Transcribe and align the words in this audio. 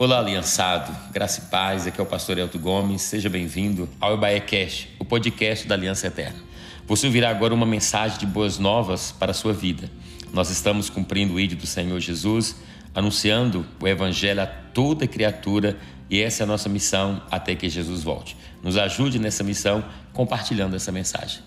Olá, 0.00 0.18
aliançado, 0.18 0.96
graça 1.12 1.42
e 1.42 1.50
paz, 1.50 1.86
aqui 1.86 2.00
é 2.00 2.02
o 2.02 2.06
pastor 2.06 2.38
Elton 2.38 2.58
Gomes, 2.58 3.02
seja 3.02 3.28
bem-vindo 3.28 3.86
ao 4.00 4.18
Cash, 4.18 4.88
o 4.98 5.04
podcast 5.04 5.68
da 5.68 5.74
Aliança 5.74 6.06
Eterna. 6.06 6.38
Você 6.86 7.06
ouvirá 7.06 7.28
agora 7.28 7.52
uma 7.52 7.66
mensagem 7.66 8.18
de 8.18 8.24
boas 8.24 8.58
novas 8.58 9.12
para 9.12 9.32
a 9.32 9.34
sua 9.34 9.52
vida. 9.52 9.90
Nós 10.32 10.48
estamos 10.48 10.88
cumprindo 10.88 11.34
o 11.34 11.38
ídolo 11.38 11.60
do 11.60 11.66
Senhor 11.66 12.00
Jesus, 12.00 12.56
anunciando 12.94 13.66
o 13.78 13.86
Evangelho 13.86 14.40
a 14.40 14.46
toda 14.46 15.06
criatura 15.06 15.78
e 16.08 16.18
essa 16.22 16.42
é 16.42 16.44
a 16.44 16.46
nossa 16.46 16.70
missão 16.70 17.22
até 17.30 17.54
que 17.54 17.68
Jesus 17.68 18.02
volte. 18.02 18.38
Nos 18.62 18.78
ajude 18.78 19.18
nessa 19.18 19.44
missão 19.44 19.84
compartilhando 20.14 20.76
essa 20.76 20.90
mensagem. 20.90 21.42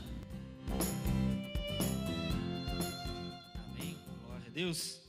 Amém. 3.72 3.98
Glória 4.28 4.46
a 4.46 4.52
Deus. 4.52 5.02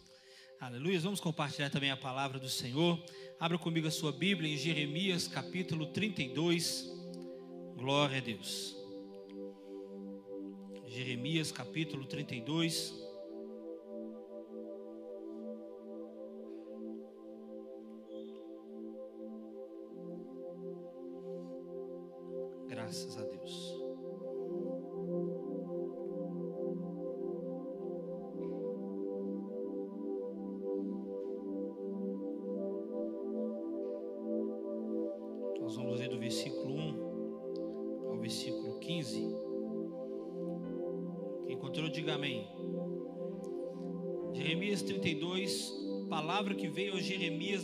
Aleluia. 0.59 0.99
Vamos 0.99 1.21
compartilhar 1.21 1.69
também 1.69 1.91
a 1.91 1.97
palavra 1.97 2.39
do 2.39 2.49
Senhor. 2.49 2.99
Abra 3.39 3.59
comigo 3.59 3.89
a 3.89 3.91
sua 3.91 4.13
Bíblia 4.13 4.53
em 4.53 4.57
Jeremias 4.57 5.27
capítulo 5.27 5.87
32. 5.87 6.91
Glória 7.77 8.19
a 8.19 8.21
Deus. 8.21 8.77
Jeremias 10.87 11.51
capítulo 11.51 12.07
32. 12.07 12.95
Graças 22.69 23.19
a 23.19 23.25
Deus. 23.25 23.84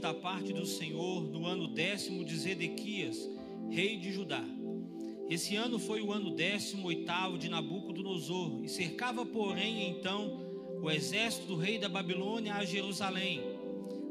Da 0.01 0.15
parte 0.15 0.51
do 0.51 0.65
Senhor 0.65 1.31
no 1.31 1.45
ano 1.45 1.69
décimo 1.69 2.25
de 2.25 2.35
Zedequias, 2.35 3.29
rei 3.69 3.99
de 3.99 4.11
Judá. 4.11 4.43
Esse 5.29 5.57
ano 5.57 5.79
foi 5.79 6.01
o 6.01 6.11
ano 6.11 6.35
décimo 6.35 6.89
oitavo 6.89 7.37
de 7.37 7.51
Nabucodonosor, 7.51 8.65
e 8.65 8.69
cercava, 8.69 9.27
porém, 9.27 9.91
então 9.91 10.41
o 10.83 10.91
exército 10.91 11.49
do 11.49 11.57
rei 11.57 11.79
da 11.79 11.87
Babilônia 11.87 12.55
a 12.55 12.65
Jerusalém. 12.65 13.43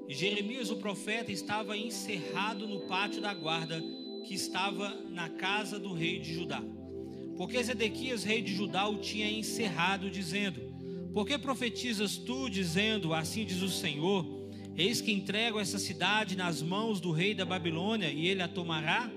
E 0.07 0.13
Jeremias, 0.13 0.69
o 0.69 0.77
profeta, 0.77 1.31
estava 1.31 1.75
encerrado 1.75 2.67
no 2.67 2.81
pátio 2.81 3.19
da 3.19 3.33
guarda 3.33 3.83
que 4.25 4.35
estava 4.35 4.89
na 5.09 5.27
casa 5.27 5.79
do 5.79 5.91
rei 5.91 6.19
de 6.19 6.35
Judá. 6.35 6.63
Porque 7.35 7.63
Zedequias, 7.63 8.23
rei 8.23 8.43
de 8.43 8.53
Judá, 8.53 8.87
o 8.87 8.99
tinha 8.99 9.29
encerrado, 9.29 10.11
dizendo: 10.11 10.61
Por 11.11 11.25
que 11.25 11.35
profetizas 11.39 12.15
tu, 12.15 12.47
dizendo: 12.47 13.11
Assim 13.11 13.43
diz 13.43 13.63
o 13.63 13.69
Senhor: 13.69 14.38
Eis 14.79 15.01
que 15.01 15.11
entrego 15.11 15.59
essa 15.59 15.77
cidade 15.77 16.37
nas 16.37 16.61
mãos 16.61 17.01
do 17.01 17.11
rei 17.11 17.33
da 17.33 17.43
Babilônia, 17.43 18.09
e 18.13 18.25
ele 18.29 18.41
a 18.41 18.47
tomará? 18.47 19.11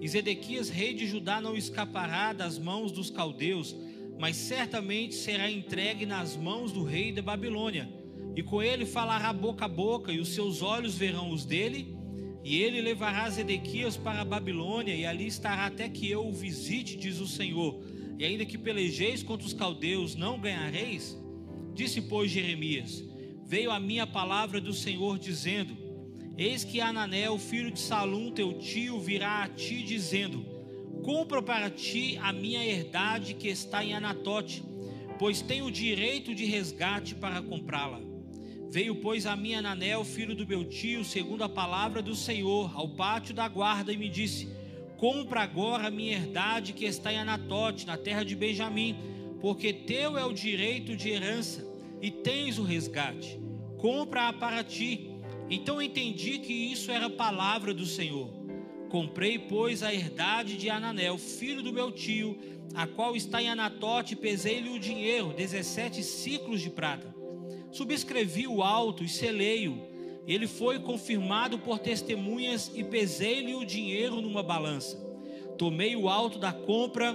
E 0.00 0.08
Zedequias, 0.08 0.68
rei 0.68 0.94
de 0.94 1.06
Judá, 1.06 1.40
não 1.40 1.56
escapará 1.56 2.32
das 2.32 2.58
mãos 2.58 2.90
dos 2.90 3.08
caldeus, 3.08 3.76
mas 4.18 4.34
certamente 4.34 5.14
será 5.14 5.48
entregue 5.48 6.04
nas 6.04 6.36
mãos 6.36 6.72
do 6.72 6.82
rei 6.82 7.12
da 7.12 7.22
Babilônia. 7.22 7.88
E 8.34 8.42
com 8.42 8.60
ele 8.60 8.84
falará 8.84 9.32
boca 9.32 9.66
a 9.66 9.68
boca, 9.68 10.10
e 10.10 10.18
os 10.18 10.30
seus 10.30 10.60
olhos 10.60 10.98
verão 10.98 11.30
os 11.30 11.44
dele. 11.44 11.96
E 12.42 12.60
ele 12.60 12.80
levará 12.80 13.30
Zedequias 13.30 13.96
para 13.96 14.22
a 14.22 14.24
Babilônia, 14.24 14.92
e 14.92 15.06
ali 15.06 15.28
estará 15.28 15.66
até 15.66 15.88
que 15.88 16.10
eu 16.10 16.26
o 16.26 16.32
visite, 16.32 16.96
diz 16.96 17.20
o 17.20 17.28
Senhor. 17.28 17.80
E 18.18 18.24
ainda 18.24 18.44
que 18.44 18.58
pelejeis 18.58 19.22
contra 19.22 19.46
os 19.46 19.54
caldeus, 19.54 20.16
não 20.16 20.40
ganhareis? 20.40 21.16
Disse, 21.74 22.02
pois, 22.02 22.28
Jeremias: 22.28 23.04
Veio 23.46 23.70
a 23.70 23.78
minha 23.78 24.08
palavra 24.08 24.60
do 24.60 24.72
Senhor, 24.72 25.20
dizendo: 25.20 25.76
Eis 26.36 26.64
que 26.64 26.80
Ananel, 26.80 27.38
filho 27.38 27.70
de 27.70 27.78
Salum, 27.78 28.32
teu 28.32 28.54
tio, 28.54 28.98
virá 28.98 29.44
a 29.44 29.48
ti, 29.48 29.84
dizendo: 29.84 30.44
Compra 31.04 31.40
para 31.40 31.70
ti 31.70 32.18
a 32.20 32.32
minha 32.32 32.66
herdade 32.66 33.34
que 33.34 33.46
está 33.46 33.84
em 33.84 33.94
Anatote, 33.94 34.64
pois 35.16 35.42
tenho 35.42 35.70
direito 35.70 36.34
de 36.34 36.44
resgate 36.44 37.14
para 37.14 37.40
comprá-la. 37.40 38.00
Veio, 38.68 38.96
pois, 38.96 39.26
a 39.26 39.36
minha 39.36 39.60
Ananel, 39.60 40.04
filho 40.04 40.34
do 40.34 40.44
meu 40.44 40.64
tio, 40.64 41.04
segundo 41.04 41.44
a 41.44 41.48
palavra 41.48 42.02
do 42.02 42.16
Senhor, 42.16 42.72
ao 42.74 42.96
pátio 42.96 43.32
da 43.32 43.46
guarda 43.46 43.92
e 43.92 43.96
me 43.96 44.08
disse: 44.08 44.48
Compra 44.96 45.42
agora 45.42 45.86
a 45.86 45.90
minha 45.90 46.16
herdade 46.16 46.72
que 46.72 46.84
está 46.84 47.12
em 47.12 47.18
Anatote, 47.18 47.86
na 47.86 47.96
terra 47.96 48.24
de 48.24 48.34
Benjamim, 48.34 48.96
porque 49.40 49.72
teu 49.72 50.18
é 50.18 50.24
o 50.24 50.32
direito 50.32 50.96
de 50.96 51.10
herança 51.10 51.75
e 52.00 52.10
tens 52.10 52.58
o 52.58 52.62
resgate. 52.62 53.40
Compra-a 53.78 54.32
para 54.32 54.62
ti. 54.64 55.10
Então 55.48 55.80
entendi 55.80 56.38
que 56.38 56.52
isso 56.52 56.90
era 56.90 57.08
palavra 57.08 57.72
do 57.72 57.86
Senhor. 57.86 58.28
Comprei, 58.88 59.38
pois, 59.38 59.82
a 59.82 59.92
herdade 59.92 60.56
de 60.56 60.70
Ananel, 60.70 61.18
filho 61.18 61.62
do 61.62 61.72
meu 61.72 61.90
tio, 61.90 62.38
a 62.74 62.86
qual 62.86 63.16
está 63.16 63.42
em 63.42 63.48
Anatote, 63.48 64.14
e 64.14 64.16
pesei-lhe 64.16 64.70
o 64.70 64.78
dinheiro, 64.78 65.32
17 65.36 66.02
ciclos 66.02 66.60
de 66.60 66.70
prata. 66.70 67.14
Subscrevi 67.70 68.46
o 68.46 68.62
alto 68.62 69.04
e 69.04 69.08
selei-o. 69.08 69.86
Ele 70.26 70.46
foi 70.46 70.78
confirmado 70.78 71.58
por 71.58 71.78
testemunhas 71.78 72.70
e 72.74 72.82
pesei-lhe 72.82 73.54
o 73.54 73.64
dinheiro 73.64 74.20
numa 74.20 74.42
balança. 74.42 74.96
Tomei 75.56 75.94
o 75.94 76.08
alto 76.08 76.38
da 76.38 76.52
compra, 76.52 77.14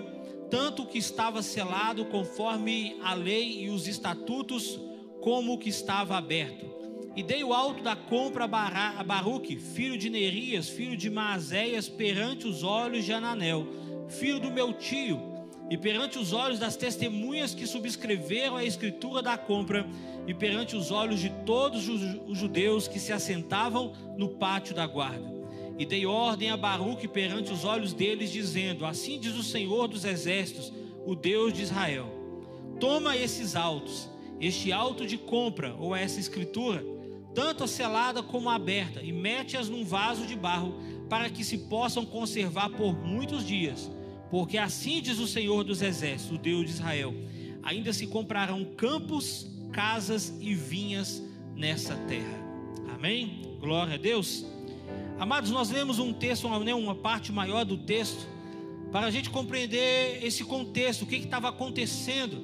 tanto 0.51 0.83
o 0.83 0.85
que 0.85 0.97
estava 0.97 1.41
selado 1.41 2.05
conforme 2.05 2.97
a 3.01 3.13
lei 3.13 3.63
e 3.63 3.69
os 3.69 3.87
estatutos, 3.87 4.77
como 5.21 5.53
o 5.53 5.57
que 5.57 5.69
estava 5.69 6.17
aberto. 6.17 6.69
E 7.15 7.23
dei 7.23 7.43
o 7.43 7.53
alto 7.53 7.81
da 7.81 7.95
compra 7.95 8.43
a 8.43 9.03
Baruque, 9.03 9.55
filho 9.55 9.97
de 9.97 10.09
Nerias, 10.09 10.67
filho 10.69 10.97
de 10.97 11.09
Maazéias, 11.09 11.87
perante 11.87 12.47
os 12.47 12.63
olhos 12.63 13.05
de 13.05 13.13
Ananel, 13.13 13.65
filho 14.09 14.39
do 14.39 14.51
meu 14.51 14.73
tio, 14.73 15.21
e 15.69 15.77
perante 15.77 16.19
os 16.19 16.33
olhos 16.33 16.59
das 16.59 16.75
testemunhas 16.75 17.53
que 17.53 17.65
subscreveram 17.65 18.57
a 18.57 18.65
escritura 18.65 19.21
da 19.21 19.37
compra, 19.37 19.87
e 20.27 20.33
perante 20.33 20.75
os 20.75 20.91
olhos 20.91 21.19
de 21.19 21.29
todos 21.45 21.87
os 21.87 22.37
judeus 22.37 22.87
que 22.87 22.99
se 22.99 23.13
assentavam 23.13 23.93
no 24.17 24.29
pátio 24.29 24.75
da 24.75 24.85
guarda. 24.85 25.40
E 25.81 25.85
dei 25.85 26.05
ordem 26.05 26.51
a 26.51 26.55
Baruque 26.55 27.07
perante 27.07 27.51
os 27.51 27.65
olhos 27.65 27.91
deles, 27.91 28.31
dizendo: 28.31 28.85
Assim 28.85 29.19
diz 29.19 29.35
o 29.35 29.41
Senhor 29.41 29.87
dos 29.87 30.05
exércitos, 30.05 30.71
o 31.07 31.15
Deus 31.15 31.51
de 31.51 31.63
Israel: 31.63 32.05
Toma 32.79 33.17
esses 33.17 33.55
autos, 33.55 34.07
este 34.39 34.71
auto 34.71 35.07
de 35.07 35.17
compra, 35.17 35.75
ou 35.79 35.95
essa 35.95 36.19
escritura, 36.19 36.85
tanto 37.33 37.63
a 37.63 37.67
selada 37.67 38.21
como 38.21 38.47
a 38.47 38.53
aberta, 38.53 39.01
e 39.01 39.11
mete-as 39.11 39.69
num 39.69 39.83
vaso 39.83 40.27
de 40.27 40.35
barro, 40.35 40.75
para 41.09 41.31
que 41.31 41.43
se 41.43 41.57
possam 41.57 42.05
conservar 42.05 42.69
por 42.69 42.95
muitos 42.95 43.43
dias. 43.43 43.89
Porque 44.29 44.59
assim 44.59 45.01
diz 45.01 45.17
o 45.17 45.25
Senhor 45.25 45.63
dos 45.63 45.81
Exércitos, 45.81 46.37
o 46.37 46.39
Deus 46.39 46.65
de 46.65 46.73
Israel: 46.73 47.11
ainda 47.63 47.91
se 47.91 48.05
comprarão 48.05 48.63
campos, 48.77 49.47
casas 49.71 50.31
e 50.39 50.53
vinhas 50.53 51.23
nessa 51.55 51.95
terra. 52.07 52.39
Amém? 52.93 53.57
Glória 53.59 53.95
a 53.95 53.97
Deus. 53.97 54.45
Amados, 55.21 55.51
nós 55.51 55.69
lemos 55.69 55.99
um 55.99 56.11
texto, 56.11 56.47
uma, 56.47 56.57
uma 56.57 56.95
parte 56.95 57.31
maior 57.31 57.63
do 57.63 57.77
texto, 57.77 58.27
para 58.91 59.05
a 59.05 59.11
gente 59.11 59.29
compreender 59.29 60.17
esse 60.25 60.43
contexto, 60.43 61.03
o 61.03 61.05
que 61.05 61.17
estava 61.17 61.47
acontecendo. 61.47 62.43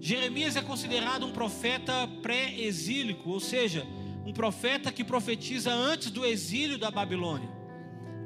Jeremias 0.00 0.56
é 0.56 0.62
considerado 0.62 1.26
um 1.26 1.32
profeta 1.32 2.08
pré-exílico, 2.22 3.28
ou 3.28 3.38
seja, 3.38 3.86
um 4.24 4.32
profeta 4.32 4.90
que 4.90 5.04
profetiza 5.04 5.70
antes 5.70 6.10
do 6.10 6.24
exílio 6.24 6.78
da 6.78 6.90
Babilônia. 6.90 7.50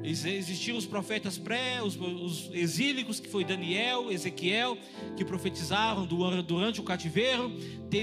Existiam 0.03 0.77
os 0.77 0.85
profetas 0.85 1.37
pré, 1.37 1.81
os, 1.81 1.95
os 1.95 2.49
exílicos, 2.53 3.19
que 3.19 3.29
foi 3.29 3.43
Daniel, 3.43 4.11
Ezequiel, 4.11 4.77
que 5.15 5.23
profetizaram 5.23 6.05
durante 6.05 6.81
o 6.81 6.83
cativeiro. 6.83 7.51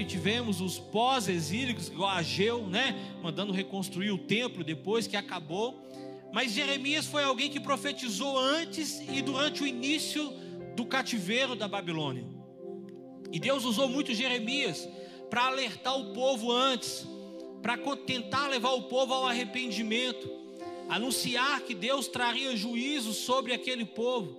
Tivemos 0.06 0.60
os 0.60 0.78
pós-exílicos, 0.78 1.88
igual 1.88 2.10
Ageu, 2.10 2.66
né? 2.66 2.96
Mandando 3.22 3.52
reconstruir 3.52 4.10
o 4.10 4.18
templo 4.18 4.64
depois 4.64 5.06
que 5.06 5.16
acabou. 5.16 5.78
Mas 6.32 6.52
Jeremias 6.52 7.06
foi 7.06 7.22
alguém 7.24 7.50
que 7.50 7.60
profetizou 7.60 8.38
antes 8.38 9.00
e 9.00 9.20
durante 9.20 9.62
o 9.62 9.66
início 9.66 10.32
do 10.76 10.86
cativeiro 10.86 11.54
da 11.54 11.68
Babilônia. 11.68 12.24
E 13.32 13.38
Deus 13.38 13.64
usou 13.64 13.88
muito 13.88 14.14
Jeremias 14.14 14.88
para 15.28 15.46
alertar 15.46 15.98
o 15.98 16.12
povo 16.12 16.50
antes 16.50 17.06
para 17.62 17.76
tentar 17.96 18.48
levar 18.48 18.72
o 18.72 18.84
povo 18.84 19.12
ao 19.12 19.26
arrependimento, 19.26 20.28
anunciar 20.90 21.60
que 21.60 21.74
Deus 21.74 22.08
traria 22.08 22.56
juízo 22.56 23.12
sobre 23.12 23.54
aquele 23.54 23.84
povo. 23.84 24.36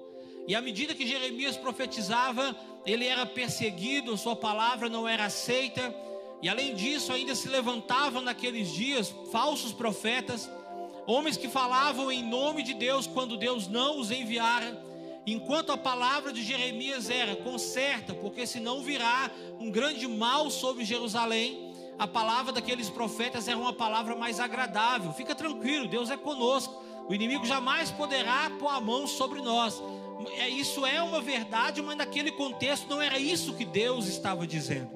E 0.48 0.54
à 0.54 0.62
medida 0.62 0.94
que 0.94 1.08
Jeremias 1.08 1.58
profetizava, 1.58 2.56
ele 2.86 3.06
era 3.06 3.26
perseguido, 3.26 4.18
sua 4.18 4.36
palavra 4.36 4.90
não 4.90 5.08
era 5.08 5.26
aceita, 5.26 5.96
e 6.42 6.50
além 6.50 6.76
disso, 6.76 7.14
ainda 7.14 7.34
se 7.36 7.48
levantavam 7.48 8.22
naqueles 8.22 8.72
dias 8.72 9.14
falsos 9.32 9.72
profetas 9.72 10.50
homens 11.06 11.38
que 11.38 11.48
falavam 11.48 12.12
em 12.12 12.24
nome 12.24 12.64
de 12.64 12.74
Deus 12.74 13.08
quando 13.08 13.38
Deus 13.38 13.68
não 13.68 14.00
os 14.00 14.12
enviara. 14.12 14.82
Enquanto 15.26 15.72
a 15.72 15.78
palavra 15.78 16.34
de 16.34 16.44
Jeremias 16.44 17.10
era 17.10 17.36
conserta, 17.36 18.14
porque 18.14 18.46
senão 18.48 18.82
virá 18.82 19.30
um 19.60 19.70
grande 19.70 20.08
mal 20.08 20.50
sobre 20.50 20.84
Jerusalém, 20.84 21.71
a 22.02 22.08
palavra 22.08 22.52
daqueles 22.52 22.90
profetas 22.90 23.48
era 23.48 23.56
uma 23.56 23.72
palavra 23.72 24.16
mais 24.16 24.40
agradável. 24.40 25.14
Fica 25.14 25.36
tranquilo, 25.36 25.88
Deus 25.88 26.10
é 26.10 26.18
conosco. 26.18 26.84
O 27.08 27.14
inimigo 27.14 27.46
jamais 27.46 27.92
poderá 27.92 28.50
pôr 28.58 28.70
a 28.70 28.82
mão 28.82 29.06
sobre 29.06 29.40
nós. 29.40 29.80
É, 30.40 30.50
isso 30.50 30.84
é 30.84 31.00
uma 31.04 31.22
verdade, 31.22 31.80
mas 31.80 31.96
naquele 31.96 32.32
contexto 32.32 32.90
não 32.90 33.00
era 33.00 33.20
isso 33.20 33.54
que 33.54 33.64
Deus 33.64 34.08
estava 34.08 34.48
dizendo. 34.48 34.90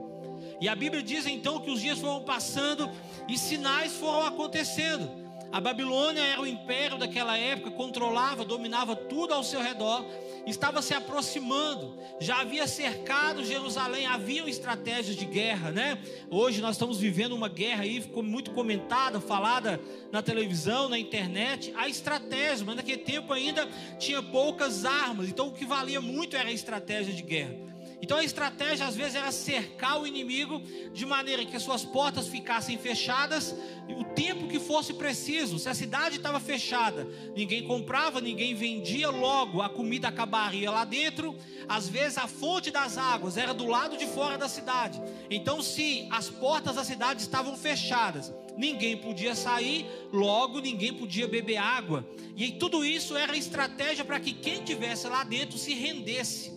E 0.60 0.68
a 0.68 0.74
Bíblia 0.74 1.04
diz 1.04 1.28
então 1.28 1.60
que 1.60 1.70
os 1.70 1.80
dias 1.80 2.00
foram 2.00 2.24
passando 2.24 2.90
e 3.28 3.38
sinais 3.38 3.94
foram 3.98 4.26
acontecendo. 4.26 5.25
A 5.56 5.62
Babilônia 5.62 6.22
era 6.22 6.42
o 6.42 6.46
império 6.46 6.98
daquela 6.98 7.38
época, 7.38 7.72
controlava, 7.72 8.44
dominava 8.44 8.94
tudo 8.94 9.34
ao 9.34 9.42
seu 9.42 9.62
redor, 9.62 10.06
estava 10.46 10.82
se 10.82 10.94
aproximando, 10.94 11.98
já 12.20 12.42
havia 12.42 12.68
cercado 12.68 13.42
Jerusalém, 13.42 14.06
haviam 14.06 14.50
estratégias 14.50 15.16
de 15.16 15.24
guerra, 15.24 15.72
né? 15.72 15.98
Hoje 16.30 16.60
nós 16.60 16.76
estamos 16.76 17.00
vivendo 17.00 17.32
uma 17.32 17.48
guerra 17.48 17.84
aí, 17.84 18.02
ficou 18.02 18.22
muito 18.22 18.52
comentada, 18.52 19.22
falada 19.22 19.80
na 20.12 20.22
televisão, 20.22 20.90
na 20.90 21.00
internet, 21.00 21.74
a 21.78 21.88
estratégia, 21.88 22.66
mas 22.66 22.76
naquele 22.76 22.98
tempo 22.98 23.32
ainda 23.32 23.66
tinha 23.98 24.22
poucas 24.22 24.84
armas, 24.84 25.30
então 25.30 25.48
o 25.48 25.54
que 25.54 25.64
valia 25.64 26.02
muito 26.02 26.36
era 26.36 26.50
a 26.50 26.52
estratégia 26.52 27.14
de 27.14 27.24
guerra. 27.24 27.75
Então 28.06 28.20
a 28.20 28.24
estratégia 28.24 28.86
às 28.86 28.96
vezes 28.96 29.16
era 29.16 29.32
cercar 29.32 30.00
o 30.00 30.06
inimigo 30.06 30.62
de 30.94 31.08
maneira 31.08 31.44
que 31.44 31.56
as 31.56 31.64
suas 31.64 31.84
portas 31.84 32.28
ficassem 32.28 32.78
fechadas 32.78 33.56
o 33.90 34.04
tempo 34.04 34.48
que 34.48 34.60
fosse 34.60 34.94
preciso. 34.94 35.58
Se 35.58 35.68
a 35.68 35.74
cidade 35.74 36.18
estava 36.18 36.40
fechada, 36.40 37.08
ninguém 37.36 37.64
comprava, 37.64 38.22
ninguém 38.22 38.54
vendia, 38.54 39.10
logo 39.10 39.60
a 39.60 39.70
comida 39.70 40.08
acabaria 40.08 40.70
lá 40.70 40.86
dentro. 40.86 41.36
Às 41.68 41.90
vezes 41.90 42.20
a 42.20 42.28
fonte 42.28 42.70
das 42.70 42.96
águas 42.96 43.38
era 43.38 43.56
do 43.56 43.66
lado 43.66 43.98
de 43.98 44.06
fora 44.06 44.38
da 44.38 44.48
cidade. 44.48 45.02
Então, 45.28 45.64
se 45.64 46.08
as 46.12 46.30
portas 46.30 46.76
da 46.76 46.84
cidade 46.84 47.24
estavam 47.24 47.58
fechadas, 47.58 48.32
ninguém 48.56 48.98
podia 48.98 49.34
sair, 49.34 49.84
logo 50.14 50.60
ninguém 50.60 50.94
podia 50.94 51.28
beber 51.28 51.58
água. 51.58 52.08
E 52.38 52.52
tudo 52.52 52.86
isso 52.86 53.18
era 53.18 53.36
estratégia 53.36 54.06
para 54.06 54.20
que 54.20 54.32
quem 54.32 54.64
tivesse 54.64 55.08
lá 55.08 55.24
dentro 55.24 55.58
se 55.58 55.74
rendesse 55.74 56.55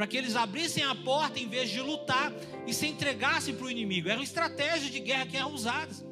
para 0.00 0.06
que 0.06 0.16
eles 0.16 0.34
abrissem 0.34 0.82
a 0.82 0.94
porta 0.94 1.38
em 1.38 1.46
vez 1.46 1.68
de 1.68 1.78
lutar 1.78 2.32
e 2.66 2.72
se 2.72 2.86
entregassem 2.86 3.54
para 3.54 3.66
o 3.66 3.70
inimigo. 3.70 4.08
Eram 4.08 4.22
estratégias 4.22 4.90
de 4.90 4.98
guerra 4.98 5.26
que 5.26 5.36
eram 5.36 5.52
usadas. 5.52 6.02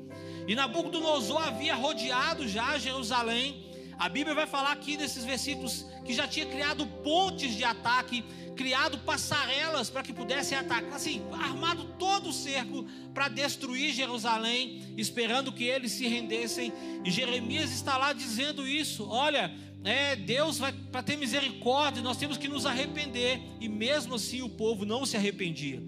E 0.46 0.54
Nabucodonosor 0.54 1.42
havia 1.42 1.74
rodeado 1.74 2.46
já 2.46 2.76
Jerusalém. 2.76 3.64
A 3.98 4.06
Bíblia 4.10 4.34
vai 4.34 4.46
falar 4.46 4.72
aqui 4.72 4.98
nesses 4.98 5.24
versículos 5.24 5.86
que 6.04 6.12
já 6.12 6.28
tinha 6.28 6.44
criado 6.44 6.86
pontes 7.02 7.54
de 7.54 7.64
ataque, 7.64 8.22
criado 8.54 8.98
passarelas 8.98 9.88
para 9.88 10.02
que 10.02 10.12
pudessem 10.12 10.58
atacar, 10.58 10.92
assim, 10.92 11.22
armado 11.32 11.84
todo 11.98 12.28
o 12.28 12.32
cerco 12.32 12.84
para 13.14 13.28
destruir 13.28 13.94
Jerusalém, 13.94 14.94
esperando 14.98 15.50
que 15.50 15.64
eles 15.64 15.92
se 15.92 16.06
rendessem. 16.06 16.74
E 17.06 17.10
Jeremias 17.10 17.72
está 17.72 17.96
lá 17.96 18.12
dizendo 18.12 18.68
isso: 18.68 19.08
olha, 19.08 19.50
é, 19.84 20.16
Deus 20.16 20.58
vai 20.58 20.72
para 20.72 21.02
ter 21.02 21.16
misericórdia, 21.16 22.02
nós 22.02 22.16
temos 22.16 22.36
que 22.36 22.48
nos 22.48 22.66
arrepender. 22.66 23.40
E 23.60 23.68
mesmo 23.68 24.14
assim 24.14 24.42
o 24.42 24.48
povo 24.48 24.84
não 24.84 25.06
se 25.06 25.16
arrependia. 25.16 25.82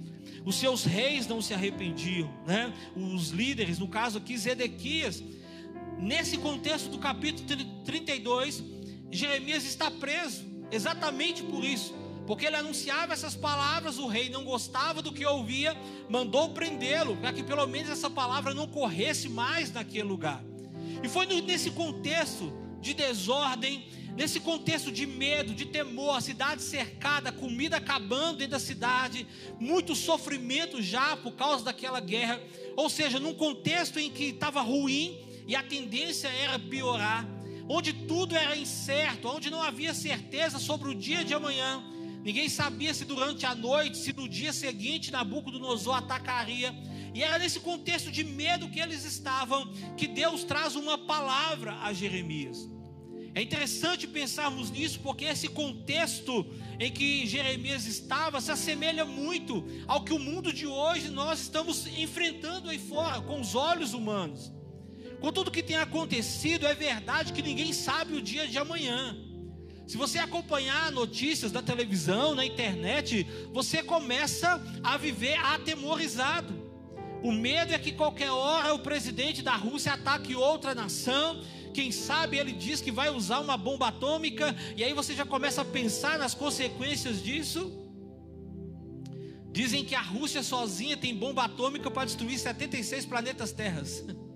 Os 0.44 0.56
seus 0.56 0.84
reis 0.84 1.26
não 1.26 1.42
se 1.42 1.52
arrependiam, 1.52 2.32
né? 2.46 2.72
Os 2.96 3.30
líderes, 3.30 3.78
no 3.78 3.88
caso 3.88 4.18
aqui 4.18 4.36
Zedequias, 4.38 5.22
nesse 5.98 6.38
contexto 6.38 6.88
do 6.88 6.98
capítulo 6.98 7.46
32, 7.84 8.62
Jeremias 9.10 9.64
está 9.64 9.90
preso, 9.90 10.44
exatamente 10.70 11.42
por 11.42 11.64
isso, 11.64 11.94
porque 12.26 12.46
ele 12.46 12.56
anunciava 12.56 13.12
essas 13.12 13.34
palavras, 13.34 13.98
o 13.98 14.06
rei 14.06 14.30
não 14.30 14.44
gostava 14.44 15.02
do 15.02 15.12
que 15.12 15.26
ouvia, 15.26 15.76
mandou 16.08 16.50
prendê-lo, 16.50 17.16
para 17.16 17.32
que 17.32 17.42
pelo 17.42 17.66
menos 17.66 17.90
essa 17.90 18.08
palavra 18.08 18.54
não 18.54 18.66
corresse 18.66 19.28
mais 19.28 19.72
naquele 19.72 20.04
lugar. 20.04 20.42
E 21.02 21.08
foi 21.08 21.26
nesse 21.26 21.70
contexto 21.72 22.52
de 22.80 22.94
desordem, 22.94 23.84
nesse 24.16 24.40
contexto 24.40 24.90
de 24.90 25.06
medo, 25.06 25.54
de 25.54 25.66
temor, 25.66 26.16
a 26.16 26.20
cidade 26.20 26.62
cercada, 26.62 27.30
comida 27.30 27.76
acabando 27.76 28.38
dentro 28.38 28.52
da 28.52 28.58
cidade, 28.58 29.26
muito 29.58 29.94
sofrimento 29.94 30.82
já 30.82 31.16
por 31.16 31.32
causa 31.32 31.64
daquela 31.64 32.00
guerra, 32.00 32.40
ou 32.76 32.88
seja, 32.88 33.18
num 33.18 33.34
contexto 33.34 33.98
em 33.98 34.10
que 34.10 34.24
estava 34.24 34.60
ruim 34.60 35.18
e 35.46 35.54
a 35.56 35.62
tendência 35.62 36.28
era 36.28 36.58
piorar, 36.58 37.26
onde 37.68 37.92
tudo 37.92 38.36
era 38.36 38.56
incerto, 38.56 39.28
onde 39.28 39.50
não 39.50 39.62
havia 39.62 39.94
certeza 39.94 40.58
sobre 40.58 40.90
o 40.90 40.94
dia 40.94 41.24
de 41.24 41.34
amanhã. 41.34 41.82
Ninguém 42.22 42.48
sabia 42.48 42.92
se 42.92 43.04
durante 43.04 43.46
a 43.46 43.54
noite, 43.54 43.96
se 43.96 44.12
no 44.12 44.28
dia 44.28 44.52
seguinte 44.52 45.10
Nabucodonosor 45.10 45.96
atacaria. 45.96 46.74
E 47.14 47.22
era 47.22 47.38
nesse 47.38 47.60
contexto 47.60 48.10
de 48.10 48.22
medo 48.22 48.68
que 48.68 48.80
eles 48.80 49.04
estavam 49.04 49.72
que 49.96 50.06
Deus 50.06 50.44
traz 50.44 50.76
uma 50.76 50.96
palavra 50.96 51.74
a 51.82 51.92
Jeremias. 51.92 52.68
É 53.34 53.40
interessante 53.40 54.08
pensarmos 54.08 54.70
nisso, 54.70 54.98
porque 55.00 55.24
esse 55.24 55.48
contexto 55.48 56.44
em 56.80 56.90
que 56.90 57.26
Jeremias 57.26 57.86
estava 57.86 58.40
se 58.40 58.50
assemelha 58.50 59.04
muito 59.04 59.64
ao 59.86 60.02
que 60.02 60.12
o 60.12 60.18
mundo 60.18 60.52
de 60.52 60.66
hoje 60.66 61.10
nós 61.10 61.40
estamos 61.40 61.86
enfrentando 61.86 62.68
aí 62.68 62.78
fora, 62.78 63.20
com 63.20 63.40
os 63.40 63.54
olhos 63.54 63.94
humanos. 63.94 64.52
Com 65.20 65.30
tudo 65.30 65.50
que 65.50 65.62
tem 65.62 65.76
acontecido, 65.76 66.66
é 66.66 66.74
verdade 66.74 67.32
que 67.32 67.42
ninguém 67.42 67.72
sabe 67.72 68.14
o 68.14 68.22
dia 68.22 68.48
de 68.48 68.58
amanhã. 68.58 69.16
Se 69.86 69.96
você 69.96 70.18
acompanhar 70.18 70.90
notícias 70.90 71.52
da 71.52 71.60
televisão, 71.60 72.34
na 72.34 72.44
internet, 72.44 73.26
você 73.52 73.82
começa 73.82 74.60
a 74.82 74.96
viver 74.96 75.34
atemorizado. 75.38 76.59
O 77.22 77.32
medo 77.32 77.72
é 77.72 77.78
que 77.78 77.92
qualquer 77.92 78.30
hora 78.30 78.72
o 78.74 78.78
presidente 78.78 79.42
da 79.42 79.54
Rússia 79.54 79.92
ataque 79.92 80.34
outra 80.34 80.74
nação. 80.74 81.42
Quem 81.74 81.92
sabe 81.92 82.38
ele 82.38 82.52
diz 82.52 82.80
que 82.80 82.90
vai 82.90 83.10
usar 83.10 83.38
uma 83.40 83.56
bomba 83.56 83.88
atômica, 83.88 84.54
e 84.76 84.82
aí 84.82 84.92
você 84.92 85.14
já 85.14 85.24
começa 85.24 85.60
a 85.62 85.64
pensar 85.64 86.18
nas 86.18 86.34
consequências 86.34 87.22
disso. 87.22 87.72
Dizem 89.52 89.84
que 89.84 89.94
a 89.94 90.00
Rússia 90.00 90.42
sozinha 90.42 90.96
tem 90.96 91.14
bomba 91.14 91.44
atômica 91.44 91.90
para 91.90 92.06
destruir 92.06 92.38
76 92.38 93.06
planetas 93.06 93.52
terras. 93.52 94.04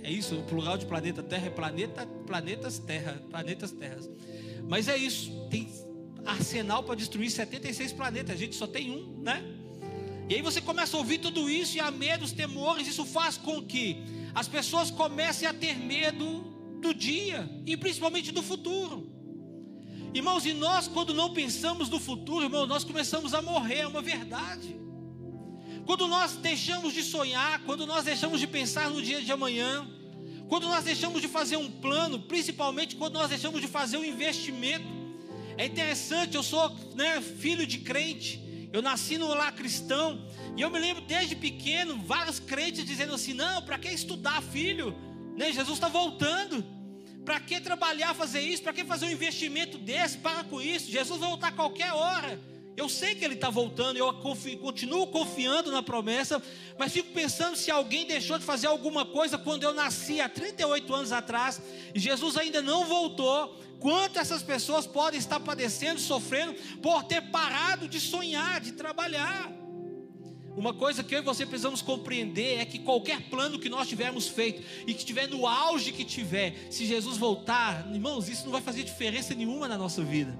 É 0.00 0.10
isso, 0.10 0.36
o 0.36 0.42
plural 0.44 0.78
de 0.78 0.86
planeta 0.86 1.22
Terra 1.22 1.48
é 1.48 1.50
planeta, 1.50 2.06
planetas 2.24 2.78
Terra, 2.78 3.20
planetas 3.28 3.72
Terras. 3.72 4.08
Mas 4.66 4.86
é 4.88 4.96
isso, 4.96 5.48
tem 5.50 5.68
arsenal 6.24 6.82
para 6.84 6.94
destruir 6.94 7.30
76 7.30 7.92
planetas, 7.92 8.30
a 8.30 8.38
gente 8.38 8.54
só 8.54 8.66
tem 8.66 8.90
um, 8.90 9.20
né? 9.20 9.42
E 10.28 10.34
aí 10.34 10.42
você 10.42 10.60
começa 10.60 10.96
a 10.96 11.00
ouvir 11.00 11.18
tudo 11.18 11.48
isso 11.48 11.76
e 11.76 11.80
a 11.80 11.90
medos, 11.90 12.32
temores, 12.32 12.86
isso 12.86 13.04
faz 13.04 13.38
com 13.38 13.62
que 13.62 14.02
as 14.34 14.46
pessoas 14.46 14.90
comecem 14.90 15.48
a 15.48 15.54
ter 15.54 15.78
medo 15.78 16.78
do 16.82 16.92
dia 16.92 17.48
e 17.64 17.76
principalmente 17.76 18.30
do 18.30 18.42
futuro. 18.42 19.10
Irmãos, 20.12 20.44
e 20.44 20.52
nós 20.52 20.86
quando 20.86 21.14
não 21.14 21.32
pensamos 21.32 21.88
no 21.88 21.98
futuro, 21.98 22.44
irmãos, 22.44 22.66
nós 22.66 22.84
começamos 22.84 23.32
a 23.32 23.40
morrer, 23.40 23.80
é 23.80 23.86
uma 23.86 24.02
verdade. 24.02 24.76
Quando 25.86 26.06
nós 26.06 26.36
deixamos 26.36 26.92
de 26.92 27.02
sonhar, 27.02 27.62
quando 27.64 27.86
nós 27.86 28.04
deixamos 28.04 28.38
de 28.38 28.46
pensar 28.46 28.90
no 28.90 29.00
dia 29.00 29.22
de 29.22 29.32
amanhã, 29.32 29.88
quando 30.48 30.66
nós 30.66 30.84
deixamos 30.84 31.22
de 31.22 31.28
fazer 31.28 31.56
um 31.56 31.70
plano, 31.70 32.20
principalmente 32.20 32.96
quando 32.96 33.14
nós 33.14 33.30
deixamos 33.30 33.60
de 33.60 33.66
fazer 33.66 33.96
um 33.96 34.04
investimento. 34.04 34.86
É 35.56 35.66
interessante, 35.66 36.36
eu 36.36 36.42
sou 36.42 36.70
né, 36.94 37.20
filho 37.20 37.66
de 37.66 37.78
crente, 37.78 38.40
eu 38.72 38.82
nasci 38.82 39.16
no 39.16 39.28
lar 39.28 39.52
cristão. 39.52 40.26
E 40.56 40.60
eu 40.60 40.70
me 40.70 40.78
lembro 40.78 41.02
desde 41.02 41.34
pequeno, 41.34 41.96
vários 42.02 42.38
crentes 42.38 42.84
dizendo 42.84 43.14
assim: 43.14 43.34
não, 43.34 43.62
para 43.62 43.78
que 43.78 43.88
estudar, 43.88 44.42
filho? 44.42 44.96
Né? 45.36 45.52
Jesus 45.52 45.76
está 45.76 45.88
voltando. 45.88 46.64
Para 47.24 47.40
que 47.40 47.60
trabalhar, 47.60 48.14
fazer 48.14 48.40
isso? 48.40 48.62
Para 48.62 48.72
que 48.72 48.84
fazer 48.84 49.06
um 49.06 49.10
investimento 49.10 49.76
desse? 49.76 50.18
Para 50.18 50.44
com 50.44 50.60
isso. 50.60 50.90
Jesus 50.90 51.20
vai 51.20 51.28
voltar 51.28 51.48
a 51.48 51.52
qualquer 51.52 51.92
hora. 51.92 52.40
Eu 52.78 52.88
sei 52.88 53.16
que 53.16 53.24
ele 53.24 53.34
está 53.34 53.50
voltando, 53.50 53.96
eu 53.96 54.14
continuo 54.62 55.08
confiando 55.08 55.72
na 55.72 55.82
promessa, 55.82 56.40
mas 56.78 56.92
fico 56.92 57.12
pensando 57.12 57.56
se 57.56 57.72
alguém 57.72 58.06
deixou 58.06 58.38
de 58.38 58.44
fazer 58.44 58.68
alguma 58.68 59.04
coisa 59.04 59.36
quando 59.36 59.64
eu 59.64 59.74
nasci 59.74 60.20
há 60.20 60.28
38 60.28 60.94
anos 60.94 61.10
atrás 61.10 61.60
e 61.92 61.98
Jesus 61.98 62.36
ainda 62.36 62.62
não 62.62 62.86
voltou. 62.86 63.52
Quanto 63.80 64.20
essas 64.20 64.44
pessoas 64.44 64.86
podem 64.86 65.18
estar 65.18 65.40
padecendo, 65.40 65.98
sofrendo 65.98 66.54
por 66.80 67.02
ter 67.02 67.20
parado 67.32 67.88
de 67.88 67.98
sonhar, 67.98 68.60
de 68.60 68.70
trabalhar? 68.70 69.50
Uma 70.56 70.72
coisa 70.72 71.02
que 71.02 71.16
eu 71.16 71.18
e 71.18 71.22
você 71.22 71.44
precisamos 71.44 71.82
compreender 71.82 72.60
é 72.60 72.64
que 72.64 72.78
qualquer 72.78 73.22
plano 73.22 73.58
que 73.58 73.68
nós 73.68 73.88
tivermos 73.88 74.28
feito 74.28 74.62
e 74.86 74.94
que 74.94 75.00
estiver 75.00 75.26
no 75.26 75.48
auge 75.48 75.90
que 75.90 76.04
tiver, 76.04 76.68
se 76.70 76.86
Jesus 76.86 77.16
voltar, 77.16 77.92
irmãos, 77.92 78.28
isso 78.28 78.44
não 78.44 78.52
vai 78.52 78.62
fazer 78.62 78.84
diferença 78.84 79.34
nenhuma 79.34 79.66
na 79.66 79.76
nossa 79.76 80.04
vida. 80.04 80.38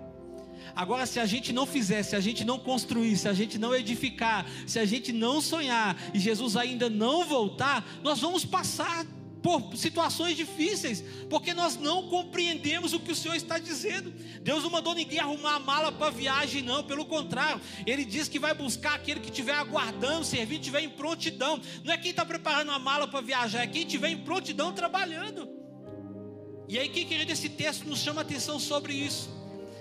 Agora, 0.79 1.07
se 1.07 1.19
a 1.19 1.27
gente 1.27 1.53
não 1.53 1.67
fizer, 1.67 2.05
se 2.05 2.15
a 2.15 2.21
gente 2.21 2.45
não 2.45 2.57
construir, 2.57 3.17
se 3.17 3.29
a 3.29 3.33
gente 3.33 3.59
não 3.59 3.75
edificar, 3.75 4.47
se 4.65 4.79
a 4.79 4.85
gente 4.85 5.13
não 5.13 5.41
sonhar 5.41 6.01
e 6.15 6.21
Jesus 6.21 6.57
ainda 6.57 6.89
não 6.89 7.27
voltar, 7.27 7.85
nós 8.01 8.21
vamos 8.21 8.45
passar 8.45 9.05
por 9.43 9.77
situações 9.77 10.37
difíceis, 10.37 11.03
porque 11.29 11.53
nós 11.53 11.77
não 11.77 12.07
compreendemos 12.07 12.93
o 12.93 13.01
que 13.01 13.11
o 13.11 13.17
Senhor 13.17 13.35
está 13.35 13.59
dizendo. 13.59 14.15
Deus 14.41 14.63
não 14.63 14.71
mandou 14.71 14.95
ninguém 14.95 15.19
arrumar 15.19 15.57
a 15.57 15.59
mala 15.59 15.91
para 15.91 16.11
viagem, 16.11 16.63
não, 16.63 16.85
pelo 16.85 17.05
contrário, 17.05 17.61
Ele 17.85 18.05
diz 18.05 18.29
que 18.29 18.39
vai 18.39 18.55
buscar 18.55 18.95
aquele 18.95 19.19
que 19.19 19.31
estiver 19.31 19.55
aguardando, 19.55 20.25
servindo, 20.25 20.61
estiver 20.61 20.83
em 20.83 20.91
prontidão. 20.91 21.61
Não 21.83 21.93
é 21.93 21.99
quem 21.99 22.13
está 22.13 22.25
preparando 22.25 22.71
a 22.71 22.79
mala 22.79 23.09
para 23.09 23.21
viajar, 23.21 23.65
é 23.65 23.67
quem 23.67 23.83
estiver 23.83 24.11
em 24.11 24.19
prontidão 24.19 24.73
trabalhando. 24.73 25.49
E 26.69 26.79
aí, 26.79 26.89
que 26.89 27.05
querido, 27.05 27.33
esse 27.33 27.49
texto 27.49 27.85
nos 27.85 27.99
chama 27.99 28.21
atenção 28.21 28.61
sobre 28.61 28.93
isso. 28.93 29.38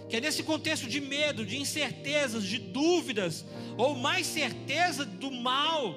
Que 0.09 0.17
é 0.17 0.21
nesse 0.21 0.43
contexto 0.43 0.87
de 0.87 1.01
medo, 1.01 1.45
de 1.45 1.57
incertezas, 1.57 2.43
de 2.43 2.59
dúvidas, 2.59 3.45
ou 3.77 3.95
mais 3.95 4.25
certeza 4.25 5.05
do 5.05 5.29
mal, 5.31 5.95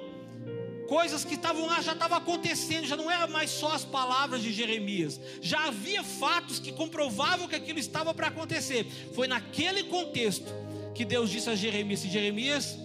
coisas 0.87 1.23
que 1.23 1.35
estavam 1.35 1.65
lá 1.65 1.81
já 1.81 1.93
estavam 1.93 2.17
acontecendo, 2.17 2.85
já 2.85 2.97
não 2.97 3.09
era 3.09 3.25
mais 3.25 3.49
só 3.49 3.73
as 3.73 3.85
palavras 3.85 4.43
de 4.43 4.51
Jeremias, 4.51 5.21
já 5.41 5.67
havia 5.67 6.03
fatos 6.03 6.59
que 6.59 6.73
comprovavam 6.73 7.47
que 7.47 7.55
aquilo 7.55 7.79
estava 7.79 8.13
para 8.13 8.27
acontecer. 8.27 8.85
Foi 9.13 9.25
naquele 9.25 9.83
contexto 9.85 10.51
que 10.93 11.05
Deus 11.05 11.29
disse 11.29 11.49
a 11.49 11.55
Jeremias: 11.55 12.01
Jeremias, 12.01 12.77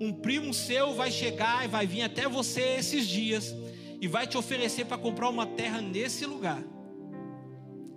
um 0.00 0.10
primo 0.10 0.54
seu 0.54 0.94
vai 0.94 1.10
chegar 1.10 1.62
e 1.64 1.68
vai 1.68 1.86
vir 1.86 2.00
até 2.00 2.26
você 2.26 2.62
esses 2.78 3.06
dias 3.06 3.54
e 4.00 4.08
vai 4.08 4.26
te 4.26 4.38
oferecer 4.38 4.86
para 4.86 4.96
comprar 4.96 5.28
uma 5.28 5.46
terra 5.46 5.82
nesse 5.82 6.24
lugar. 6.24 6.64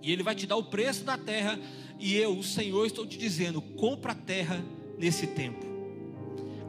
E 0.01 0.11
ele 0.11 0.21
vai 0.21 0.35
te 0.35 0.45
dar 0.45 0.57
o 0.57 0.65
preço 0.65 1.05
da 1.05 1.17
terra, 1.17 1.57
e 1.99 2.15
eu, 2.15 2.37
o 2.37 2.43
Senhor, 2.43 2.85
estou 2.85 3.05
te 3.05 3.17
dizendo: 3.17 3.61
compra 3.61 4.11
a 4.11 4.15
terra 4.15 4.63
nesse 4.97 5.27
tempo. 5.27 5.73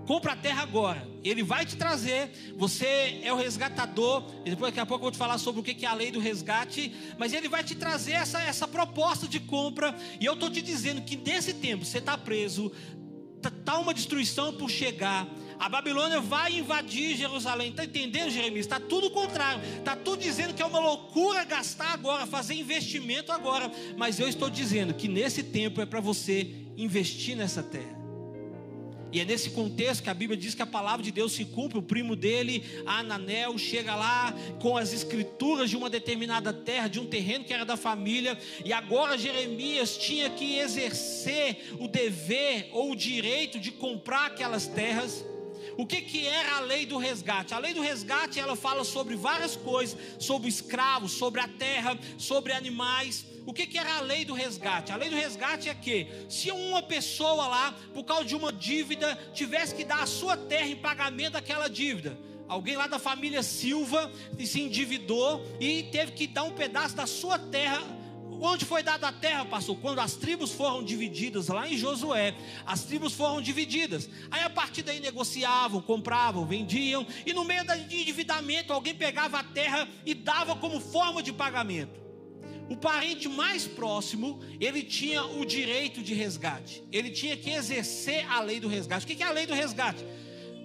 Compra 0.07 0.33
a 0.33 0.37
terra 0.37 0.63
agora. 0.63 1.09
Ele 1.23 1.43
vai 1.43 1.65
te 1.65 1.77
trazer. 1.77 2.31
Você 2.57 3.21
é 3.23 3.33
o 3.33 3.37
resgatador. 3.37 4.23
Depois, 4.45 4.71
daqui 4.71 4.81
a 4.81 4.87
pouco, 4.87 5.03
eu 5.03 5.07
vou 5.07 5.11
te 5.11 5.19
falar 5.19 5.39
sobre 5.39 5.61
o 5.61 5.65
que 5.65 5.85
é 5.85 5.89
a 5.89 5.95
lei 5.95 6.11
do 6.11 6.21
resgate. 6.21 6.95
Mas 7.19 7.33
ele 7.33 7.49
vai 7.49 7.65
te 7.65 7.75
trazer 7.75 8.13
essa, 8.13 8.41
essa 8.43 8.69
proposta 8.69 9.27
de 9.27 9.41
compra. 9.41 9.97
E 10.21 10.27
eu 10.27 10.35
estou 10.35 10.51
te 10.51 10.61
dizendo 10.61 11.01
que 11.03 11.17
nesse 11.17 11.55
tempo 11.55 11.85
você 11.85 11.99
está 11.99 12.19
preso. 12.19 12.71
Está 13.37 13.51
tá 13.51 13.79
uma 13.79 13.95
destruição 13.95 14.53
por 14.53 14.69
chegar. 14.69 15.27
A 15.59 15.69
Babilônia 15.69 16.21
vai 16.21 16.59
invadir 16.59 17.17
Jerusalém. 17.17 17.71
Está 17.71 17.85
entendendo, 17.85 18.31
Jeremias? 18.31 18.67
Está 18.67 18.81
tudo 18.81 19.11
contrário. 19.11 19.63
Está 19.79 19.97
tudo 19.97 20.21
dizendo 20.21 20.55
que 20.55 20.63
é 20.63 20.67
uma 20.67 20.81
loucura 20.81 21.45
gastar 21.45 21.93
agora, 21.93 22.27
fazer 22.27 22.55
investimento 22.55 23.33
agora. 23.33 23.71
Mas 23.97 24.19
eu 24.19 24.29
estou 24.29 24.51
dizendo 24.51 24.95
que 24.95 25.09
nesse 25.09 25.43
tempo 25.43 25.81
é 25.81 25.87
para 25.87 26.01
você 26.01 26.51
investir 26.77 27.37
nessa 27.37 27.63
terra. 27.63 28.05
E 29.15 29.21
é 29.21 29.25
nesse 29.25 29.51
contexto 29.51 30.03
que 30.03 30.11
a 30.11 30.15
Bíblia 30.15 30.37
diz 30.37 30.57
que 30.57 30.63
a 30.63 30.67
palavra 30.67 31.01
de 31.01 31.13
Deus 31.13 31.31
se 31.35 31.45
cumpre. 31.45 31.79
O 31.79 31.83
primo 31.83 32.17
dele, 32.17 32.65
Ananel, 32.85 33.57
chega 33.57 33.95
lá 33.95 34.35
com 34.61 34.77
as 34.77 34.93
escrituras 34.93 35.71
de 35.71 35.77
uma 35.77 35.89
determinada 35.89 36.53
terra, 36.53 36.89
de 36.89 36.99
um 36.99 37.07
terreno 37.07 37.45
que 37.45 37.55
era 37.55 37.65
da 37.65 37.77
família. 37.77 38.37
E 38.65 38.73
agora 38.73 39.17
Jeremias 39.17 39.97
tinha 39.97 40.29
que 40.31 40.59
exercer 40.59 41.77
o 41.79 41.87
dever 41.87 42.69
ou 42.73 42.91
o 42.91 42.97
direito 42.97 43.61
de 43.61 43.71
comprar 43.71 44.27
aquelas 44.27 44.67
terras. 44.67 45.25
O 45.77 45.87
que, 45.87 46.01
que 46.03 46.27
era 46.27 46.57
a 46.57 46.61
lei 46.61 46.87
do 46.87 46.99
resgate? 46.99 47.53
A 47.53 47.59
lei 47.59 47.75
do 47.75 47.81
resgate 47.81 48.39
ela 48.39 48.55
fala 48.55 48.85
sobre 48.85 49.17
várias 49.17 49.57
coisas: 49.57 49.99
sobre 50.19 50.49
escravos, 50.49 51.13
sobre 51.13 51.41
a 51.41 51.49
terra, 51.49 51.99
sobre 52.17 52.53
animais. 52.53 53.27
O 53.47 53.53
que, 53.53 53.67
que 53.67 53.77
era 53.77 53.97
a 53.97 54.01
lei 54.01 54.25
do 54.25 54.33
resgate? 54.33 54.93
A 54.93 54.97
lei 54.97 55.11
do 55.11 55.17
resgate 55.17 55.69
é 55.69 55.75
que, 55.75 56.07
se 56.29 56.51
uma 56.51 56.83
pessoa 56.83 57.47
lá, 57.47 57.75
por 57.93 58.05
causa 58.05 58.25
de 58.25 58.35
uma 58.35 58.53
dívida, 58.53 59.17
tivesse 59.35 59.75
que 59.75 59.85
dar 59.85 60.03
a 60.03 60.07
sua 60.07 60.37
terra 60.37 60.67
em 60.67 60.77
pagamento 60.77 61.33
daquela 61.33 61.69
dívida, 61.69 62.19
alguém 62.49 62.77
lá 62.77 62.87
da 62.87 62.99
família 62.99 63.43
Silva 63.43 64.11
se 64.45 64.61
endividou 64.61 65.45
e 65.61 65.83
teve 65.85 66.13
que 66.13 66.27
dar 66.27 66.45
um 66.45 66.53
pedaço 66.53 66.97
da 66.97 67.07
sua 67.07 67.39
terra 67.39 67.83
Onde 68.47 68.67
foi 68.67 68.83
dada 68.83 69.09
a 69.09 69.13
terra, 69.13 69.45
pastor? 69.47 69.77
Quando 69.79 70.01
as 70.01 70.17
tribos 70.17 70.53
foram 70.53 70.85
divididas, 70.85 71.49
lá 71.49 71.67
em 71.67 71.79
Josué, 71.79 72.35
as 72.67 72.85
tribos 72.85 73.15
foram 73.15 73.41
divididas. 73.41 74.09
Aí 74.31 74.43
a 74.43 74.51
partir 74.51 74.83
daí 74.83 75.01
negociavam, 75.01 75.81
compravam, 75.81 76.45
vendiam, 76.45 77.07
e 77.25 77.33
no 77.33 77.43
meio 77.43 77.65
do 77.65 77.73
endividamento, 77.73 78.73
alguém 78.73 78.95
pegava 78.95 79.39
a 79.39 79.43
terra 79.43 79.89
e 80.05 80.13
dava 80.13 80.55
como 80.57 80.79
forma 80.79 81.23
de 81.23 81.33
pagamento 81.33 82.05
o 82.69 82.77
parente 82.77 83.29
mais 83.29 83.67
próximo, 83.67 84.41
ele 84.59 84.83
tinha 84.83 85.23
o 85.23 85.45
direito 85.45 86.03
de 86.03 86.15
resgate. 86.15 86.83
Ele 86.91 87.11
tinha 87.11 87.37
que 87.37 87.51
exercer 87.51 88.27
a 88.31 88.41
lei 88.41 88.59
do 88.59 88.69
resgate. 88.69 89.05
O 89.05 89.09
que 89.09 89.23
é 89.23 89.27
a 89.27 89.31
lei 89.31 89.47
do 89.47 89.53
resgate? 89.53 90.05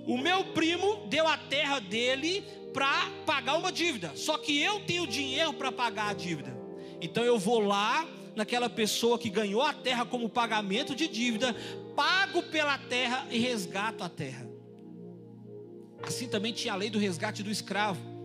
O 0.08 0.18
meu 0.18 0.46
primo 0.46 1.08
deu 1.08 1.28
a 1.28 1.38
terra 1.38 1.80
dele 1.80 2.44
para 2.74 3.10
pagar 3.26 3.58
uma 3.58 3.72
dívida. 3.72 4.14
Só 4.16 4.38
que 4.38 4.58
eu 4.62 4.80
tenho 4.82 5.06
dinheiro 5.06 5.54
para 5.54 5.72
pagar 5.72 6.10
a 6.10 6.14
dívida. 6.14 6.59
Então 7.02 7.24
eu 7.24 7.38
vou 7.38 7.60
lá 7.60 8.08
naquela 8.36 8.70
pessoa 8.70 9.18
que 9.18 9.30
ganhou 9.30 9.62
a 9.62 9.74
terra 9.74 10.06
como 10.06 10.30
pagamento 10.30 10.96
de 10.96 11.08
dívida, 11.08 11.56
pago 11.96 12.44
pela 12.44 12.78
terra 12.78 13.28
e 13.30 13.40
resgato 13.40 14.04
a 14.04 14.10
terra. 14.10 14.50
Assim 16.02 16.28
também 16.28 16.54
tinha 16.54 16.74
a 16.74 16.78
lei 16.78 16.90
do 16.90 17.00
resgate 17.00 17.44
do 17.44 17.52
escravo. 17.52 18.19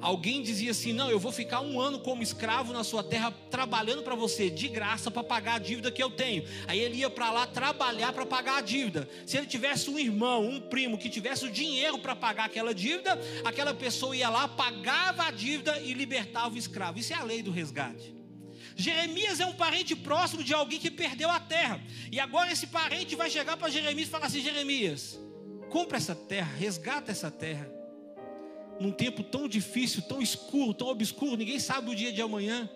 Alguém 0.00 0.42
dizia 0.42 0.70
assim: 0.70 0.92
Não, 0.92 1.10
eu 1.10 1.18
vou 1.18 1.32
ficar 1.32 1.60
um 1.60 1.80
ano 1.80 1.98
como 1.98 2.22
escravo 2.22 2.72
na 2.72 2.84
sua 2.84 3.02
terra, 3.02 3.32
trabalhando 3.50 4.02
para 4.02 4.14
você, 4.14 4.50
de 4.50 4.68
graça, 4.68 5.10
para 5.10 5.22
pagar 5.22 5.54
a 5.54 5.58
dívida 5.58 5.90
que 5.90 6.02
eu 6.02 6.10
tenho. 6.10 6.44
Aí 6.66 6.78
ele 6.78 6.98
ia 6.98 7.10
para 7.10 7.30
lá 7.30 7.46
trabalhar 7.46 8.12
para 8.12 8.26
pagar 8.26 8.58
a 8.58 8.60
dívida. 8.60 9.08
Se 9.26 9.36
ele 9.36 9.46
tivesse 9.46 9.88
um 9.90 9.98
irmão, 9.98 10.46
um 10.46 10.60
primo 10.60 10.98
que 10.98 11.08
tivesse 11.08 11.44
o 11.44 11.50
dinheiro 11.50 11.98
para 11.98 12.14
pagar 12.14 12.44
aquela 12.44 12.74
dívida, 12.74 13.18
aquela 13.44 13.74
pessoa 13.74 14.16
ia 14.16 14.28
lá, 14.28 14.48
pagava 14.48 15.24
a 15.24 15.30
dívida 15.30 15.78
e 15.80 15.92
libertava 15.94 16.54
o 16.54 16.58
escravo. 16.58 16.98
Isso 16.98 17.12
é 17.12 17.16
a 17.16 17.22
lei 17.22 17.42
do 17.42 17.50
resgate. 17.50 18.14
Jeremias 18.76 19.40
é 19.40 19.46
um 19.46 19.54
parente 19.54 19.96
próximo 19.96 20.44
de 20.44 20.52
alguém 20.52 20.78
que 20.78 20.90
perdeu 20.90 21.30
a 21.30 21.40
terra. 21.40 21.80
E 22.12 22.20
agora 22.20 22.52
esse 22.52 22.66
parente 22.66 23.16
vai 23.16 23.30
chegar 23.30 23.56
para 23.56 23.70
Jeremias 23.70 24.08
e 24.08 24.10
falar 24.10 24.26
assim: 24.26 24.42
Jeremias, 24.42 25.18
compra 25.70 25.96
essa 25.96 26.14
terra, 26.14 26.54
resgata 26.58 27.10
essa 27.10 27.30
terra 27.30 27.75
num 28.80 28.92
tempo 28.92 29.22
tão 29.22 29.48
difícil, 29.48 30.02
tão 30.02 30.20
escuro, 30.20 30.74
tão 30.74 30.88
obscuro, 30.88 31.36
ninguém 31.36 31.58
sabe 31.58 31.90
o 31.90 31.94
dia 31.94 32.12
de 32.12 32.20
amanhã. 32.20 32.68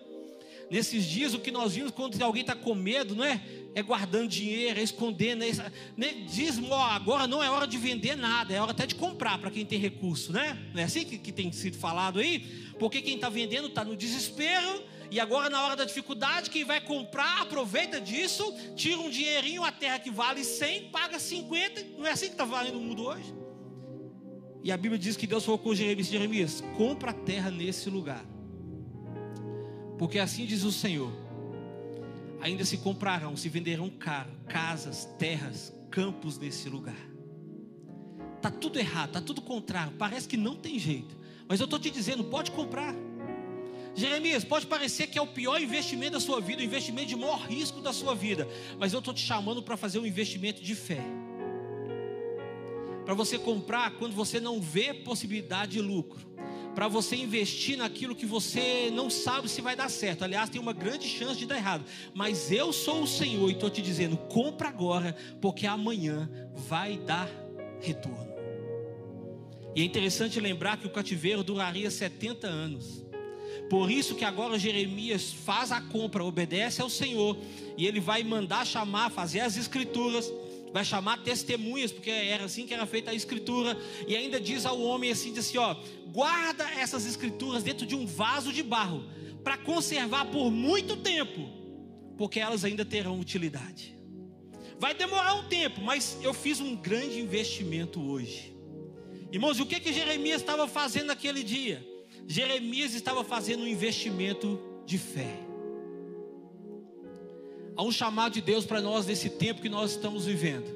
Nesses 0.69 1.03
dias, 1.03 1.33
o 1.33 1.39
que 1.39 1.51
nós 1.51 1.75
vimos 1.75 1.91
quando 1.91 2.21
alguém 2.21 2.41
está 2.41 2.55
com 2.55 2.73
medo, 2.73 3.13
não 3.13 3.25
é? 3.25 3.41
É 3.75 3.83
guardando 3.83 4.29
dinheiro, 4.29 4.79
é 4.79 4.83
escondendo, 4.83 5.43
é, 5.43 5.51
né? 5.97 6.13
diz, 6.25 6.57
ó, 6.69 6.81
agora 6.83 7.27
não 7.27 7.43
é 7.43 7.49
hora 7.49 7.67
de 7.67 7.77
vender 7.77 8.15
nada, 8.15 8.53
é 8.53 8.61
hora 8.61 8.71
até 8.71 8.85
de 8.85 8.95
comprar 8.95 9.37
para 9.37 9.51
quem 9.51 9.65
tem 9.65 9.77
recurso, 9.77 10.31
né? 10.31 10.57
Não 10.73 10.81
é 10.81 10.85
assim 10.85 11.03
que, 11.03 11.17
que 11.17 11.31
tem 11.33 11.51
sido 11.51 11.77
falado 11.77 12.19
aí? 12.19 12.39
Porque 12.79 13.01
quem 13.01 13.15
está 13.15 13.27
vendendo 13.27 13.67
está 13.67 13.83
no 13.83 13.97
desespero, 13.97 14.81
e 15.11 15.19
agora 15.19 15.49
na 15.49 15.61
hora 15.61 15.75
da 15.75 15.83
dificuldade, 15.83 16.49
quem 16.49 16.63
vai 16.63 16.79
comprar, 16.79 17.41
aproveita 17.41 17.99
disso, 17.99 18.55
tira 18.73 18.97
um 19.01 19.09
dinheirinho, 19.09 19.65
a 19.65 19.73
terra 19.73 19.99
que 19.99 20.09
vale 20.09 20.41
100, 20.41 20.89
paga 20.89 21.19
50, 21.19 21.85
não 21.97 22.07
é 22.07 22.11
assim 22.11 22.27
que 22.27 22.31
está 22.31 22.45
valendo 22.45 22.77
o 22.77 22.81
mundo 22.81 23.03
hoje? 23.03 23.40
E 24.63 24.71
a 24.71 24.77
Bíblia 24.77 24.99
diz 24.99 25.17
que 25.17 25.25
Deus 25.25 25.43
falou 25.43 25.59
com 25.59 25.73
Jeremias: 25.73 26.07
Jeremias, 26.07 26.63
compra 26.77 27.11
a 27.11 27.13
terra 27.13 27.49
nesse 27.49 27.89
lugar. 27.89 28.23
Porque 29.97 30.19
assim 30.19 30.45
diz 30.45 30.63
o 30.63 30.71
Senhor: 30.71 31.11
ainda 32.39 32.63
se 32.63 32.77
comprarão, 32.77 33.35
se 33.35 33.49
venderão 33.49 33.89
caro, 33.89 34.31
casas, 34.47 35.05
terras, 35.17 35.73
campos 35.89 36.37
nesse 36.37 36.69
lugar. 36.69 37.09
Está 38.37 38.49
tudo 38.49 38.79
errado, 38.79 39.09
está 39.09 39.21
tudo 39.21 39.41
contrário, 39.41 39.93
parece 39.97 40.27
que 40.27 40.37
não 40.37 40.55
tem 40.55 40.79
jeito. 40.79 41.15
Mas 41.47 41.59
eu 41.59 41.65
estou 41.65 41.79
te 41.79 41.91
dizendo, 41.91 42.23
pode 42.23 42.49
comprar. 42.51 42.95
Jeremias, 43.93 44.43
pode 44.43 44.65
parecer 44.65 45.07
que 45.07 45.19
é 45.19 45.21
o 45.21 45.27
pior 45.27 45.61
investimento 45.61 46.13
da 46.13 46.19
sua 46.19 46.39
vida, 46.39 46.61
o 46.61 46.65
investimento 46.65 47.07
de 47.07 47.15
maior 47.15 47.41
risco 47.41 47.81
da 47.81 47.91
sua 47.91 48.15
vida. 48.15 48.47
Mas 48.79 48.93
eu 48.93 48.99
estou 48.99 49.13
te 49.13 49.21
chamando 49.21 49.61
para 49.61 49.75
fazer 49.75 49.99
um 49.99 50.05
investimento 50.05 50.63
de 50.63 50.73
fé 50.73 51.03
para 53.11 53.17
você 53.17 53.37
comprar 53.37 53.91
quando 53.97 54.13
você 54.13 54.39
não 54.39 54.61
vê 54.61 54.93
possibilidade 54.93 55.73
de 55.73 55.81
lucro, 55.81 56.25
para 56.73 56.87
você 56.87 57.17
investir 57.17 57.77
naquilo 57.77 58.15
que 58.15 58.25
você 58.25 58.89
não 58.89 59.09
sabe 59.09 59.49
se 59.49 59.59
vai 59.59 59.75
dar 59.75 59.89
certo. 59.89 60.23
Aliás, 60.23 60.49
tem 60.49 60.61
uma 60.61 60.71
grande 60.71 61.09
chance 61.09 61.37
de 61.37 61.45
dar 61.45 61.57
errado. 61.57 61.83
Mas 62.13 62.53
eu 62.53 62.71
sou 62.71 63.03
o 63.03 63.07
Senhor 63.07 63.49
e 63.49 63.51
estou 63.51 63.69
te 63.69 63.81
dizendo: 63.81 64.15
compra 64.15 64.69
agora, 64.69 65.13
porque 65.41 65.67
amanhã 65.67 66.31
vai 66.55 66.99
dar 66.99 67.29
retorno. 67.81 68.31
E 69.75 69.81
é 69.81 69.83
interessante 69.83 70.39
lembrar 70.39 70.77
que 70.77 70.87
o 70.87 70.91
cativeiro 70.91 71.43
duraria 71.43 71.91
70 71.91 72.47
anos. 72.47 73.05
Por 73.69 73.91
isso 73.91 74.15
que 74.15 74.23
agora 74.23 74.57
Jeremias 74.57 75.33
faz 75.33 75.73
a 75.73 75.81
compra, 75.81 76.23
obedece 76.23 76.81
ao 76.81 76.89
Senhor, 76.89 77.37
e 77.77 77.85
ele 77.85 77.99
vai 77.99 78.23
mandar 78.23 78.65
chamar, 78.65 79.11
fazer 79.11 79.41
as 79.41 79.57
escrituras 79.57 80.31
vai 80.73 80.85
chamar 80.85 81.23
testemunhas, 81.23 81.91
porque 81.91 82.09
era 82.09 82.45
assim 82.45 82.65
que 82.65 82.73
era 82.73 82.85
feita 82.85 83.11
a 83.11 83.13
escritura, 83.13 83.77
e 84.07 84.15
ainda 84.15 84.39
diz 84.39 84.65
ao 84.65 84.81
homem 84.81 85.11
assim, 85.11 85.33
diz 85.33 85.47
assim, 85.47 85.57
ó, 85.57 85.75
guarda 86.11 86.69
essas 86.71 87.05
escrituras 87.05 87.63
dentro 87.63 87.85
de 87.85 87.95
um 87.95 88.05
vaso 88.05 88.51
de 88.51 88.63
barro, 88.63 89.03
para 89.43 89.57
conservar 89.57 90.25
por 90.25 90.51
muito 90.51 90.97
tempo, 90.97 91.49
porque 92.17 92.39
elas 92.39 92.63
ainda 92.63 92.85
terão 92.85 93.19
utilidade. 93.19 93.97
Vai 94.79 94.93
demorar 94.93 95.35
um 95.35 95.47
tempo, 95.47 95.81
mas 95.81 96.17
eu 96.21 96.33
fiz 96.33 96.59
um 96.59 96.75
grande 96.75 97.19
investimento 97.19 98.01
hoje. 98.01 98.55
Irmãos, 99.31 99.57
e 99.59 99.61
o 99.61 99.65
que 99.65 99.79
que 99.79 99.93
Jeremias 99.93 100.41
estava 100.41 100.67
fazendo 100.67 101.07
naquele 101.07 101.43
dia? 101.43 101.85
Jeremias 102.27 102.93
estava 102.93 103.23
fazendo 103.23 103.63
um 103.63 103.67
investimento 103.67 104.59
de 104.85 104.97
fé. 104.97 105.50
Há 107.81 107.83
um 107.83 107.91
chamado 107.91 108.33
de 108.33 108.41
Deus 108.41 108.63
para 108.63 108.79
nós 108.79 109.07
nesse 109.07 109.27
tempo 109.27 109.59
que 109.59 109.67
nós 109.67 109.89
estamos 109.89 110.27
vivendo, 110.27 110.71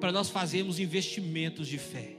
para 0.00 0.10
nós 0.10 0.30
fazermos 0.30 0.78
investimentos 0.78 1.68
de 1.68 1.76
fé. 1.76 2.16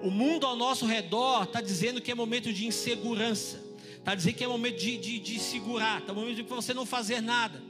O 0.00 0.08
mundo 0.08 0.46
ao 0.46 0.54
nosso 0.54 0.86
redor 0.86 1.42
está 1.42 1.60
dizendo 1.60 2.00
que 2.00 2.12
é 2.12 2.14
momento 2.14 2.52
de 2.52 2.64
insegurança, 2.64 3.60
está 3.98 4.14
dizendo 4.14 4.36
que 4.36 4.44
é 4.44 4.46
momento 4.46 4.76
de, 4.76 4.96
de, 4.98 5.18
de 5.18 5.40
segurar, 5.40 5.98
está 5.98 6.14
momento 6.14 6.36
de 6.36 6.42
você 6.42 6.72
não 6.72 6.86
fazer 6.86 7.20
nada. 7.20 7.60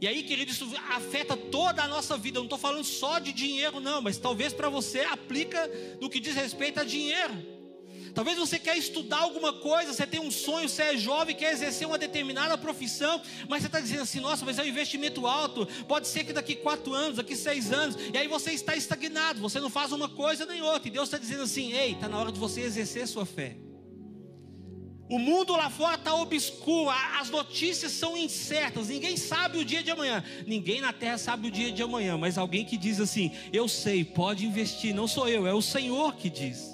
E 0.00 0.06
aí, 0.06 0.22
querido, 0.22 0.52
isso 0.52 0.70
afeta 0.90 1.36
toda 1.36 1.82
a 1.82 1.88
nossa 1.88 2.16
vida. 2.16 2.38
Eu 2.38 2.42
não 2.42 2.46
estou 2.46 2.58
falando 2.58 2.84
só 2.84 3.18
de 3.18 3.32
dinheiro, 3.32 3.80
não, 3.80 4.00
mas 4.00 4.16
talvez 4.16 4.52
para 4.52 4.68
você 4.68 5.00
aplica 5.00 5.68
no 6.00 6.08
que 6.08 6.20
diz 6.20 6.36
respeito 6.36 6.78
a 6.78 6.84
dinheiro. 6.84 7.34
Talvez 8.14 8.36
você 8.36 8.58
quer 8.58 8.76
estudar 8.76 9.20
alguma 9.20 9.54
coisa, 9.54 9.92
você 9.92 10.06
tem 10.06 10.20
um 10.20 10.30
sonho, 10.30 10.68
você 10.68 10.82
é 10.82 10.96
jovem, 10.96 11.34
quer 11.34 11.52
exercer 11.52 11.86
uma 11.86 11.96
determinada 11.96 12.58
profissão, 12.58 13.22
mas 13.48 13.62
você 13.62 13.68
está 13.68 13.80
dizendo 13.80 14.02
assim, 14.02 14.20
nossa, 14.20 14.44
mas 14.44 14.58
é 14.58 14.62
um 14.62 14.66
investimento 14.66 15.26
alto. 15.26 15.66
Pode 15.88 16.08
ser 16.08 16.24
que 16.24 16.32
daqui 16.32 16.54
quatro 16.54 16.92
anos, 16.92 17.16
daqui 17.16 17.34
seis 17.34 17.72
anos, 17.72 17.96
e 18.12 18.16
aí 18.16 18.28
você 18.28 18.52
está 18.52 18.76
estagnado, 18.76 19.40
você 19.40 19.58
não 19.60 19.70
faz 19.70 19.92
uma 19.92 20.08
coisa 20.08 20.44
nem 20.44 20.60
outra. 20.60 20.88
E 20.88 20.90
Deus 20.90 21.08
está 21.08 21.16
dizendo 21.16 21.42
assim, 21.42 21.72
ei, 21.72 21.92
está 21.92 22.08
na 22.08 22.18
hora 22.18 22.30
de 22.30 22.38
você 22.38 22.60
exercer 22.60 23.08
sua 23.08 23.24
fé. 23.24 23.56
O 25.08 25.18
mundo 25.18 25.52
lá 25.52 25.68
fora 25.68 25.96
está 25.96 26.14
obscuro, 26.14 26.90
as 27.18 27.28
notícias 27.28 27.92
são 27.92 28.16
incertas, 28.16 28.88
ninguém 28.88 29.16
sabe 29.16 29.58
o 29.58 29.64
dia 29.64 29.82
de 29.82 29.90
amanhã. 29.90 30.24
Ninguém 30.46 30.80
na 30.80 30.92
terra 30.92 31.18
sabe 31.18 31.48
o 31.48 31.50
dia 31.50 31.70
de 31.70 31.82
amanhã, 31.82 32.16
mas 32.16 32.38
alguém 32.38 32.64
que 32.64 32.78
diz 32.78 32.98
assim: 32.98 33.30
Eu 33.52 33.68
sei, 33.68 34.04
pode 34.04 34.46
investir, 34.46 34.94
não 34.94 35.06
sou 35.06 35.28
eu, 35.28 35.46
é 35.46 35.52
o 35.52 35.60
Senhor 35.60 36.14
que 36.14 36.30
diz. 36.30 36.71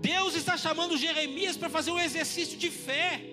Deus 0.00 0.34
está 0.34 0.56
chamando 0.56 0.96
Jeremias 0.96 1.56
para 1.56 1.68
fazer 1.68 1.90
um 1.90 2.00
exercício 2.00 2.56
de 2.58 2.70
fé. 2.70 3.30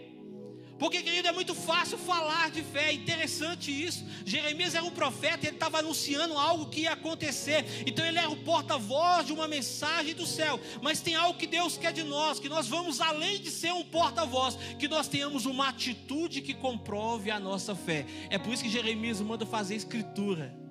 Porque, 0.78 1.02
querido, 1.02 1.28
é 1.28 1.32
muito 1.32 1.56
fácil 1.56 1.98
falar 1.98 2.52
de 2.52 2.62
fé, 2.62 2.90
é 2.90 2.94
interessante 2.94 3.72
isso. 3.72 4.06
Jeremias 4.24 4.76
era 4.76 4.86
um 4.86 4.92
profeta, 4.92 5.48
ele 5.48 5.56
estava 5.56 5.80
anunciando 5.80 6.38
algo 6.38 6.68
que 6.68 6.82
ia 6.82 6.94
acontecer, 6.94 7.66
então 7.86 8.06
ele 8.06 8.20
era 8.20 8.30
o 8.30 8.36
porta-voz 8.44 9.26
de 9.26 9.34
uma 9.34 9.48
mensagem 9.48 10.14
do 10.14 10.26
céu. 10.26 10.60
Mas 10.80 11.02
tem 11.02 11.16
algo 11.16 11.40
que 11.40 11.48
Deus 11.48 11.78
quer 11.78 11.92
de 11.92 12.04
nós, 12.04 12.40
que 12.40 12.48
nós 12.48 12.68
vamos 12.68 13.02
além 13.02 13.40
de 13.40 13.50
ser 13.50 13.74
um 13.74 13.84
porta-voz, 13.84 14.56
que 14.78 14.88
nós 14.88 15.08
tenhamos 15.08 15.48
uma 15.48 15.70
atitude 15.70 16.42
que 16.42 16.54
comprove 16.54 17.32
a 17.32 17.40
nossa 17.40 17.74
fé. 17.74 18.06
É 18.30 18.38
por 18.38 18.54
isso 18.54 18.64
que 18.64 18.70
Jeremias 18.70 19.20
manda 19.20 19.48
fazer 19.48 19.76
escritura 19.76 20.67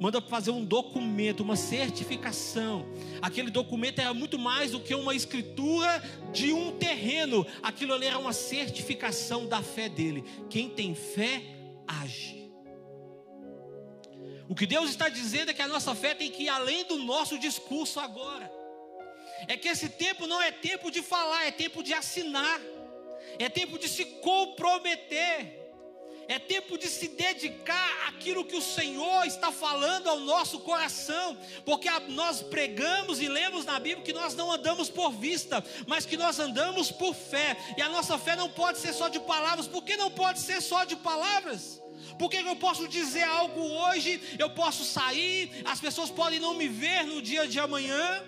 manda 0.00 0.20
fazer 0.20 0.50
um 0.50 0.64
documento, 0.64 1.40
uma 1.40 1.56
certificação. 1.56 2.86
Aquele 3.20 3.50
documento 3.50 4.00
era 4.00 4.14
muito 4.14 4.38
mais 4.38 4.70
do 4.70 4.80
que 4.80 4.94
uma 4.94 5.14
escritura 5.14 6.02
de 6.32 6.52
um 6.52 6.76
terreno, 6.78 7.46
aquilo 7.62 7.94
ali 7.94 8.06
era 8.06 8.18
uma 8.18 8.32
certificação 8.32 9.46
da 9.46 9.62
fé 9.62 9.88
dele. 9.88 10.24
Quem 10.48 10.68
tem 10.68 10.94
fé, 10.94 11.42
age. 11.86 12.38
O 14.48 14.54
que 14.54 14.66
Deus 14.66 14.88
está 14.88 15.08
dizendo 15.08 15.50
é 15.50 15.54
que 15.54 15.60
a 15.60 15.68
nossa 15.68 15.94
fé 15.94 16.14
tem 16.14 16.30
que 16.30 16.44
ir 16.44 16.48
além 16.48 16.84
do 16.84 16.98
nosso 16.98 17.38
discurso 17.38 18.00
agora. 18.00 18.50
É 19.46 19.56
que 19.56 19.68
esse 19.68 19.88
tempo 19.88 20.26
não 20.26 20.40
é 20.40 20.50
tempo 20.50 20.90
de 20.90 21.02
falar, 21.02 21.46
é 21.46 21.50
tempo 21.50 21.82
de 21.82 21.92
assinar, 21.92 22.60
é 23.38 23.48
tempo 23.48 23.78
de 23.78 23.88
se 23.88 24.04
comprometer. 24.04 25.57
É 26.28 26.38
tempo 26.38 26.76
de 26.76 26.86
se 26.88 27.08
dedicar 27.08 28.06
àquilo 28.06 28.44
que 28.44 28.54
o 28.54 28.60
Senhor 28.60 29.24
está 29.24 29.50
falando 29.50 30.08
ao 30.08 30.20
nosso 30.20 30.58
coração, 30.60 31.38
porque 31.64 31.88
nós 32.08 32.42
pregamos 32.42 33.18
e 33.18 33.26
lemos 33.26 33.64
na 33.64 33.80
Bíblia 33.80 34.04
que 34.04 34.12
nós 34.12 34.34
não 34.34 34.52
andamos 34.52 34.90
por 34.90 35.10
vista, 35.10 35.64
mas 35.86 36.04
que 36.04 36.18
nós 36.18 36.38
andamos 36.38 36.92
por 36.92 37.14
fé, 37.14 37.56
e 37.78 37.80
a 37.80 37.88
nossa 37.88 38.18
fé 38.18 38.36
não 38.36 38.50
pode 38.50 38.76
ser 38.76 38.92
só 38.92 39.08
de 39.08 39.18
palavras, 39.18 39.66
por 39.66 39.82
que 39.82 39.96
não 39.96 40.10
pode 40.10 40.38
ser 40.40 40.60
só 40.60 40.84
de 40.84 40.96
palavras? 40.96 41.82
Porque 42.18 42.36
eu 42.36 42.56
posso 42.56 42.86
dizer 42.86 43.22
algo 43.22 43.60
hoje, 43.60 44.20
eu 44.38 44.50
posso 44.50 44.84
sair, 44.84 45.62
as 45.64 45.80
pessoas 45.80 46.10
podem 46.10 46.38
não 46.38 46.52
me 46.52 46.68
ver 46.68 47.04
no 47.04 47.22
dia 47.22 47.48
de 47.48 47.58
amanhã, 47.58 48.22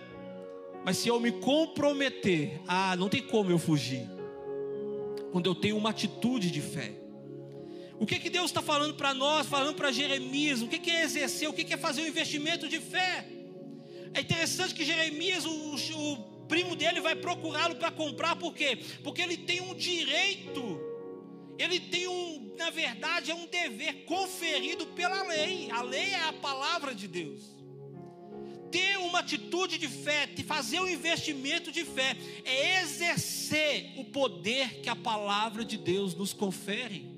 mas 0.82 0.96
se 0.96 1.08
eu 1.08 1.20
me 1.20 1.32
comprometer, 1.32 2.62
ah, 2.66 2.96
não 2.96 3.10
tem 3.10 3.22
como 3.22 3.50
eu 3.50 3.58
fugir. 3.58 4.08
Quando 5.32 5.46
eu 5.46 5.54
tenho 5.54 5.76
uma 5.76 5.90
atitude 5.90 6.50
de 6.50 6.62
fé. 6.62 6.94
O 8.00 8.06
que, 8.06 8.18
que 8.18 8.30
Deus 8.30 8.46
está 8.46 8.62
falando 8.62 8.94
para 8.94 9.12
nós, 9.12 9.46
falando 9.46 9.76
para 9.76 9.92
Jeremias? 9.92 10.62
O 10.62 10.68
que, 10.68 10.78
que 10.78 10.90
é 10.90 11.02
exercer? 11.02 11.46
O 11.50 11.52
que, 11.52 11.62
que 11.62 11.74
é 11.74 11.76
fazer 11.76 12.00
um 12.00 12.06
investimento 12.06 12.66
de 12.66 12.80
fé? 12.80 13.28
É 14.14 14.22
interessante 14.22 14.74
que 14.74 14.86
Jeremias, 14.86 15.44
o, 15.44 15.74
o 15.74 16.16
primo 16.48 16.74
dele, 16.74 17.02
vai 17.02 17.14
procurá-lo 17.14 17.76
para 17.76 17.90
comprar, 17.90 18.36
por 18.36 18.54
quê? 18.54 18.78
Porque 19.04 19.20
ele 19.20 19.36
tem 19.36 19.60
um 19.60 19.74
direito, 19.74 20.80
ele 21.58 21.78
tem 21.78 22.08
um, 22.08 22.54
na 22.56 22.70
verdade, 22.70 23.32
é 23.32 23.34
um 23.34 23.46
dever 23.46 24.06
conferido 24.06 24.86
pela 24.86 25.22
lei. 25.24 25.70
A 25.70 25.82
lei 25.82 26.08
é 26.08 26.24
a 26.24 26.32
palavra 26.32 26.94
de 26.94 27.06
Deus. 27.06 27.54
Ter 28.70 28.96
uma 28.96 29.18
atitude 29.18 29.76
de 29.76 29.88
fé, 29.88 30.26
fazer 30.46 30.80
um 30.80 30.88
investimento 30.88 31.70
de 31.70 31.84
fé, 31.84 32.16
é 32.46 32.80
exercer 32.80 33.92
o 33.98 34.04
poder 34.04 34.80
que 34.80 34.88
a 34.88 34.96
palavra 34.96 35.66
de 35.66 35.76
Deus 35.76 36.14
nos 36.14 36.32
confere. 36.32 37.09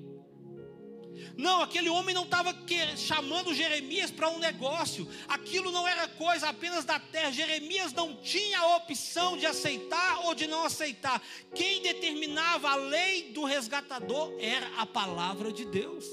Não, 1.35 1.61
aquele 1.63 1.89
homem 1.89 2.13
não 2.13 2.25
estava 2.25 2.55
chamando 2.95 3.53
Jeremias 3.53 4.11
para 4.11 4.29
um 4.29 4.37
negócio. 4.37 5.07
Aquilo 5.27 5.71
não 5.71 5.87
era 5.87 6.07
coisa 6.07 6.49
apenas 6.49 6.85
da 6.85 6.99
terra. 6.99 7.31
Jeremias 7.31 7.91
não 7.91 8.15
tinha 8.17 8.59
a 8.59 8.75
opção 8.77 9.35
de 9.35 9.45
aceitar 9.45 10.25
ou 10.25 10.35
de 10.35 10.45
não 10.45 10.63
aceitar. 10.63 11.21
Quem 11.55 11.81
determinava 11.81 12.69
a 12.69 12.75
lei 12.75 13.31
do 13.31 13.45
resgatador 13.45 14.33
era 14.39 14.67
a 14.77 14.85
palavra 14.85 15.51
de 15.51 15.65
Deus. 15.65 16.05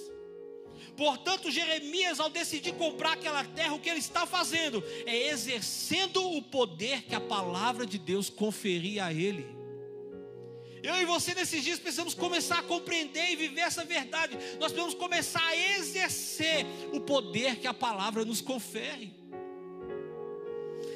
Portanto, 0.97 1.51
Jeremias, 1.51 2.19
ao 2.19 2.31
decidir 2.31 2.73
comprar 2.75 3.13
aquela 3.13 3.45
terra, 3.45 3.75
o 3.75 3.81
que 3.81 3.89
ele 3.89 3.99
está 3.99 4.27
fazendo 4.27 4.83
é 5.07 5.29
exercendo 5.29 6.23
o 6.37 6.43
poder 6.43 7.03
que 7.03 7.15
a 7.15 7.21
palavra 7.21 7.87
de 7.87 7.99
Deus 7.99 8.31
conferia 8.31 9.05
a 9.07 9.13
ele. 9.13 9.60
Eu 10.83 10.97
e 10.97 11.05
você 11.05 11.35
nesses 11.35 11.63
dias 11.63 11.79
precisamos 11.79 12.15
começar 12.15 12.59
a 12.59 12.63
compreender 12.63 13.33
e 13.33 13.37
viver 13.37 13.61
essa 13.61 13.85
verdade. 13.85 14.37
Nós 14.59 14.73
precisamos 14.73 14.95
começar 14.95 15.45
a 15.47 15.57
exercer 15.57 16.65
o 16.93 17.01
poder 17.01 17.57
que 17.57 17.67
a 17.67 17.75
palavra 17.75 18.25
nos 18.25 18.41
confere. 18.41 19.13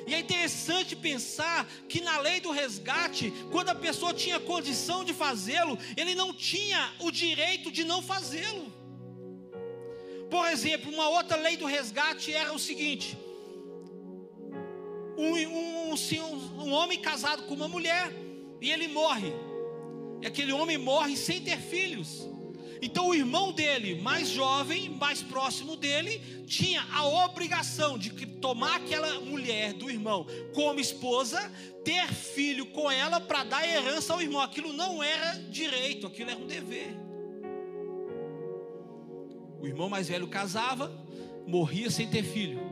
E 0.07 0.14
é 0.14 0.20
interessante 0.20 0.94
pensar 0.94 1.66
que 1.88 2.01
na 2.01 2.18
lei 2.18 2.40
do 2.40 2.51
resgate, 2.51 3.33
quando 3.51 3.70
a 3.70 3.75
pessoa 3.75 4.12
tinha 4.12 4.38
condição 4.38 5.03
de 5.03 5.14
fazê-lo, 5.14 5.79
ele 5.97 6.14
não 6.14 6.33
tinha 6.33 6.92
o 7.01 7.11
direito 7.11 7.70
de 7.70 7.85
não 7.85 8.03
fazê-lo. 8.03 8.73
Por 10.31 10.47
exemplo, 10.49 10.92
uma 10.92 11.09
outra 11.09 11.37
lei 11.37 11.57
do 11.57 11.66
resgate 11.66 12.35
era 12.35 12.53
o 12.53 12.59
seguinte: 12.59 13.16
um, 15.16 15.37
um, 15.37 15.94
um, 15.94 16.62
um 16.64 16.73
homem 16.73 17.01
casado 17.01 17.44
com 17.44 17.55
uma 17.55 17.68
mulher 17.68 18.12
e 18.61 18.70
ele 18.70 18.88
morre 18.88 19.33
e 20.24 20.26
aquele 20.26 20.54
homem 20.54 20.78
morre 20.78 21.18
sem 21.18 21.42
ter 21.42 21.58
filhos. 21.58 22.26
Então 22.80 23.08
o 23.08 23.14
irmão 23.14 23.52
dele, 23.52 24.00
mais 24.00 24.30
jovem, 24.30 24.88
mais 24.88 25.22
próximo 25.22 25.76
dele, 25.76 26.18
tinha 26.46 26.82
a 26.94 27.06
obrigação 27.26 27.98
de 27.98 28.08
tomar 28.26 28.76
aquela 28.76 29.20
mulher 29.20 29.74
do 29.74 29.90
irmão 29.90 30.26
como 30.54 30.80
esposa, 30.80 31.52
ter 31.84 32.08
filho 32.08 32.64
com 32.64 32.90
ela 32.90 33.20
para 33.20 33.44
dar 33.44 33.68
herança 33.68 34.14
ao 34.14 34.22
irmão. 34.22 34.40
Aquilo 34.40 34.72
não 34.72 35.02
era 35.02 35.34
direito, 35.50 36.06
aquilo 36.06 36.30
era 36.30 36.38
um 36.38 36.46
dever. 36.46 36.96
O 39.60 39.66
irmão 39.66 39.90
mais 39.90 40.08
velho 40.08 40.26
casava, 40.26 40.90
morria 41.46 41.90
sem 41.90 42.08
ter 42.08 42.22
filho. 42.22 42.62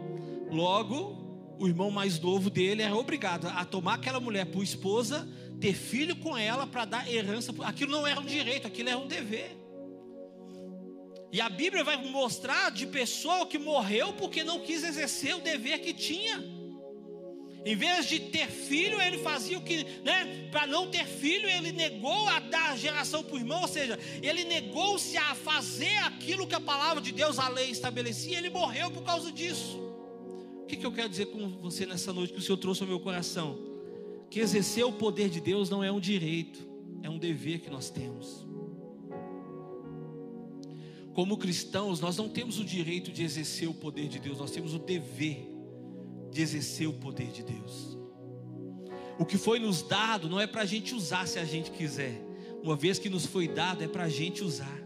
Logo, 0.51 1.55
o 1.59 1.69
irmão 1.69 1.91
mais 1.91 2.19
novo 2.19 2.49
dele 2.49 2.81
era 2.81 2.97
obrigado 2.97 3.47
a 3.47 3.63
tomar 3.67 3.95
aquela 3.97 4.21
mulher 4.21 4.47
por 4.47 4.63
esposa 4.63 5.29
ter 5.63 5.75
filho 5.75 6.17
com 6.17 6.37
ela 6.37 6.67
para 6.67 6.85
dar 6.85 7.09
herança. 7.09 7.55
Aquilo 7.63 7.93
não 7.93 8.05
era 8.05 8.19
um 8.19 8.25
direito, 8.25 8.67
aquilo 8.67 8.89
era 8.89 8.99
um 8.99 9.07
dever. 9.07 9.57
E 11.31 11.41
a 11.41 11.49
Bíblia 11.49 11.85
vai 11.85 11.97
mostrar 11.97 12.73
de 12.73 12.85
pessoa 12.85 13.47
que 13.47 13.59
morreu 13.59 14.13
porque 14.15 14.43
não 14.43 14.59
quis 14.59 14.83
exercer 14.83 15.37
o 15.37 15.41
dever 15.41 15.79
que 15.79 15.95
tinha. 15.95 16.43
Em 17.65 17.77
vez 17.77 18.09
de 18.09 18.19
ter 18.19 18.49
filho, 18.49 19.01
ele 19.01 19.19
fazia 19.19 19.57
o 19.57 19.63
que, 19.63 19.85
né? 20.03 20.49
Para 20.51 20.67
não 20.67 20.91
ter 20.91 21.07
filho, 21.07 21.49
ele 21.49 21.71
negou 21.71 22.29
a 22.29 22.41
dar 22.41 22.77
geração 22.77 23.23
para 23.23 23.37
o 23.37 23.39
irmão, 23.39 23.63
ou 23.63 23.69
seja, 23.69 23.97
ele 24.21 24.43
negou-se 24.43 25.17
a 25.17 25.33
fazer 25.37 25.97
aquilo 25.99 26.45
que 26.45 26.57
a 26.57 26.61
palavra 26.61 27.01
de 27.01 27.13
Deus, 27.13 27.39
a 27.39 27.49
lei 27.49 27.71
estabelecia, 27.71 28.37
ele 28.37 28.51
morreu 28.51 28.91
por 28.91 29.05
causa 29.05 29.31
disso. 29.31 29.79
O 30.65 30.67
que, 30.67 30.77
que 30.77 30.85
eu 30.85 30.91
quero 30.91 31.09
dizer 31.09 31.27
com 31.27 31.51
você 31.61 31.87
nessa 31.87 32.13
noite 32.13 32.33
que 32.33 32.41
o 32.41 32.43
Senhor 32.43 32.59
trouxe 32.59 32.83
ao 32.83 32.89
meu 32.89 32.99
coração? 32.99 33.72
Que 34.33 34.41
exercer 34.41 34.83
o 34.83 34.93
poder 34.93 35.29
de 35.29 35.43
Deus 35.43 35.69
não 35.69 35.85
é 35.85 35.93
um 35.93 36.01
direito, 36.01 36.67
é 37.03 37.11
um 37.11 37.19
dever 37.19 37.61
que 37.61 37.69
nós 37.69 37.91
temos. 37.91 38.47
Como 41.13 41.37
cristãos, 41.37 42.01
nós 42.01 42.17
não 42.17 42.31
temos 42.31 42.59
o 42.59 42.65
direito 42.65 43.13
de 43.13 43.23
exercer 43.23 43.69
o 43.69 43.75
poder 43.75 44.09
de 44.09 44.19
Deus, 44.19 44.39
nós 44.39 44.51
temos 44.51 44.73
o 44.73 44.79
dever 44.79 45.47
de 46.31 46.41
exercer 46.41 46.89
o 46.89 46.95
poder 46.95 47.27
de 47.27 47.43
Deus. 47.43 47.99
O 49.19 49.27
que 49.27 49.37
foi 49.37 49.59
nos 49.59 49.83
dado 49.83 50.31
não 50.31 50.41
é 50.41 50.47
para 50.47 50.63
a 50.63 50.67
gente 50.67 50.95
usar 50.95 51.29
se 51.29 51.39
a 51.39 51.45
gente 51.45 51.71
quiser, 51.71 52.19
uma 52.63 52.75
vez 52.75 52.99
que 52.99 53.11
nos 53.11 53.27
foi 53.27 53.47
dado, 53.47 53.85
é 53.85 53.87
para 53.87 54.05
a 54.05 54.09
gente 54.09 54.43
usar. 54.43 54.82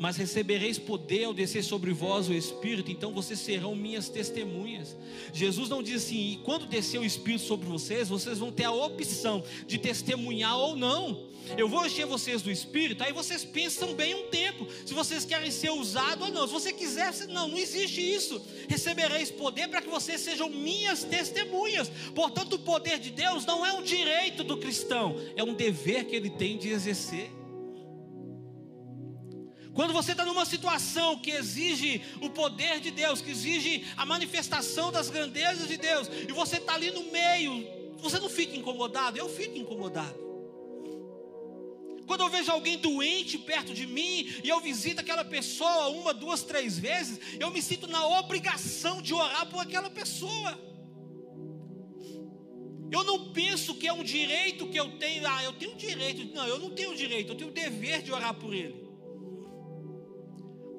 Mas 0.00 0.16
recebereis 0.16 0.78
poder 0.78 1.24
ao 1.24 1.34
descer 1.34 1.62
sobre 1.62 1.92
vós 1.92 2.26
o 2.26 2.32
Espírito, 2.32 2.90
então 2.90 3.12
vocês 3.12 3.38
serão 3.38 3.76
minhas 3.76 4.08
testemunhas. 4.08 4.96
Jesus 5.30 5.68
não 5.68 5.82
diz 5.82 6.04
assim: 6.04 6.32
e 6.32 6.36
quando 6.38 6.64
descer 6.64 6.98
o 6.98 7.04
Espírito 7.04 7.44
sobre 7.44 7.68
vocês, 7.68 8.08
vocês 8.08 8.38
vão 8.38 8.50
ter 8.50 8.64
a 8.64 8.72
opção 8.72 9.44
de 9.66 9.76
testemunhar 9.76 10.56
ou 10.56 10.74
não. 10.74 11.28
Eu 11.54 11.68
vou 11.68 11.84
encher 11.84 12.06
vocês 12.06 12.40
do 12.40 12.50
Espírito, 12.50 13.04
aí 13.04 13.12
vocês 13.12 13.44
pensam 13.44 13.92
bem 13.92 14.14
um 14.14 14.28
tempo, 14.28 14.66
se 14.86 14.94
vocês 14.94 15.26
querem 15.26 15.50
ser 15.50 15.70
usados 15.70 16.28
ou 16.28 16.32
não. 16.32 16.46
Se 16.46 16.52
você 16.54 16.72
quiser, 16.72 17.12
não, 17.28 17.48
não 17.48 17.58
existe 17.58 18.00
isso. 18.00 18.40
Recebereis 18.70 19.30
poder 19.30 19.68
para 19.68 19.82
que 19.82 19.90
vocês 19.90 20.22
sejam 20.22 20.48
minhas 20.48 21.04
testemunhas. 21.04 21.92
Portanto, 22.14 22.54
o 22.54 22.58
poder 22.58 22.98
de 22.98 23.10
Deus 23.10 23.44
não 23.44 23.66
é 23.66 23.74
um 23.74 23.82
direito 23.82 24.42
do 24.44 24.56
cristão, 24.56 25.14
é 25.36 25.44
um 25.44 25.52
dever 25.52 26.06
que 26.06 26.16
ele 26.16 26.30
tem 26.30 26.56
de 26.56 26.70
exercer. 26.70 27.38
Quando 29.74 29.92
você 29.92 30.12
está 30.12 30.24
numa 30.24 30.44
situação 30.44 31.18
que 31.18 31.30
exige 31.30 32.02
o 32.20 32.30
poder 32.30 32.80
de 32.80 32.90
Deus, 32.90 33.20
que 33.20 33.30
exige 33.30 33.84
a 33.96 34.04
manifestação 34.04 34.90
das 34.90 35.08
grandezas 35.08 35.68
de 35.68 35.76
Deus, 35.76 36.08
e 36.28 36.32
você 36.32 36.56
está 36.56 36.74
ali 36.74 36.90
no 36.90 37.04
meio, 37.12 37.66
você 37.98 38.18
não 38.18 38.28
fica 38.28 38.56
incomodado? 38.56 39.16
Eu 39.16 39.28
fico 39.28 39.56
incomodado. 39.56 40.30
Quando 42.06 42.22
eu 42.22 42.28
vejo 42.28 42.50
alguém 42.50 42.76
doente 42.76 43.38
perto 43.38 43.72
de 43.72 43.86
mim 43.86 44.28
e 44.42 44.48
eu 44.48 44.60
visito 44.60 45.00
aquela 45.00 45.24
pessoa 45.24 45.90
uma, 45.90 46.12
duas, 46.12 46.42
três 46.42 46.76
vezes, 46.76 47.20
eu 47.38 47.52
me 47.52 47.62
sinto 47.62 47.86
na 47.86 48.04
obrigação 48.18 49.00
de 49.00 49.14
orar 49.14 49.46
por 49.46 49.60
aquela 49.60 49.88
pessoa. 49.88 50.58
Eu 52.90 53.04
não 53.04 53.32
penso 53.32 53.76
que 53.76 53.86
é 53.86 53.92
um 53.92 54.02
direito 54.02 54.66
que 54.66 54.76
eu 54.76 54.98
tenho, 54.98 55.24
ah, 55.24 55.44
eu 55.44 55.52
tenho 55.52 55.76
direito. 55.76 56.34
Não, 56.34 56.48
eu 56.48 56.58
não 56.58 56.70
tenho 56.70 56.96
direito, 56.96 57.30
eu 57.30 57.36
tenho 57.36 57.50
o 57.50 57.52
dever 57.52 58.02
de 58.02 58.10
orar 58.10 58.34
por 58.34 58.52
ele. 58.52 58.89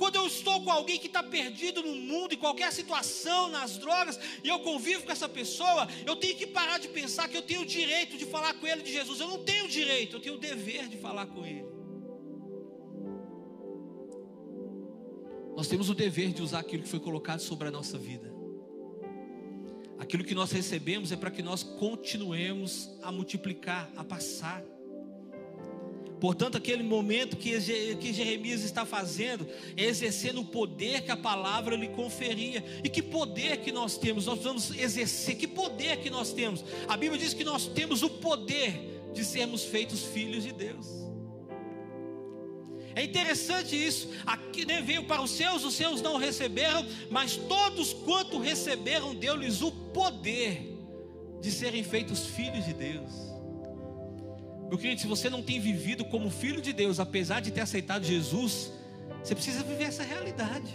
Quando 0.02 0.16
eu 0.16 0.26
estou 0.26 0.64
com 0.64 0.72
alguém 0.72 0.98
que 0.98 1.06
está 1.06 1.22
perdido 1.22 1.84
no 1.84 1.96
mundo, 1.96 2.34
em 2.34 2.38
qualquer 2.38 2.74
situação, 2.74 3.50
nas 3.50 3.78
drogas, 3.78 4.20
e 4.44 4.48
eu 4.48 4.58
convivo 4.62 5.04
com 5.04 5.12
essa 5.12 5.30
pessoa, 5.30 5.88
eu 6.08 6.16
tenho 6.16 6.36
que 6.36 6.48
parar 6.48 6.80
de 6.80 6.88
pensar 6.88 7.28
que 7.30 7.38
eu 7.38 7.42
tenho 7.44 7.62
o 7.62 7.66
direito 7.68 8.18
de 8.18 8.26
falar 8.26 8.56
com 8.56 8.66
ele 8.66 8.82
de 8.82 8.92
Jesus. 8.92 9.20
Eu 9.20 9.28
não 9.28 9.44
tenho 9.44 9.68
direito, 9.68 10.16
eu 10.16 10.20
tenho 10.20 10.34
o 10.34 10.40
dever 10.40 10.88
de 10.88 10.98
falar 10.98 11.28
com 11.28 11.46
ele. 11.46 11.68
Nós 15.56 15.68
temos 15.68 15.88
o 15.88 15.94
dever 15.94 16.34
de 16.34 16.42
usar 16.42 16.62
aquilo 16.62 16.82
que 16.82 16.90
foi 16.90 17.00
colocado 17.00 17.42
sobre 17.42 17.68
a 17.68 17.72
nossa 17.72 17.96
vida. 17.96 18.34
Aquilo 20.00 20.24
que 20.24 20.34
nós 20.34 20.52
recebemos 20.52 21.12
é 21.12 21.16
para 21.16 21.30
que 21.30 21.44
nós 21.44 21.62
continuemos 21.62 22.90
a 23.04 23.12
multiplicar, 23.12 23.94
a 23.96 24.04
passar. 24.04 24.64
Portanto, 26.22 26.56
aquele 26.56 26.84
momento 26.84 27.36
que, 27.36 27.60
Jeremias 27.60 28.64
está 28.64 28.86
fazendo 28.86 29.48
é 29.76 29.86
exercendo 29.86 30.42
o 30.42 30.46
poder 30.46 31.02
que 31.02 31.10
a 31.10 31.18
palavra 31.18 31.76
lhe 31.76 31.88
conferia. 31.88 32.64
E 32.84 32.90
que 32.90 33.02
poder 33.02 33.58
que 33.58 33.72
nós 33.72 33.98
temos? 33.98 34.28
Nós 34.28 34.38
vamos 34.38 34.70
exercer. 34.78 35.36
Que 35.36 35.48
poder 35.48 35.98
que 35.98 36.12
nós 36.12 36.32
temos? 36.32 36.64
A 36.88 36.96
Bíblia 36.96 37.20
diz 37.20 37.34
que 37.34 37.44
nós 37.44 37.66
temos 37.66 38.04
o 38.04 38.10
poder 38.10 39.02
de 39.12 39.26
sermos 39.26 39.64
feitos 39.64 40.04
filhos 40.04 40.44
de 40.44 40.52
Deus. 40.52 40.86
É 42.94 43.04
interessante 43.04 43.76
isso. 43.76 44.08
Aqui 44.24 44.64
né, 44.64 44.80
veio 44.80 45.06
para 45.06 45.24
os 45.24 45.32
seus, 45.32 45.64
os 45.64 45.74
seus 45.74 46.04
não 46.04 46.18
receberam, 46.18 46.86
mas 47.10 47.36
todos 47.36 47.94
quanto 47.94 48.38
receberam, 48.38 49.16
deu-lhes 49.16 49.64
o 49.64 49.72
poder 49.72 50.78
de 51.42 51.52
serem 51.52 51.84
feitos 51.84 52.28
filhos 52.28 52.64
de 52.64 52.74
Deus. 52.76 53.31
Meu 54.72 54.78
querido, 54.78 55.02
se 55.02 55.08
você 55.08 55.30
não 55.30 55.44
tem 55.44 55.60
vivido 55.60 56.06
como 56.06 56.32
filho 56.32 56.62
de 56.62 56.72
Deus, 56.72 56.98
apesar 56.98 57.42
de 57.42 57.52
ter 57.52 57.60
aceitado 57.60 58.06
Jesus, 58.06 58.72
você 59.22 59.36
precisa 59.36 59.62
viver 59.64 59.84
essa 59.84 60.02
realidade. 60.02 60.74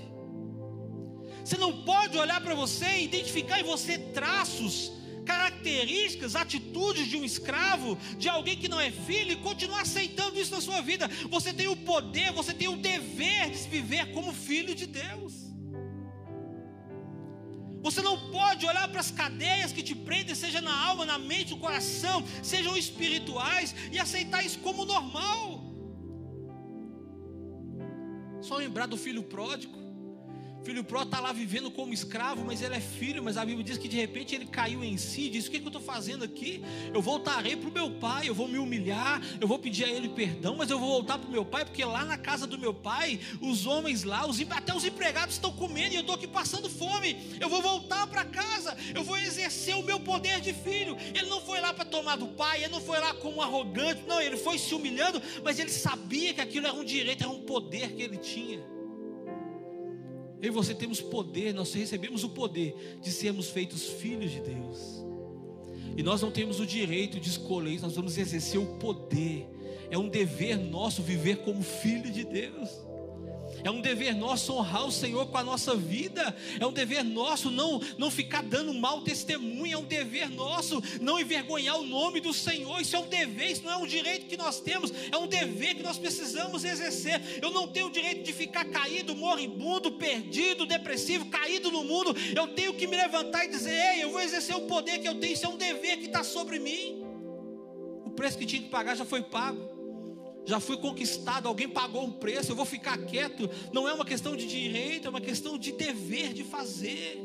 Você 1.42 1.56
não 1.56 1.82
pode 1.82 2.18
olhar 2.18 2.38
para 2.42 2.54
você 2.54 2.84
e 2.84 3.04
identificar 3.04 3.58
em 3.58 3.62
você 3.62 3.96
traços, 3.96 4.92
características, 5.24 6.36
atitudes 6.36 7.06
de 7.06 7.16
um 7.16 7.24
escravo, 7.24 7.96
de 8.18 8.28
alguém 8.28 8.58
que 8.58 8.68
não 8.68 8.78
é 8.78 8.90
filho, 8.90 9.32
e 9.32 9.36
continuar 9.36 9.80
aceitando 9.80 10.38
isso 10.38 10.54
na 10.54 10.60
sua 10.60 10.82
vida. 10.82 11.08
Você 11.30 11.54
tem 11.54 11.66
o 11.66 11.74
poder, 11.74 12.32
você 12.32 12.52
tem 12.52 12.68
o 12.68 12.76
dever 12.76 13.48
de 13.48 13.56
se 13.56 13.68
viver 13.70 14.12
como 14.12 14.30
filho 14.34 14.74
de 14.74 14.84
Deus. 14.84 15.45
Você 17.86 18.02
não 18.02 18.16
pode 18.30 18.66
olhar 18.66 18.88
para 18.88 18.98
as 19.04 19.12
cadeias 19.12 19.72
que 19.74 19.82
te 19.88 19.94
prendem, 19.94 20.34
seja 20.34 20.60
na 20.60 20.76
alma, 20.88 21.04
na 21.10 21.18
mente, 21.18 21.52
no 21.52 21.60
coração, 21.64 22.16
sejam 22.42 22.76
espirituais, 22.76 23.72
e 23.92 23.98
aceitar 24.04 24.44
isso 24.44 24.58
como 24.58 24.84
normal. 24.84 25.62
Só 28.40 28.56
lembrar 28.56 28.86
do 28.86 28.96
filho 28.96 29.22
pródigo. 29.22 29.85
Filho 30.66 30.82
Pró 30.82 31.04
está 31.04 31.20
lá 31.20 31.32
vivendo 31.32 31.70
como 31.70 31.94
escravo, 31.94 32.44
mas 32.44 32.60
ele 32.60 32.74
é 32.74 32.80
filho. 32.80 33.22
Mas 33.22 33.36
a 33.36 33.44
Bíblia 33.44 33.62
diz 33.62 33.78
que 33.78 33.86
de 33.86 33.96
repente 33.96 34.34
ele 34.34 34.46
caiu 34.46 34.82
em 34.82 34.96
si. 34.96 35.28
Diz: 35.28 35.46
O 35.46 35.50
que, 35.52 35.60
que 35.60 35.64
eu 35.64 35.68
estou 35.68 35.80
fazendo 35.80 36.24
aqui? 36.24 36.60
Eu 36.92 37.00
voltarei 37.00 37.54
para 37.54 37.70
o 37.70 37.72
meu 37.72 37.88
pai. 37.88 38.28
Eu 38.28 38.34
vou 38.34 38.48
me 38.48 38.58
humilhar. 38.58 39.22
Eu 39.40 39.46
vou 39.46 39.60
pedir 39.60 39.84
a 39.84 39.88
ele 39.88 40.08
perdão. 40.08 40.56
Mas 40.56 40.68
eu 40.68 40.76
vou 40.80 40.88
voltar 40.88 41.18
para 41.18 41.28
o 41.28 41.30
meu 41.30 41.44
pai, 41.44 41.64
porque 41.64 41.84
lá 41.84 42.04
na 42.04 42.18
casa 42.18 42.48
do 42.48 42.58
meu 42.58 42.74
pai, 42.74 43.20
os 43.40 43.64
homens 43.64 44.02
lá, 44.02 44.26
os, 44.26 44.40
até 44.50 44.74
os 44.74 44.84
empregados 44.84 45.36
estão 45.36 45.52
comendo. 45.52 45.92
E 45.92 45.98
eu 45.98 46.00
estou 46.00 46.16
aqui 46.16 46.26
passando 46.26 46.68
fome. 46.68 47.16
Eu 47.40 47.48
vou 47.48 47.62
voltar 47.62 48.08
para 48.08 48.24
casa. 48.24 48.76
Eu 48.92 49.04
vou 49.04 49.16
exercer 49.18 49.76
o 49.76 49.84
meu 49.84 50.00
poder 50.00 50.40
de 50.40 50.52
filho. 50.52 50.96
Ele 51.14 51.28
não 51.28 51.40
foi 51.40 51.60
lá 51.60 51.72
para 51.72 51.84
tomar 51.84 52.16
do 52.16 52.26
pai. 52.26 52.64
Ele 52.64 52.72
não 52.72 52.80
foi 52.80 52.98
lá 52.98 53.14
como 53.14 53.40
arrogante. 53.40 54.02
Não, 54.08 54.20
ele 54.20 54.36
foi 54.36 54.58
se 54.58 54.74
humilhando. 54.74 55.22
Mas 55.44 55.60
ele 55.60 55.70
sabia 55.70 56.34
que 56.34 56.40
aquilo 56.40 56.66
era 56.66 56.74
um 56.74 56.84
direito, 56.84 57.22
era 57.22 57.30
um 57.30 57.42
poder 57.42 57.92
que 57.92 58.02
ele 58.02 58.16
tinha. 58.16 58.75
Eu 60.40 60.48
e 60.48 60.50
você 60.50 60.74
temos 60.74 61.00
poder, 61.00 61.54
nós 61.54 61.72
recebemos 61.72 62.22
o 62.24 62.28
poder 62.28 62.98
de 63.02 63.10
sermos 63.10 63.48
feitos 63.48 63.84
filhos 63.84 64.30
de 64.30 64.40
Deus. 64.40 65.04
E 65.96 66.02
nós 66.02 66.20
não 66.20 66.30
temos 66.30 66.60
o 66.60 66.66
direito 66.66 67.18
de 67.18 67.28
escolher, 67.28 67.80
nós 67.80 67.94
vamos 67.94 68.18
exercer 68.18 68.60
o 68.60 68.66
poder. 68.78 69.48
É 69.90 69.96
um 69.96 70.08
dever 70.08 70.58
nosso 70.58 71.02
viver 71.02 71.38
como 71.38 71.62
filho 71.62 72.10
de 72.10 72.24
Deus. 72.24 72.85
É 73.64 73.70
um 73.70 73.80
dever 73.80 74.14
nosso 74.14 74.52
honrar 74.52 74.86
o 74.86 74.92
Senhor 74.92 75.26
com 75.26 75.38
a 75.38 75.44
nossa 75.44 75.74
vida. 75.74 76.36
É 76.60 76.66
um 76.66 76.72
dever 76.72 77.04
nosso 77.04 77.50
não, 77.50 77.80
não 77.98 78.10
ficar 78.10 78.42
dando 78.42 78.72
mal 78.74 79.02
testemunho. 79.02 79.74
É 79.74 79.78
um 79.78 79.84
dever 79.84 80.30
nosso 80.30 80.82
não 81.00 81.18
envergonhar 81.18 81.78
o 81.78 81.86
nome 81.86 82.20
do 82.20 82.32
Senhor. 82.32 82.80
Isso 82.80 82.96
é 82.96 82.98
um 82.98 83.08
dever, 83.08 83.52
isso 83.52 83.64
não 83.64 83.72
é 83.72 83.76
um 83.76 83.86
direito 83.86 84.26
que 84.26 84.36
nós 84.36 84.60
temos. 84.60 84.92
É 85.10 85.16
um 85.16 85.26
dever 85.26 85.74
que 85.74 85.82
nós 85.82 85.98
precisamos 85.98 86.64
exercer. 86.64 87.20
Eu 87.42 87.50
não 87.50 87.68
tenho 87.68 87.86
o 87.86 87.90
direito 87.90 88.22
de 88.22 88.32
ficar 88.32 88.64
caído, 88.64 89.14
moribundo, 89.14 89.92
perdido, 89.92 90.66
depressivo, 90.66 91.26
caído 91.26 91.70
no 91.70 91.84
mundo. 91.84 92.14
Eu 92.34 92.48
tenho 92.48 92.74
que 92.74 92.86
me 92.86 92.96
levantar 92.96 93.44
e 93.44 93.48
dizer: 93.48 93.94
Ei, 93.94 94.04
eu 94.04 94.10
vou 94.10 94.20
exercer 94.20 94.56
o 94.56 94.62
poder 94.62 94.98
que 94.98 95.08
eu 95.08 95.14
tenho. 95.18 95.32
Isso 95.32 95.46
é 95.46 95.48
um 95.48 95.56
dever 95.56 95.98
que 95.98 96.06
está 96.06 96.22
sobre 96.22 96.58
mim. 96.58 97.04
O 98.04 98.10
preço 98.10 98.38
que 98.38 98.46
tinha 98.46 98.62
que 98.62 98.68
pagar 98.68 98.96
já 98.96 99.04
foi 99.04 99.22
pago 99.22 99.75
já 100.46 100.60
fui 100.60 100.76
conquistado, 100.76 101.48
alguém 101.48 101.68
pagou 101.68 102.04
um 102.04 102.12
preço, 102.12 102.52
eu 102.52 102.56
vou 102.56 102.64
ficar 102.64 102.96
quieto. 102.98 103.50
Não 103.72 103.88
é 103.88 103.92
uma 103.92 104.04
questão 104.04 104.36
de 104.36 104.46
direito, 104.46 105.06
é 105.06 105.10
uma 105.10 105.20
questão 105.20 105.58
de 105.58 105.72
dever 105.72 106.32
de 106.32 106.44
fazer. 106.44 107.20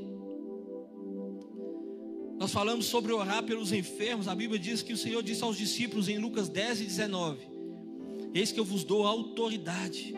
Nós 2.40 2.52
falamos 2.52 2.88
sobre 2.88 3.14
orar 3.14 3.44
pelos 3.44 3.72
enfermos. 3.72 4.28
A 4.28 4.34
Bíblia 4.34 4.60
diz 4.60 4.82
que 4.82 4.94
o 4.94 4.98
Senhor 4.98 5.22
disse 5.22 5.44
aos 5.44 5.56
discípulos 5.56 6.10
em 6.10 6.18
Lucas 6.18 6.50
10 6.50 6.82
e 6.82 6.86
19: 6.86 7.48
Eis 8.34 8.52
que 8.52 8.60
eu 8.60 8.66
vos 8.66 8.84
dou 8.84 9.06
autoridade 9.06 10.16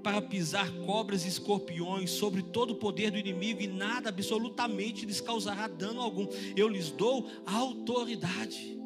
para 0.00 0.22
pisar 0.22 0.70
cobras 0.86 1.24
e 1.24 1.28
escorpiões 1.28 2.12
sobre 2.12 2.40
todo 2.40 2.70
o 2.70 2.76
poder 2.76 3.10
do 3.10 3.18
inimigo 3.18 3.60
e 3.60 3.66
nada 3.66 4.10
absolutamente 4.10 5.04
lhes 5.04 5.20
causará 5.20 5.66
dano 5.66 6.00
algum. 6.00 6.28
Eu 6.54 6.68
lhes 6.68 6.92
dou 6.92 7.28
autoridade. 7.44 8.78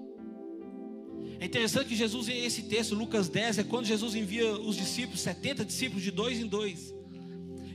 É 1.40 1.46
interessante 1.46 1.88
que 1.88 1.96
Jesus, 1.96 2.29
esse 2.29 2.64
texto, 2.64 2.94
Lucas 2.94 3.26
10, 3.31 3.59
é 3.59 3.64
quando 3.64 3.87
Jesus 3.87 4.14
envia 4.14 4.53
os 4.53 4.76
discípulos, 4.76 5.22
70 5.22 5.64
discípulos, 5.64 6.03
de 6.03 6.11
dois 6.11 6.38
em 6.38 6.46
dois. 6.46 6.94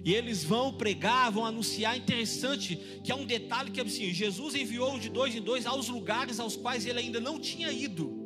E 0.04 0.13
eles 0.13 0.43
vão 0.43 0.71
pregar, 0.71 1.32
vão 1.32 1.43
anunciar. 1.43 1.97
Interessante 1.97 2.75
que 3.04 3.12
há 3.12 3.15
um 3.15 3.25
detalhe 3.25 3.71
que 3.71 3.80
é 3.80 3.84
assim: 3.84 4.13
Jesus 4.13 4.54
enviou 4.54 4.99
de 4.99 5.10
dois 5.10 5.34
em 5.34 5.41
dois 5.41 5.65
aos 5.65 5.89
lugares 5.89 6.39
aos 6.39 6.56
quais 6.56 6.86
ele 6.86 6.99
ainda 6.99 7.19
não 7.19 7.39
tinha 7.39 7.71
ido. 7.71 8.24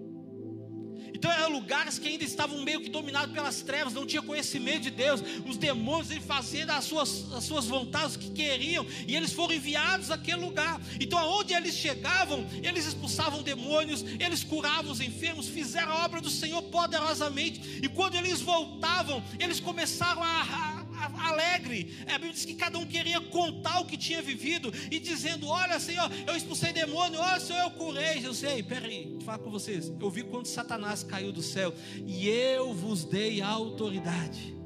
Lugares 1.50 2.00
que 2.00 2.08
ainda 2.08 2.24
estavam 2.24 2.62
meio 2.62 2.82
que 2.82 2.90
dominados 2.90 3.34
pelas 3.34 3.62
trevas, 3.62 3.94
não 3.94 4.06
tinha 4.06 4.22
conhecimento 4.22 4.84
de 4.84 4.92
Deus. 4.92 5.22
Os 5.48 5.58
demônios 5.58 6.12
ele 6.12 6.20
fazendo 6.20 6.72
as 6.72 6.86
suas, 6.86 7.32
as 7.34 7.44
suas 7.44 7.66
vontades 7.66 8.16
que 8.16 8.30
queriam, 8.30 8.86
e 9.08 9.16
eles 9.16 9.34
foram 9.34 9.54
enviados 9.54 10.12
àquele 10.12 10.42
lugar. 10.42 10.80
Então, 11.00 11.18
aonde 11.18 11.54
eles 11.54 11.76
chegavam, 11.76 12.46
eles 12.62 12.86
expulsavam 12.86 13.42
demônios, 13.42 14.04
eles 14.20 14.44
curavam 14.44 14.92
os 14.92 15.02
enfermos, 15.02 15.48
fizeram 15.48 15.92
a 15.92 16.06
obra 16.06 16.22
do 16.22 16.30
Senhor 16.30 16.62
poderosamente. 16.64 17.80
E 17.84 17.90
quando 17.90 18.16
eles 18.16 18.42
voltavam, 18.42 19.24
eles 19.40 19.60
começaram 19.60 20.24
a, 20.24 20.79
alegre. 21.20 21.98
A 22.08 22.14
Bíblia 22.14 22.34
diz 22.34 22.46
que 22.46 22.56
cada 22.56 22.78
um 22.78 22.86
queria 22.86 23.20
contar 23.22 23.80
o 23.80 23.86
que 23.86 23.98
tinha 23.98 24.22
vivido 24.22 24.74
e 24.92 25.00
dizendo: 25.00 25.48
Olha, 25.48 25.80
Senhor, 25.80 26.10
eu 26.28 26.36
expulsei 26.36 26.74
demônio, 26.74 27.20
olha, 27.20 27.40
Senhor, 27.40 27.62
eu 27.62 27.72
curei. 27.72 28.26
Eu 28.26 28.34
sei, 28.34 28.64
peraí, 28.64 29.10
vou 29.12 29.22
falar 29.22 29.40
com 29.40 29.50
vocês. 29.50 29.92
Eu 30.00 30.10
vi 30.10 30.24
quando 30.24 30.48
Satanás 30.48 31.04
caiu 31.04 31.32
do 31.32 31.42
céu 31.42 31.74
e 32.06 32.28
eu 32.28 32.74
vos 32.74 33.04
dei 33.04 33.42
autoridade. 33.42 34.60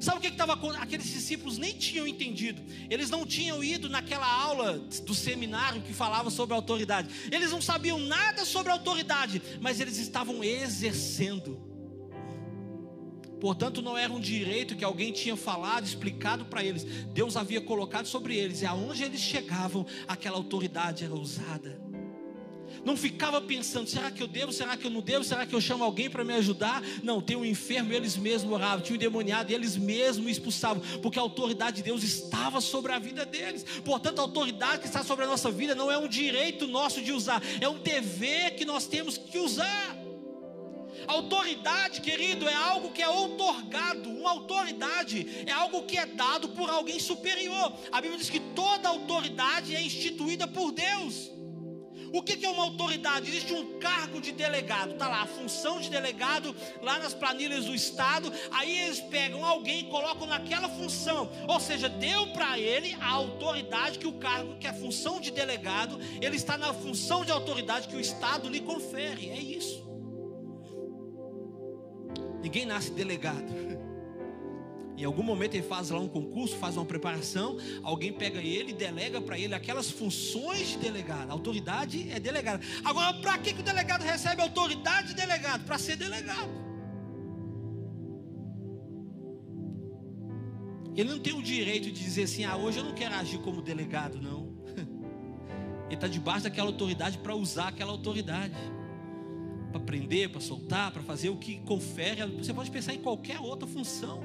Sabe 0.00 0.18
o 0.18 0.20
que 0.20 0.28
estava 0.28 0.52
acontecendo? 0.52 0.82
Aqueles 0.82 1.06
discípulos 1.06 1.58
nem 1.58 1.72
tinham 1.74 2.06
entendido. 2.06 2.62
Eles 2.88 3.10
não 3.10 3.26
tinham 3.26 3.62
ido 3.62 3.88
naquela 3.88 4.26
aula 4.26 4.78
do 4.78 5.14
seminário 5.14 5.82
que 5.82 5.92
falava 5.92 6.30
sobre 6.30 6.54
autoridade. 6.54 7.08
Eles 7.30 7.50
não 7.50 7.60
sabiam 7.60 7.98
nada 7.98 8.44
sobre 8.44 8.70
autoridade, 8.70 9.42
mas 9.60 9.80
eles 9.80 9.98
estavam 9.98 10.42
exercendo. 10.44 11.67
Portanto, 13.40 13.80
não 13.80 13.96
era 13.96 14.12
um 14.12 14.20
direito 14.20 14.76
que 14.76 14.84
alguém 14.84 15.12
tinha 15.12 15.36
falado, 15.36 15.84
explicado 15.84 16.44
para 16.44 16.62
eles. 16.62 16.84
Deus 17.12 17.36
havia 17.36 17.60
colocado 17.60 18.06
sobre 18.06 18.36
eles, 18.36 18.62
e 18.62 18.66
aonde 18.66 19.04
eles 19.04 19.20
chegavam, 19.20 19.86
aquela 20.06 20.36
autoridade 20.36 21.04
era 21.04 21.14
usada. 21.14 21.80
Não 22.84 22.96
ficava 22.96 23.40
pensando, 23.40 23.88
será 23.88 24.10
que 24.10 24.22
eu 24.22 24.26
devo, 24.26 24.52
será 24.52 24.76
que 24.76 24.86
eu 24.86 24.90
não 24.90 25.00
devo, 25.00 25.24
será 25.24 25.44
que 25.44 25.54
eu 25.54 25.60
chamo 25.60 25.84
alguém 25.84 26.08
para 26.08 26.24
me 26.24 26.34
ajudar? 26.34 26.82
Não, 27.02 27.20
tem 27.20 27.36
um 27.36 27.44
enfermo, 27.44 27.92
eles 27.92 28.16
mesmos 28.16 28.52
oravam, 28.52 28.80
tinha 28.80 28.94
um 28.94 28.96
endemoniado, 28.96 29.52
eles 29.52 29.76
mesmos 29.76 30.30
expulsavam, 30.30 30.82
porque 31.02 31.18
a 31.18 31.22
autoridade 31.22 31.78
de 31.78 31.82
Deus 31.82 32.02
estava 32.02 32.60
sobre 32.60 32.92
a 32.92 32.98
vida 32.98 33.24
deles. 33.24 33.64
Portanto, 33.84 34.18
a 34.18 34.22
autoridade 34.22 34.80
que 34.80 34.86
está 34.86 35.02
sobre 35.02 35.24
a 35.24 35.28
nossa 35.28 35.50
vida 35.50 35.74
não 35.74 35.90
é 35.90 35.98
um 35.98 36.08
direito 36.08 36.66
nosso 36.66 37.02
de 37.02 37.12
usar, 37.12 37.42
é 37.60 37.68
um 37.68 37.78
dever 37.78 38.54
que 38.54 38.64
nós 38.64 38.86
temos 38.86 39.18
que 39.18 39.38
usar. 39.38 40.07
Autoridade, 41.08 42.02
querido, 42.02 42.46
é 42.46 42.54
algo 42.54 42.90
que 42.90 43.02
é 43.02 43.08
outorgado. 43.08 44.10
Uma 44.10 44.30
autoridade 44.30 45.44
é 45.46 45.52
algo 45.52 45.82
que 45.84 45.96
é 45.96 46.04
dado 46.04 46.50
por 46.50 46.68
alguém 46.68 47.00
superior. 47.00 47.72
A 47.90 48.00
Bíblia 48.00 48.18
diz 48.18 48.28
que 48.28 48.40
toda 48.40 48.90
autoridade 48.90 49.74
é 49.74 49.80
instituída 49.80 50.46
por 50.46 50.70
Deus. 50.70 51.30
O 52.12 52.22
que 52.22 52.44
é 52.44 52.48
uma 52.48 52.64
autoridade? 52.64 53.28
Existe 53.28 53.52
um 53.52 53.78
cargo 53.78 54.20
de 54.20 54.32
delegado, 54.32 54.92
está 54.92 55.08
lá, 55.08 55.22
a 55.22 55.26
função 55.26 55.80
de 55.80 55.90
delegado, 55.90 56.54
lá 56.82 56.98
nas 56.98 57.14
planilhas 57.14 57.66
do 57.66 57.74
Estado. 57.74 58.32
Aí 58.50 58.78
eles 58.80 59.00
pegam 59.00 59.44
alguém 59.44 59.80
e 59.80 59.84
colocam 59.84 60.26
naquela 60.26 60.68
função, 60.68 61.30
ou 61.46 61.60
seja, 61.60 61.88
deu 61.88 62.28
para 62.28 62.58
ele 62.58 62.96
a 63.00 63.08
autoridade 63.08 63.98
que 63.98 64.06
o 64.06 64.14
cargo, 64.14 64.56
que 64.56 64.66
a 64.66 64.74
função 64.74 65.20
de 65.20 65.30
delegado, 65.30 65.98
ele 66.20 66.36
está 66.36 66.56
na 66.56 66.72
função 66.72 67.24
de 67.24 67.30
autoridade 67.30 67.88
que 67.88 67.96
o 67.96 68.00
Estado 68.00 68.48
lhe 68.48 68.60
confere. 68.60 69.30
É 69.30 69.38
isso. 69.38 69.87
Ninguém 72.42 72.64
nasce 72.64 72.90
delegado. 72.90 73.78
Em 74.98 75.04
algum 75.04 75.22
momento 75.22 75.54
ele 75.54 75.62
faz 75.62 75.90
lá 75.90 76.00
um 76.00 76.08
concurso, 76.08 76.56
faz 76.56 76.76
uma 76.76 76.84
preparação, 76.84 77.56
alguém 77.84 78.12
pega 78.12 78.40
ele 78.40 78.70
e 78.70 78.74
delega 78.74 79.20
para 79.20 79.38
ele 79.38 79.54
aquelas 79.54 79.88
funções 79.88 80.70
de 80.70 80.78
delegado. 80.78 81.30
A 81.30 81.32
autoridade 81.32 82.10
é 82.10 82.18
delegada. 82.18 82.60
Agora, 82.84 83.14
para 83.14 83.38
que, 83.38 83.54
que 83.54 83.60
o 83.60 83.62
delegado 83.62 84.02
recebe 84.02 84.42
autoridade 84.42 85.08
de 85.08 85.14
delegado? 85.14 85.64
Para 85.64 85.78
ser 85.78 85.94
delegado. 85.94 86.50
Ele 90.96 91.08
não 91.08 91.20
tem 91.20 91.32
o 91.32 91.40
direito 91.40 91.84
de 91.92 92.02
dizer 92.02 92.24
assim: 92.24 92.44
ah, 92.44 92.56
hoje 92.56 92.78
eu 92.78 92.84
não 92.84 92.92
quero 92.92 93.14
agir 93.14 93.38
como 93.38 93.62
delegado, 93.62 94.20
não. 94.20 94.52
Ele 95.86 95.94
está 95.94 96.08
debaixo 96.08 96.42
daquela 96.42 96.66
autoridade 96.66 97.18
para 97.18 97.36
usar 97.36 97.68
aquela 97.68 97.92
autoridade. 97.92 98.52
Para 99.70 99.80
prender, 99.80 100.30
para 100.30 100.40
soltar, 100.40 100.90
para 100.90 101.02
fazer 101.02 101.28
o 101.28 101.36
que 101.36 101.58
confere. 101.60 102.24
Você 102.38 102.54
pode 102.54 102.70
pensar 102.70 102.94
em 102.94 103.00
qualquer 103.00 103.40
outra 103.40 103.66
função. 103.66 104.22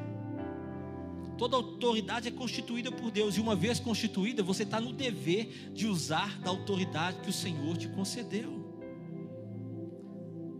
Toda 1.37 1.55
autoridade 1.55 2.27
é 2.27 2.31
constituída 2.31 2.91
por 2.91 3.09
Deus, 3.09 3.35
e 3.35 3.41
uma 3.41 3.55
vez 3.55 3.79
constituída, 3.79 4.43
você 4.43 4.63
está 4.63 4.79
no 4.79 4.93
dever 4.93 5.71
de 5.73 5.87
usar 5.87 6.39
da 6.39 6.49
autoridade 6.49 7.21
que 7.21 7.29
o 7.29 7.33
Senhor 7.33 7.75
te 7.75 7.87
concedeu. 7.87 8.61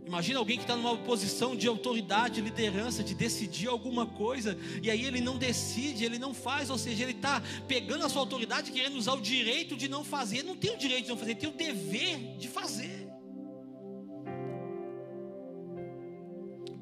Imagina 0.06 0.38
alguém 0.38 0.58
que 0.58 0.64
está 0.64 0.76
numa 0.76 0.96
posição 0.98 1.56
de 1.56 1.66
autoridade, 1.66 2.40
liderança, 2.40 3.02
de 3.02 3.14
decidir 3.14 3.68
alguma 3.68 4.04
coisa, 4.04 4.58
e 4.82 4.90
aí 4.90 5.04
ele 5.04 5.20
não 5.20 5.38
decide, 5.38 6.04
ele 6.04 6.18
não 6.18 6.34
faz, 6.34 6.68
ou 6.70 6.76
seja, 6.76 7.04
ele 7.04 7.12
está 7.12 7.42
pegando 7.66 8.04
a 8.04 8.08
sua 8.08 8.20
autoridade, 8.20 8.70
querendo 8.70 8.96
usar 8.96 9.14
o 9.14 9.20
direito 9.20 9.76
de 9.76 9.88
não 9.88 10.04
fazer. 10.04 10.38
Ele 10.38 10.48
não 10.48 10.56
tem 10.56 10.74
o 10.74 10.76
direito 10.76 11.04
de 11.04 11.08
não 11.08 11.16
fazer, 11.16 11.30
ele 11.30 11.40
tem 11.40 11.48
o 11.48 11.54
dever 11.54 12.36
de 12.36 12.48
fazer. 12.48 13.03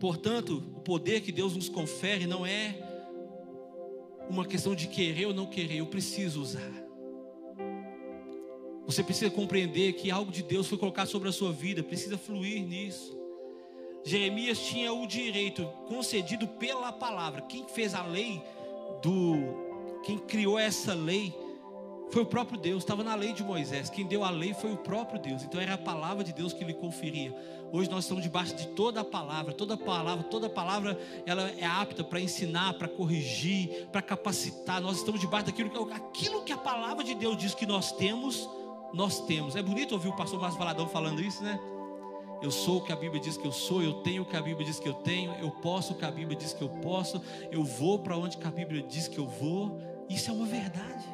Portanto, 0.02 0.60
o 0.74 0.80
poder 0.80 1.20
que 1.20 1.30
Deus 1.30 1.54
nos 1.54 1.68
confere 1.68 2.26
não 2.26 2.44
é 2.44 2.74
uma 4.28 4.44
questão 4.44 4.74
de 4.74 4.88
querer 4.88 5.26
ou 5.26 5.32
não 5.32 5.46
querer, 5.46 5.76
eu 5.76 5.86
preciso 5.86 6.42
usar. 6.42 6.72
Você 8.84 9.04
precisa 9.04 9.30
compreender 9.30 9.92
que 9.92 10.10
algo 10.10 10.32
de 10.32 10.42
Deus 10.42 10.66
foi 10.66 10.76
colocado 10.76 11.06
sobre 11.06 11.28
a 11.28 11.32
sua 11.32 11.52
vida, 11.52 11.84
precisa 11.84 12.18
fluir 12.18 12.64
nisso. 12.64 13.16
Jeremias 14.04 14.58
tinha 14.66 14.92
o 14.92 15.06
direito 15.06 15.64
concedido 15.86 16.48
pela 16.48 16.90
palavra. 16.90 17.42
Quem 17.42 17.64
fez 17.68 17.94
a 17.94 18.04
lei 18.04 18.42
do 19.00 19.36
quem 20.02 20.18
criou 20.18 20.58
essa 20.58 20.94
lei 20.94 21.32
foi 22.12 22.22
o 22.22 22.26
próprio 22.26 22.58
Deus, 22.60 22.82
estava 22.82 23.02
na 23.02 23.14
lei 23.14 23.32
de 23.32 23.42
Moisés. 23.42 23.88
Quem 23.88 24.06
deu 24.06 24.22
a 24.22 24.28
lei 24.28 24.52
foi 24.52 24.70
o 24.70 24.76
próprio 24.76 25.18
Deus. 25.18 25.42
Então 25.42 25.58
era 25.58 25.74
a 25.74 25.78
palavra 25.78 26.22
de 26.22 26.30
Deus 26.30 26.52
que 26.52 26.62
lhe 26.62 26.74
conferia. 26.74 27.34
Hoje 27.72 27.88
nós 27.88 28.04
estamos 28.04 28.22
debaixo 28.22 28.54
de 28.54 28.68
toda 28.68 29.00
a 29.00 29.04
palavra, 29.04 29.54
toda 29.54 29.74
a 29.74 29.78
palavra, 29.78 30.22
toda 30.24 30.46
a 30.46 30.50
palavra, 30.50 31.00
ela 31.24 31.48
é 31.48 31.64
apta 31.64 32.04
para 32.04 32.20
ensinar, 32.20 32.74
para 32.74 32.86
corrigir, 32.86 33.88
para 33.90 34.02
capacitar. 34.02 34.78
Nós 34.78 34.98
estamos 34.98 35.22
debaixo 35.22 35.46
daquilo 35.46 35.70
que 35.70 35.92
aquilo 35.94 36.42
que 36.42 36.52
a 36.52 36.58
palavra 36.58 37.02
de 37.02 37.14
Deus 37.14 37.34
diz 37.38 37.54
que 37.54 37.64
nós 37.64 37.92
temos, 37.92 38.46
nós 38.92 39.20
temos. 39.20 39.56
É 39.56 39.62
bonito 39.62 39.92
ouvir 39.92 40.08
o 40.08 40.16
pastor 40.16 40.38
Márcio 40.38 40.58
Valadão 40.58 40.86
falando 40.86 41.22
isso, 41.22 41.42
né? 41.42 41.58
Eu 42.42 42.50
sou 42.50 42.78
o 42.78 42.84
que 42.84 42.92
a 42.92 42.96
Bíblia 42.96 43.22
diz 43.22 43.38
que 43.38 43.46
eu 43.46 43.52
sou, 43.52 43.82
eu 43.82 44.02
tenho 44.02 44.24
o 44.24 44.26
que 44.26 44.36
a 44.36 44.42
Bíblia 44.42 44.66
diz 44.66 44.78
que 44.78 44.88
eu 44.88 44.94
tenho, 44.94 45.32
eu 45.40 45.50
posso 45.50 45.94
o 45.94 45.96
que 45.96 46.04
a 46.04 46.10
Bíblia 46.10 46.36
diz 46.36 46.52
que 46.52 46.60
eu 46.60 46.68
posso, 46.68 47.22
eu 47.50 47.64
vou 47.64 48.00
para 48.00 48.18
onde 48.18 48.36
a 48.44 48.50
Bíblia 48.50 48.82
diz 48.82 49.08
que 49.08 49.16
eu 49.16 49.26
vou. 49.26 49.80
Isso 50.10 50.28
é 50.28 50.34
uma 50.34 50.44
verdade 50.44 51.11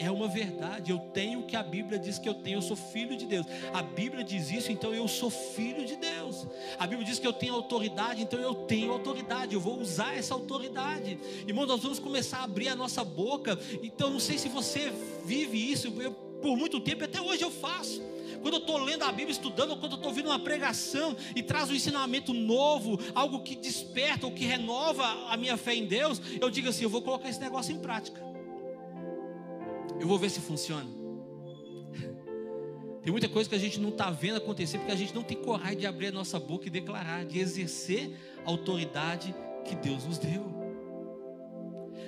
é 0.00 0.10
uma 0.10 0.26
verdade. 0.26 0.90
Eu 0.90 0.98
tenho 0.98 1.40
o 1.40 1.42
que 1.42 1.54
a 1.54 1.62
Bíblia 1.62 1.98
diz 1.98 2.18
que 2.18 2.26
eu 2.26 2.32
tenho. 2.32 2.56
Eu 2.56 2.62
sou 2.62 2.76
filho 2.76 3.14
de 3.16 3.26
Deus. 3.26 3.46
A 3.72 3.82
Bíblia 3.82 4.24
diz 4.24 4.50
isso, 4.50 4.72
então 4.72 4.94
eu 4.94 5.06
sou 5.06 5.28
filho 5.28 5.84
de 5.84 5.94
Deus. 5.94 6.46
A 6.78 6.86
Bíblia 6.86 7.06
diz 7.06 7.18
que 7.18 7.26
eu 7.26 7.34
tenho 7.34 7.54
autoridade, 7.54 8.22
então 8.22 8.40
eu 8.40 8.54
tenho 8.54 8.90
autoridade. 8.92 9.54
Eu 9.54 9.60
vou 9.60 9.78
usar 9.78 10.16
essa 10.16 10.32
autoridade. 10.32 11.18
Irmão, 11.46 11.66
nós 11.66 11.82
vamos 11.82 11.98
começar 11.98 12.38
a 12.38 12.44
abrir 12.44 12.68
a 12.68 12.74
nossa 12.74 13.04
boca. 13.04 13.58
Então, 13.82 14.08
não 14.08 14.18
sei 14.18 14.38
se 14.38 14.48
você 14.48 14.90
vive 15.26 15.70
isso. 15.70 15.88
Eu, 16.00 16.12
por 16.12 16.56
muito 16.56 16.80
tempo, 16.80 17.04
até 17.04 17.20
hoje 17.20 17.42
eu 17.42 17.50
faço 17.50 18.02
quando 18.40 18.54
eu 18.54 18.60
estou 18.60 18.78
lendo 18.78 19.02
a 19.02 19.12
Bíblia, 19.12 19.32
estudando, 19.32 19.72
ou 19.72 19.76
quando 19.76 19.92
eu 19.92 19.96
estou 19.96 20.08
ouvindo 20.08 20.30
uma 20.30 20.38
pregação 20.38 21.14
e 21.36 21.42
traz 21.42 21.68
um 21.68 21.74
ensinamento 21.74 22.32
novo, 22.32 22.98
algo 23.14 23.42
que 23.42 23.54
desperta 23.54 24.24
ou 24.24 24.32
que 24.32 24.46
renova 24.46 25.04
a 25.28 25.36
minha 25.36 25.58
fé 25.58 25.74
em 25.74 25.84
Deus, 25.84 26.22
eu 26.40 26.48
digo 26.48 26.70
assim: 26.70 26.84
eu 26.84 26.88
vou 26.88 27.02
colocar 27.02 27.28
esse 27.28 27.38
negócio 27.38 27.74
em 27.74 27.78
prática. 27.78 28.29
Eu 30.00 30.08
vou 30.08 30.18
ver 30.18 30.30
se 30.30 30.40
funciona. 30.40 30.88
Tem 33.02 33.10
muita 33.10 33.28
coisa 33.28 33.48
que 33.48 33.54
a 33.54 33.58
gente 33.58 33.78
não 33.78 33.90
está 33.90 34.10
vendo 34.10 34.36
acontecer 34.36 34.78
porque 34.78 34.92
a 34.92 34.96
gente 34.96 35.14
não 35.14 35.22
tem 35.22 35.36
coragem 35.36 35.78
de 35.78 35.86
abrir 35.86 36.08
a 36.08 36.12
nossa 36.12 36.38
boca 36.38 36.66
e 36.66 36.70
declarar, 36.70 37.24
de 37.24 37.38
exercer 37.38 38.10
a 38.44 38.50
autoridade 38.50 39.34
que 39.64 39.74
Deus 39.74 40.04
nos 40.04 40.18
deu. 40.18 40.60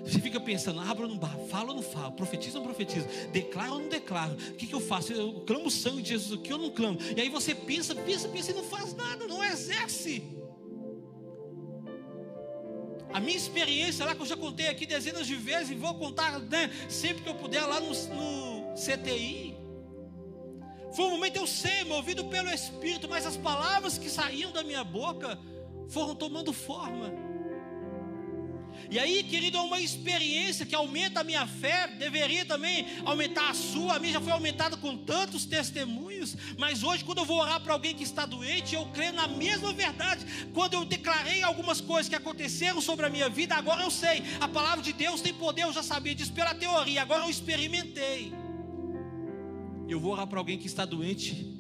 Você 0.04 0.20
fica 0.20 0.40
pensando, 0.40 0.80
abra 0.80 1.06
ou 1.06 1.14
não 1.14 1.20
fala 1.48 1.68
ou 1.68 1.76
não 1.76 1.82
fala, 1.82 2.10
profetiza 2.10 2.58
ou 2.58 2.64
não 2.64 2.72
profetiza, 2.72 3.06
declara 3.30 3.72
ou 3.72 3.78
não 3.78 3.88
declara, 3.88 4.32
o 4.32 4.54
que, 4.54 4.66
que 4.66 4.74
eu 4.74 4.80
faço? 4.80 5.12
Eu 5.12 5.44
clamo 5.46 5.66
o 5.66 5.70
sangue 5.70 6.02
de 6.02 6.08
Jesus 6.08 6.40
aqui 6.40 6.52
ou 6.52 6.58
não 6.58 6.70
clamo? 6.70 6.98
E 7.16 7.20
aí 7.20 7.28
você 7.28 7.54
pensa, 7.54 7.94
pensa, 7.94 8.28
pensa 8.28 8.50
e 8.50 8.54
não 8.54 8.64
faz 8.64 8.94
nada, 8.94 9.26
não 9.26 9.44
exerce. 9.44 10.41
A 13.12 13.20
minha 13.20 13.36
experiência 13.36 14.04
lá, 14.04 14.14
que 14.14 14.22
eu 14.22 14.26
já 14.26 14.36
contei 14.36 14.68
aqui 14.68 14.86
dezenas 14.86 15.26
de 15.26 15.34
vezes, 15.34 15.70
e 15.70 15.74
vou 15.74 15.94
contar 15.94 16.38
né, 16.38 16.70
sempre 16.88 17.22
que 17.22 17.28
eu 17.28 17.34
puder 17.34 17.64
lá 17.66 17.80
no, 17.80 17.90
no 17.90 18.74
CTI. 18.74 19.54
Foi 20.94 21.06
um 21.06 21.10
momento, 21.10 21.36
eu 21.36 21.46
sei, 21.46 21.84
movido 21.84 22.24
pelo 22.26 22.50
Espírito, 22.50 23.08
mas 23.08 23.26
as 23.26 23.36
palavras 23.36 23.96
que 23.96 24.10
saíam 24.10 24.52
da 24.52 24.62
minha 24.62 24.84
boca 24.84 25.38
foram 25.88 26.14
tomando 26.14 26.52
forma. 26.52 27.31
E 28.92 28.98
aí, 28.98 29.22
querido, 29.22 29.56
é 29.56 29.60
uma 29.62 29.80
experiência 29.80 30.66
que 30.66 30.74
aumenta 30.74 31.20
a 31.20 31.24
minha 31.24 31.46
fé, 31.46 31.86
deveria 31.86 32.44
também 32.44 32.84
aumentar 33.06 33.48
a 33.48 33.54
sua. 33.54 33.94
A 33.94 33.98
minha 33.98 34.12
já 34.12 34.20
foi 34.20 34.32
aumentada 34.32 34.76
com 34.76 34.98
tantos 34.98 35.46
testemunhos, 35.46 36.36
mas 36.58 36.82
hoje, 36.82 37.02
quando 37.02 37.16
eu 37.16 37.24
vou 37.24 37.40
orar 37.40 37.58
para 37.62 37.72
alguém 37.72 37.94
que 37.94 38.02
está 38.02 38.26
doente, 38.26 38.74
eu 38.74 38.84
creio 38.92 39.14
na 39.14 39.26
mesma 39.26 39.72
verdade. 39.72 40.26
Quando 40.52 40.74
eu 40.74 40.84
declarei 40.84 41.42
algumas 41.42 41.80
coisas 41.80 42.06
que 42.06 42.14
aconteceram 42.14 42.82
sobre 42.82 43.06
a 43.06 43.08
minha 43.08 43.30
vida, 43.30 43.54
agora 43.54 43.82
eu 43.82 43.90
sei, 43.90 44.22
a 44.38 44.46
palavra 44.46 44.82
de 44.82 44.92
Deus 44.92 45.22
tem 45.22 45.32
poder, 45.32 45.62
eu 45.62 45.72
já 45.72 45.82
sabia 45.82 46.14
disso 46.14 46.34
pela 46.34 46.54
teoria, 46.54 47.00
agora 47.00 47.24
eu 47.24 47.30
experimentei. 47.30 48.34
Eu 49.88 49.98
vou 50.00 50.12
orar 50.12 50.26
para 50.26 50.38
alguém 50.38 50.58
que 50.58 50.66
está 50.66 50.84
doente, 50.84 51.58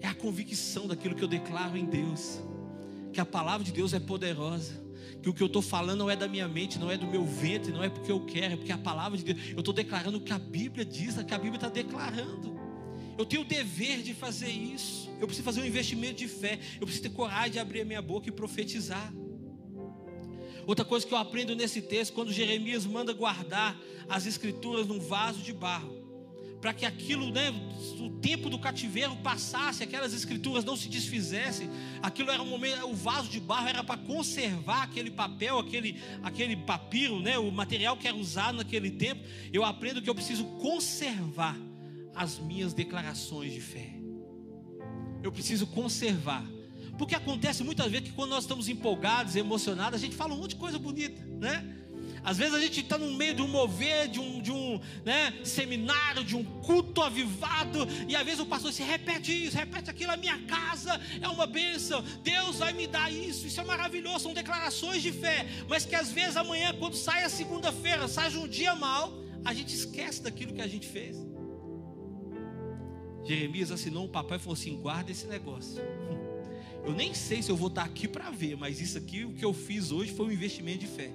é 0.00 0.06
a 0.06 0.14
convicção 0.14 0.86
daquilo 0.86 1.16
que 1.16 1.24
eu 1.24 1.28
declaro 1.28 1.76
em 1.76 1.84
Deus, 1.84 2.38
que 3.12 3.20
a 3.20 3.26
palavra 3.26 3.64
de 3.64 3.72
Deus 3.72 3.92
é 3.92 3.98
poderosa 3.98 4.88
que 5.22 5.28
o 5.28 5.34
que 5.34 5.42
eu 5.42 5.46
estou 5.46 5.62
falando 5.62 5.98
não 5.98 6.10
é 6.10 6.16
da 6.16 6.28
minha 6.28 6.48
mente, 6.48 6.78
não 6.78 6.90
é 6.90 6.96
do 6.96 7.06
meu 7.06 7.24
ventre, 7.24 7.72
não 7.72 7.82
é 7.82 7.88
porque 7.88 8.10
eu 8.10 8.20
quero, 8.20 8.54
é 8.54 8.56
porque 8.56 8.72
a 8.72 8.78
palavra 8.78 9.18
de 9.18 9.24
Deus, 9.24 9.38
eu 9.52 9.58
estou 9.60 9.74
declarando 9.74 10.18
o 10.18 10.20
que 10.20 10.32
a 10.32 10.38
Bíblia 10.38 10.84
diz, 10.84 11.16
o 11.16 11.24
que 11.24 11.34
a 11.34 11.38
Bíblia 11.38 11.56
está 11.56 11.68
declarando. 11.68 12.58
Eu 13.18 13.26
tenho 13.26 13.42
o 13.42 13.44
dever 13.44 14.02
de 14.02 14.14
fazer 14.14 14.50
isso. 14.50 15.10
Eu 15.20 15.26
preciso 15.26 15.44
fazer 15.44 15.60
um 15.60 15.66
investimento 15.66 16.14
de 16.14 16.26
fé. 16.26 16.58
Eu 16.80 16.86
preciso 16.86 17.02
ter 17.02 17.10
coragem 17.10 17.52
de 17.52 17.58
abrir 17.58 17.82
a 17.82 17.84
minha 17.84 18.00
boca 18.00 18.30
e 18.30 18.32
profetizar. 18.32 19.12
Outra 20.66 20.84
coisa 20.86 21.06
que 21.06 21.12
eu 21.12 21.18
aprendo 21.18 21.54
nesse 21.54 21.82
texto, 21.82 22.14
quando 22.14 22.32
Jeremias 22.32 22.86
manda 22.86 23.12
guardar 23.12 23.78
as 24.08 24.24
escrituras 24.24 24.86
num 24.86 24.98
vaso 24.98 25.40
de 25.40 25.52
barro, 25.52 25.99
para 26.60 26.74
que 26.74 26.84
aquilo, 26.84 27.30
né, 27.30 27.50
o 27.98 28.10
tempo 28.10 28.50
do 28.50 28.58
cativeiro 28.58 29.16
passasse, 29.16 29.82
aquelas 29.82 30.12
escrituras 30.12 30.62
não 30.62 30.76
se 30.76 30.88
desfizessem. 30.88 31.70
Aquilo 32.02 32.30
era 32.30 32.42
um 32.42 32.46
momento, 32.46 32.86
o 32.86 32.94
vaso 32.94 33.30
de 33.30 33.40
barro 33.40 33.68
era 33.68 33.82
para 33.82 33.96
conservar 33.96 34.82
aquele 34.82 35.10
papel, 35.10 35.58
aquele, 35.58 36.00
aquele 36.22 36.56
papiro, 36.56 37.20
né, 37.20 37.38
o 37.38 37.50
material 37.50 37.96
que 37.96 38.06
era 38.06 38.16
usado 38.16 38.58
naquele 38.58 38.90
tempo. 38.90 39.22
Eu 39.52 39.64
aprendo 39.64 40.02
que 40.02 40.10
eu 40.10 40.14
preciso 40.14 40.44
conservar 40.60 41.56
as 42.14 42.38
minhas 42.38 42.74
declarações 42.74 43.52
de 43.52 43.60
fé. 43.60 43.94
Eu 45.22 45.32
preciso 45.32 45.66
conservar. 45.66 46.44
Porque 46.98 47.14
acontece 47.14 47.64
muitas 47.64 47.90
vezes 47.90 48.08
que 48.08 48.14
quando 48.14 48.30
nós 48.30 48.44
estamos 48.44 48.68
empolgados, 48.68 49.34
emocionados, 49.34 49.98
a 49.98 50.04
gente 50.04 50.14
fala 50.14 50.34
um 50.34 50.38
monte 50.38 50.50
de 50.50 50.56
coisa 50.56 50.78
bonita, 50.78 51.24
né? 51.24 51.79
Às 52.22 52.36
vezes 52.36 52.54
a 52.54 52.60
gente 52.60 52.80
está 52.80 52.98
no 52.98 53.10
meio 53.12 53.34
de 53.34 53.42
um 53.42 53.48
mover, 53.48 54.08
de 54.08 54.20
um, 54.20 54.40
de 54.40 54.52
um 54.52 54.80
né, 55.04 55.38
seminário, 55.44 56.22
de 56.22 56.36
um 56.36 56.44
culto 56.44 57.00
avivado, 57.00 57.86
e 58.06 58.14
às 58.14 58.24
vezes 58.24 58.40
o 58.40 58.46
pastor 58.46 58.72
se 58.72 58.82
repete 58.82 59.46
isso, 59.46 59.56
repete 59.56 59.90
aquilo, 59.90 60.12
a 60.12 60.16
minha 60.16 60.38
casa 60.42 61.00
é 61.20 61.28
uma 61.28 61.46
bênção, 61.46 62.02
Deus 62.22 62.58
vai 62.58 62.72
me 62.72 62.86
dar 62.86 63.10
isso, 63.10 63.46
isso 63.46 63.60
é 63.60 63.64
maravilhoso, 63.64 64.20
são 64.20 64.34
declarações 64.34 65.02
de 65.02 65.12
fé, 65.12 65.46
mas 65.68 65.84
que 65.84 65.94
às 65.94 66.12
vezes 66.12 66.36
amanhã, 66.36 66.74
quando 66.78 66.94
sai 66.94 67.24
a 67.24 67.28
segunda-feira, 67.28 68.06
sai 68.06 68.34
um 68.36 68.46
dia 68.46 68.74
mal, 68.74 69.12
a 69.44 69.54
gente 69.54 69.74
esquece 69.74 70.22
daquilo 70.22 70.52
que 70.52 70.60
a 70.60 70.68
gente 70.68 70.86
fez. 70.86 71.16
Jeremias 73.24 73.70
assinou 73.70 74.04
um 74.04 74.08
papel 74.08 74.36
e 74.36 74.40
falou 74.40 74.54
assim: 74.54 74.76
guarda 74.80 75.10
esse 75.10 75.26
negócio. 75.26 75.80
Eu 76.84 76.94
nem 76.94 77.12
sei 77.12 77.42
se 77.42 77.50
eu 77.50 77.56
vou 77.56 77.68
estar 77.68 77.84
aqui 77.84 78.08
para 78.08 78.30
ver, 78.30 78.56
mas 78.56 78.80
isso 78.80 78.96
aqui, 78.96 79.22
o 79.26 79.34
que 79.34 79.44
eu 79.44 79.52
fiz 79.52 79.92
hoje 79.92 80.14
foi 80.14 80.24
um 80.24 80.32
investimento 80.32 80.78
de 80.78 80.86
fé 80.86 81.12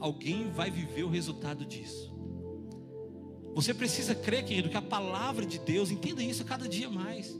alguém 0.00 0.50
vai 0.50 0.70
viver 0.70 1.04
o 1.04 1.08
resultado 1.08 1.64
disso. 1.64 2.16
Você 3.54 3.74
precisa 3.74 4.14
crer, 4.14 4.44
querido, 4.44 4.68
que 4.68 4.76
a 4.76 4.82
palavra 4.82 5.44
de 5.44 5.58
Deus, 5.58 5.90
entenda 5.90 6.22
isso 6.22 6.44
cada 6.44 6.68
dia 6.68 6.88
mais. 6.88 7.36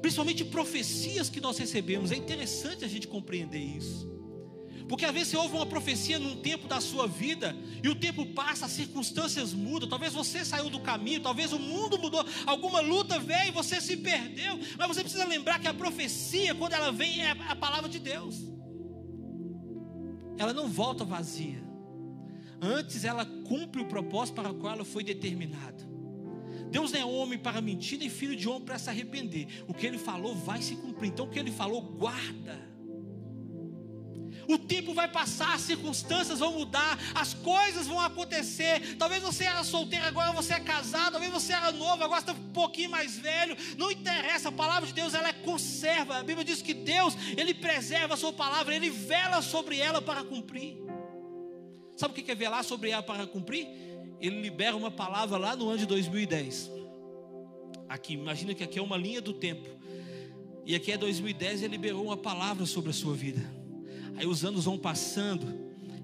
Principalmente 0.00 0.44
profecias 0.44 1.28
que 1.28 1.40
nós 1.40 1.58
recebemos, 1.58 2.10
é 2.12 2.16
interessante 2.16 2.84
a 2.84 2.88
gente 2.88 3.06
compreender 3.06 3.58
isso. 3.58 4.08
Porque 4.88 5.04
às 5.04 5.12
vezes 5.12 5.28
você 5.28 5.36
ouve 5.36 5.54
uma 5.54 5.66
profecia 5.66 6.18
num 6.18 6.36
tempo 6.36 6.66
da 6.66 6.80
sua 6.80 7.06
vida 7.06 7.56
e 7.80 7.88
o 7.88 7.94
tempo 7.94 8.26
passa, 8.26 8.66
as 8.66 8.72
circunstâncias 8.72 9.52
mudam. 9.52 9.88
Talvez 9.88 10.12
você 10.12 10.44
saiu 10.44 10.68
do 10.68 10.80
caminho, 10.80 11.20
talvez 11.20 11.52
o 11.52 11.60
mundo 11.60 11.96
mudou, 11.96 12.24
alguma 12.44 12.80
luta 12.80 13.18
veio 13.18 13.48
e 13.48 13.52
você 13.52 13.80
se 13.80 13.98
perdeu. 13.98 14.58
Mas 14.76 14.88
você 14.88 15.02
precisa 15.02 15.24
lembrar 15.24 15.60
que 15.60 15.68
a 15.68 15.74
profecia, 15.74 16.56
quando 16.56 16.72
ela 16.72 16.90
vem, 16.90 17.20
é 17.20 17.36
a 17.48 17.54
palavra 17.54 17.88
de 17.88 18.00
Deus. 18.00 18.36
Ela 20.38 20.52
não 20.52 20.68
volta 20.68 21.04
vazia. 21.04 21.69
Antes 22.60 23.04
ela 23.04 23.24
cumpre 23.24 23.80
o 23.80 23.86
propósito 23.86 24.34
para 24.34 24.50
o 24.50 24.54
qual 24.54 24.74
ela 24.74 24.84
foi 24.84 25.02
determinada. 25.02 25.88
Deus 26.70 26.92
não 26.92 27.00
é 27.00 27.04
homem 27.04 27.38
para 27.38 27.60
mentir, 27.60 27.98
nem 27.98 28.08
filho 28.08 28.36
de 28.36 28.48
homem 28.48 28.62
para 28.62 28.78
se 28.78 28.88
arrepender. 28.88 29.64
O 29.66 29.74
que 29.74 29.86
ele 29.86 29.98
falou 29.98 30.34
vai 30.34 30.62
se 30.62 30.76
cumprir. 30.76 31.08
Então 31.08 31.26
o 31.26 31.28
que 31.28 31.38
ele 31.38 31.50
falou, 31.50 31.82
guarda. 31.82 32.70
O 34.48 34.58
tempo 34.58 34.92
vai 34.92 35.06
passar, 35.06 35.54
as 35.54 35.60
circunstâncias 35.60 36.40
vão 36.40 36.52
mudar, 36.52 36.98
as 37.14 37.34
coisas 37.34 37.86
vão 37.86 38.00
acontecer. 38.00 38.96
Talvez 38.96 39.22
você 39.22 39.44
era 39.44 39.62
solteiro, 39.62 40.04
agora 40.04 40.32
você 40.32 40.54
é 40.54 40.60
casado. 40.60 41.12
Talvez 41.12 41.32
você 41.32 41.52
era 41.52 41.72
novo, 41.72 42.02
agora 42.02 42.20
está 42.20 42.32
um 42.32 42.52
pouquinho 42.52 42.90
mais 42.90 43.16
velho. 43.16 43.56
Não 43.76 43.90
interessa, 43.90 44.48
a 44.48 44.52
palavra 44.52 44.86
de 44.86 44.92
Deus 44.92 45.14
ela 45.14 45.28
é 45.28 45.32
conserva. 45.32 46.18
A 46.18 46.22
Bíblia 46.22 46.44
diz 46.44 46.62
que 46.62 46.74
Deus, 46.74 47.16
Ele 47.36 47.54
preserva 47.54 48.14
a 48.14 48.16
sua 48.16 48.32
palavra, 48.32 48.74
Ele 48.74 48.90
vela 48.90 49.42
sobre 49.42 49.78
ela 49.78 50.02
para 50.02 50.24
cumprir. 50.24 50.76
Sabe 52.00 52.18
o 52.18 52.24
que 52.24 52.30
é 52.30 52.34
velar 52.34 52.64
sobre 52.64 52.88
ela 52.88 53.02
para 53.02 53.26
cumprir? 53.26 53.68
Ele 54.18 54.40
libera 54.40 54.74
uma 54.74 54.90
palavra 54.90 55.36
lá 55.36 55.54
no 55.54 55.68
ano 55.68 55.80
de 55.80 55.84
2010. 55.84 56.70
Aqui, 57.86 58.14
imagina 58.14 58.54
que 58.54 58.64
aqui 58.64 58.78
é 58.78 58.82
uma 58.82 58.96
linha 58.96 59.20
do 59.20 59.34
tempo. 59.34 59.68
E 60.64 60.74
aqui 60.74 60.92
é 60.92 60.96
2010 60.96 61.62
ele 61.62 61.72
liberou 61.72 62.02
uma 62.02 62.16
palavra 62.16 62.64
sobre 62.64 62.88
a 62.88 62.94
sua 62.94 63.12
vida. 63.12 63.42
Aí 64.16 64.26
os 64.26 64.46
anos 64.46 64.64
vão 64.64 64.78
passando 64.78 65.46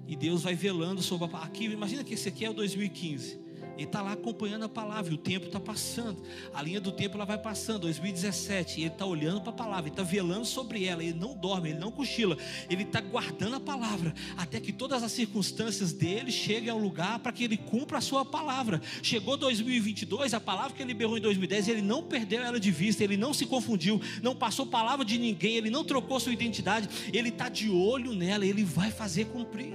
e 0.07 0.15
Deus 0.15 0.43
vai 0.43 0.53
velando 0.53 1.01
sobre 1.01 1.25
a 1.25 1.29
palavra. 1.29 1.51
Aqui, 1.51 1.65
imagina 1.65 2.03
que 2.03 2.13
esse 2.13 2.29
aqui 2.29 2.45
é 2.45 2.49
o 2.51 2.53
2015. 2.53 3.46
Ele 3.77 3.83
está 3.83 4.01
lá 4.01 4.13
acompanhando 4.13 4.65
a 4.65 4.69
palavra, 4.69 5.11
e 5.11 5.15
o 5.15 5.17
tempo 5.17 5.45
está 5.45 5.59
passando, 5.59 6.21
a 6.51 6.61
linha 6.63 6.81
do 6.81 6.91
tempo 6.91 7.15
ela 7.15 7.25
vai 7.25 7.37
passando, 7.37 7.81
2017, 7.81 8.79
e 8.79 8.83
ele 8.83 8.89
está 8.89 9.05
olhando 9.05 9.39
para 9.41 9.51
a 9.51 9.55
palavra, 9.55 9.83
ele 9.83 9.89
está 9.91 10.01
velando 10.01 10.45
sobre 10.45 10.83
ela, 10.83 11.03
ele 11.03 11.17
não 11.17 11.35
dorme, 11.35 11.69
ele 11.69 11.79
não 11.79 11.91
cochila, 11.91 12.35
ele 12.69 12.81
está 12.83 12.99
guardando 12.99 13.55
a 13.55 13.59
palavra, 13.59 14.13
até 14.35 14.59
que 14.59 14.73
todas 14.73 15.03
as 15.03 15.11
circunstâncias 15.11 15.93
dele 15.93 16.31
cheguem 16.31 16.69
ao 16.69 16.79
lugar 16.79 17.19
para 17.19 17.31
que 17.31 17.43
ele 17.43 17.55
cumpra 17.55 17.99
a 17.99 18.01
sua 18.01 18.25
palavra. 18.25 18.81
Chegou 19.03 19.37
2022, 19.37 20.33
a 20.33 20.39
palavra 20.39 20.73
que 20.73 20.81
ele 20.81 20.93
liberou 20.93 21.17
em 21.17 21.21
2010, 21.21 21.67
ele 21.67 21.81
não 21.83 22.01
perdeu 22.01 22.41
ela 22.41 22.59
de 22.59 22.71
vista, 22.71 23.03
ele 23.03 23.15
não 23.15 23.33
se 23.33 23.45
confundiu, 23.45 24.01
não 24.23 24.35
passou 24.35 24.65
palavra 24.65 25.05
de 25.05 25.19
ninguém, 25.19 25.55
ele 25.55 25.69
não 25.69 25.83
trocou 25.83 26.19
sua 26.19 26.33
identidade, 26.33 26.89
ele 27.13 27.29
está 27.29 27.47
de 27.47 27.69
olho 27.69 28.13
nela, 28.13 28.45
ele 28.45 28.63
vai 28.63 28.89
fazer 28.89 29.25
cumprir. 29.25 29.73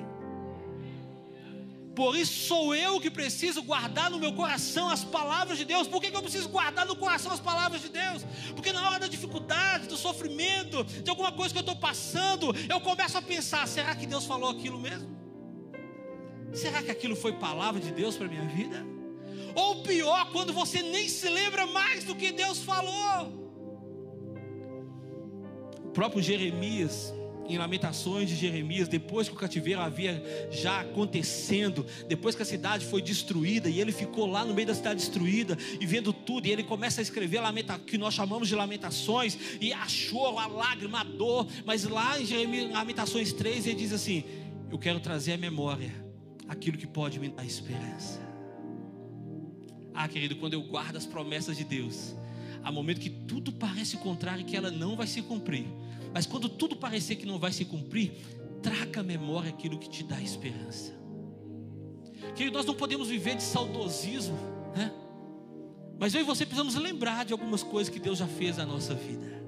Por 1.95 2.17
isso 2.17 2.47
sou 2.49 2.75
eu 2.75 2.99
que 2.99 3.11
preciso 3.11 3.63
guardar 3.63 4.11
no 4.11 4.19
meu 4.19 4.33
coração 4.33 4.89
as 4.89 5.05
palavras 5.05 5.59
de 5.59 5.65
Deus. 5.65 5.87
Por 5.87 6.01
que, 6.01 6.11
que 6.11 6.17
eu 6.17 6.23
preciso 6.23 6.49
guardar 6.49 6.87
no 6.87 6.97
coração 6.97 7.31
as 7.31 7.41
palavras 7.41 7.83
de 7.83 7.91
Deus? 7.91 8.25
Porque 8.55 8.73
na 8.73 8.87
hora 8.89 8.99
da 8.99 9.07
dificuldade, 9.07 9.89
do 9.89 9.97
sofrimento, 9.97 10.85
de 10.85 11.11
alguma 11.11 11.33
coisa 11.33 11.53
que 11.53 11.59
eu 11.59 11.63
estou 11.63 11.77
passando, 11.77 12.55
eu 12.69 12.81
começo 12.81 13.19
a 13.19 13.23
pensar: 13.23 13.69
será 13.69 13.95
que 13.95 14.07
Deus 14.07 14.25
falou 14.25 14.51
aquilo 14.51 14.79
mesmo? 14.79 15.11
Será 16.55 16.83
que 16.83 16.91
aquilo 16.91 17.15
foi 17.15 17.33
palavra 17.35 17.81
de 17.81 17.91
Deus 17.93 18.17
para 18.17 18.27
minha 18.27 18.47
vida? 18.47 18.87
Ou 19.55 19.83
pior, 19.83 20.31
quando 20.33 20.53
você 20.53 20.83
nem 20.83 21.09
se 21.09 21.29
lembra 21.29 21.67
mais 21.67 22.05
do 22.05 22.15
que 22.15 22.33
Deus 22.33 22.59
falou. 22.59 23.43
O 25.85 25.91
próprio 25.93 26.23
Jeremias, 26.23 27.13
em 27.55 27.59
Lamentações 27.59 28.29
de 28.29 28.37
Jeremias, 28.37 28.89
depois 28.89 29.29
que 29.29 29.35
o 29.35 29.39
cativeiro 29.39 29.81
havia 29.81 30.23
já 30.51 30.81
acontecendo, 30.81 31.87
depois 32.09 32.35
que 32.35 32.43
a 32.43 32.47
cidade 32.47 32.87
foi 32.87 33.03
destruída, 33.03 33.69
e 33.69 33.81
ele 33.81 33.93
ficou 33.93 34.27
lá 34.27 34.45
no 34.45 34.55
meio 34.55 34.67
da 34.67 34.75
cidade 34.75 35.01
destruída, 35.01 35.57
e 35.81 35.87
vendo 35.87 36.13
tudo, 36.13 36.47
e 36.47 36.51
ele 36.51 36.63
começa 36.63 37.01
a 37.01 37.03
escrever 37.03 37.41
lamenta, 37.41 37.79
que 37.79 37.99
nós 37.99 38.15
chamamos 38.15 38.49
de 38.49 38.55
lamentações, 38.55 39.37
e 39.61 39.73
a 39.73 39.87
a 40.39 40.47
lágrima, 40.47 41.01
a 41.01 41.05
dor, 41.05 41.47
mas 41.65 41.85
lá 41.85 42.21
em 42.21 42.25
Jeremias, 42.25 42.71
Lamentações 42.71 43.33
3, 43.33 43.67
ele 43.67 43.77
diz 43.77 43.93
assim: 43.93 44.25
Eu 44.71 44.79
quero 44.79 45.01
trazer 45.01 45.33
à 45.33 45.37
memória 45.37 45.93
aquilo 46.49 46.77
que 46.77 46.87
pode 46.87 47.19
me 47.19 47.29
dar 47.29 47.45
esperança. 47.45 48.21
Ah, 49.95 50.09
querido, 50.09 50.37
quando 50.37 50.55
eu 50.55 50.63
guardo 50.63 50.97
as 50.97 51.07
promessas 51.07 51.57
de 51.57 51.65
Deus, 51.65 52.15
há 52.63 52.73
momento 52.73 53.01
que 53.01 53.11
tudo 53.11 53.53
parece 53.53 53.97
contrário, 53.97 54.45
que 54.45 54.57
ela 54.57 54.71
não 54.71 54.97
vai 54.97 55.07
se 55.07 55.23
cumprir 55.23 55.67
mas 56.13 56.27
quando 56.27 56.49
tudo 56.49 56.77
parecer 56.77 57.17
que 57.17 57.27
não 57.27 57.39
vai 57.39 57.53
se 57.53 57.65
cumprir, 57.65 58.13
traga 58.63 59.01
à 59.01 59.03
memória 59.03 59.51
aquilo 59.51 59.79
que 59.79 59.89
te 59.89 60.05
dá 60.05 60.21
esperança. 60.21 60.93
Querido, 62.37 62.57
nós 62.57 62.67
não 62.67 62.75
podemos 62.75 63.09
viver 63.09 63.37
de 63.37 63.43
saudosismo, 63.43 64.37
né? 64.77 64.93
Mas 65.99 66.15
eu 66.15 66.21
e 66.21 66.25
você 66.25 66.45
precisamos 66.45 66.75
lembrar 66.75 67.25
de 67.25 67.33
algumas 67.33 67.63
coisas 67.63 67.93
que 67.93 67.99
Deus 67.99 68.19
já 68.19 68.27
fez 68.27 68.59
na 68.59 68.67
nossa 68.67 68.95
vida. 68.95 69.43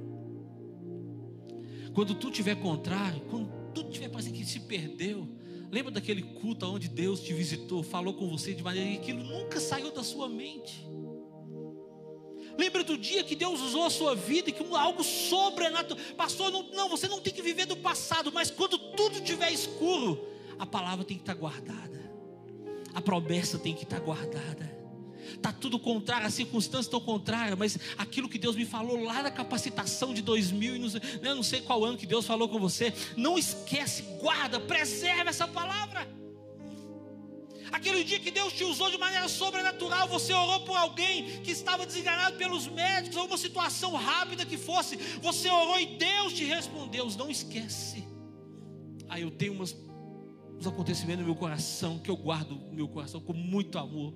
Quando 1.92 2.14
tudo 2.14 2.30
estiver 2.30 2.56
contrário, 2.56 3.20
quando 3.22 3.48
tudo 3.72 3.88
estiver 3.88 4.08
parecendo 4.08 4.36
que 4.36 4.44
se 4.44 4.60
perdeu, 4.60 5.28
lembra 5.70 5.92
daquele 5.92 6.22
culto 6.22 6.66
onde 6.66 6.88
Deus 6.88 7.20
te 7.20 7.32
visitou, 7.32 7.82
falou 7.82 8.14
com 8.14 8.28
você 8.28 8.54
de 8.54 8.62
maneira 8.62 8.90
que 8.90 8.96
aquilo 8.96 9.22
nunca 9.22 9.60
saiu 9.60 9.92
da 9.92 10.02
sua 10.02 10.28
mente. 10.28 10.86
Lembra 12.56 12.84
do 12.84 12.96
dia 12.96 13.24
que 13.24 13.34
Deus 13.34 13.60
usou 13.60 13.84
a 13.84 13.90
sua 13.90 14.14
vida 14.14 14.50
e 14.50 14.52
que 14.52 14.64
algo 14.74 15.02
sobrenatural. 15.02 16.02
Pastor, 16.16 16.50
não, 16.50 16.62
não, 16.70 16.88
você 16.88 17.08
não 17.08 17.20
tem 17.20 17.32
que 17.32 17.42
viver 17.42 17.66
do 17.66 17.76
passado, 17.76 18.30
mas 18.32 18.50
quando 18.50 18.78
tudo 18.78 19.18
estiver 19.18 19.52
escuro, 19.52 20.24
a 20.58 20.66
palavra 20.66 21.04
tem 21.04 21.16
que 21.16 21.22
estar 21.22 21.34
guardada. 21.34 22.12
A 22.94 23.00
promessa 23.00 23.58
tem 23.58 23.74
que 23.74 23.84
estar 23.84 24.00
guardada. 24.00 24.72
Está 25.32 25.52
tudo 25.52 25.78
contrário, 25.78 26.26
as 26.26 26.34
circunstâncias 26.34 26.86
estão 26.86 27.00
contrárias, 27.00 27.58
mas 27.58 27.78
aquilo 27.98 28.28
que 28.28 28.38
Deus 28.38 28.54
me 28.56 28.64
falou 28.64 29.02
lá 29.02 29.22
na 29.22 29.30
capacitação 29.30 30.14
de 30.14 30.22
2000, 30.22 30.78
não 30.78 30.88
sei, 30.88 31.00
né, 31.20 31.34
não 31.34 31.42
sei 31.42 31.60
qual 31.60 31.84
ano 31.84 31.98
que 31.98 32.06
Deus 32.06 32.24
falou 32.24 32.48
com 32.48 32.58
você, 32.58 32.92
não 33.16 33.38
esquece, 33.38 34.02
guarda, 34.20 34.60
preserva 34.60 35.30
essa 35.30 35.48
palavra. 35.48 36.08
Aquele 37.74 38.04
dia 38.04 38.20
que 38.20 38.30
Deus 38.30 38.52
te 38.52 38.62
usou 38.62 38.88
de 38.88 38.96
maneira 38.96 39.26
sobrenatural, 39.26 40.06
você 40.06 40.32
orou 40.32 40.60
por 40.60 40.76
alguém 40.76 41.40
que 41.40 41.50
estava 41.50 41.84
desenganado 41.84 42.36
pelos 42.36 42.68
médicos, 42.68 43.16
ou 43.16 43.26
uma 43.26 43.36
situação 43.36 43.96
rápida 43.96 44.46
que 44.46 44.56
fosse, 44.56 44.96
você 45.20 45.50
orou 45.50 45.80
e 45.80 45.86
Deus 45.96 46.32
te 46.32 46.44
respondeu. 46.44 47.04
Não 47.18 47.28
esquece. 47.28 48.06
Aí 49.08 49.22
eu 49.22 49.30
tenho 49.32 49.54
umas, 49.54 49.76
uns 50.56 50.68
acontecimentos 50.68 51.22
no 51.22 51.26
meu 51.26 51.34
coração 51.34 51.98
que 51.98 52.08
eu 52.08 52.16
guardo 52.16 52.54
no 52.54 52.74
meu 52.74 52.86
coração 52.86 53.20
com 53.20 53.32
muito 53.32 53.76
amor. 53.76 54.14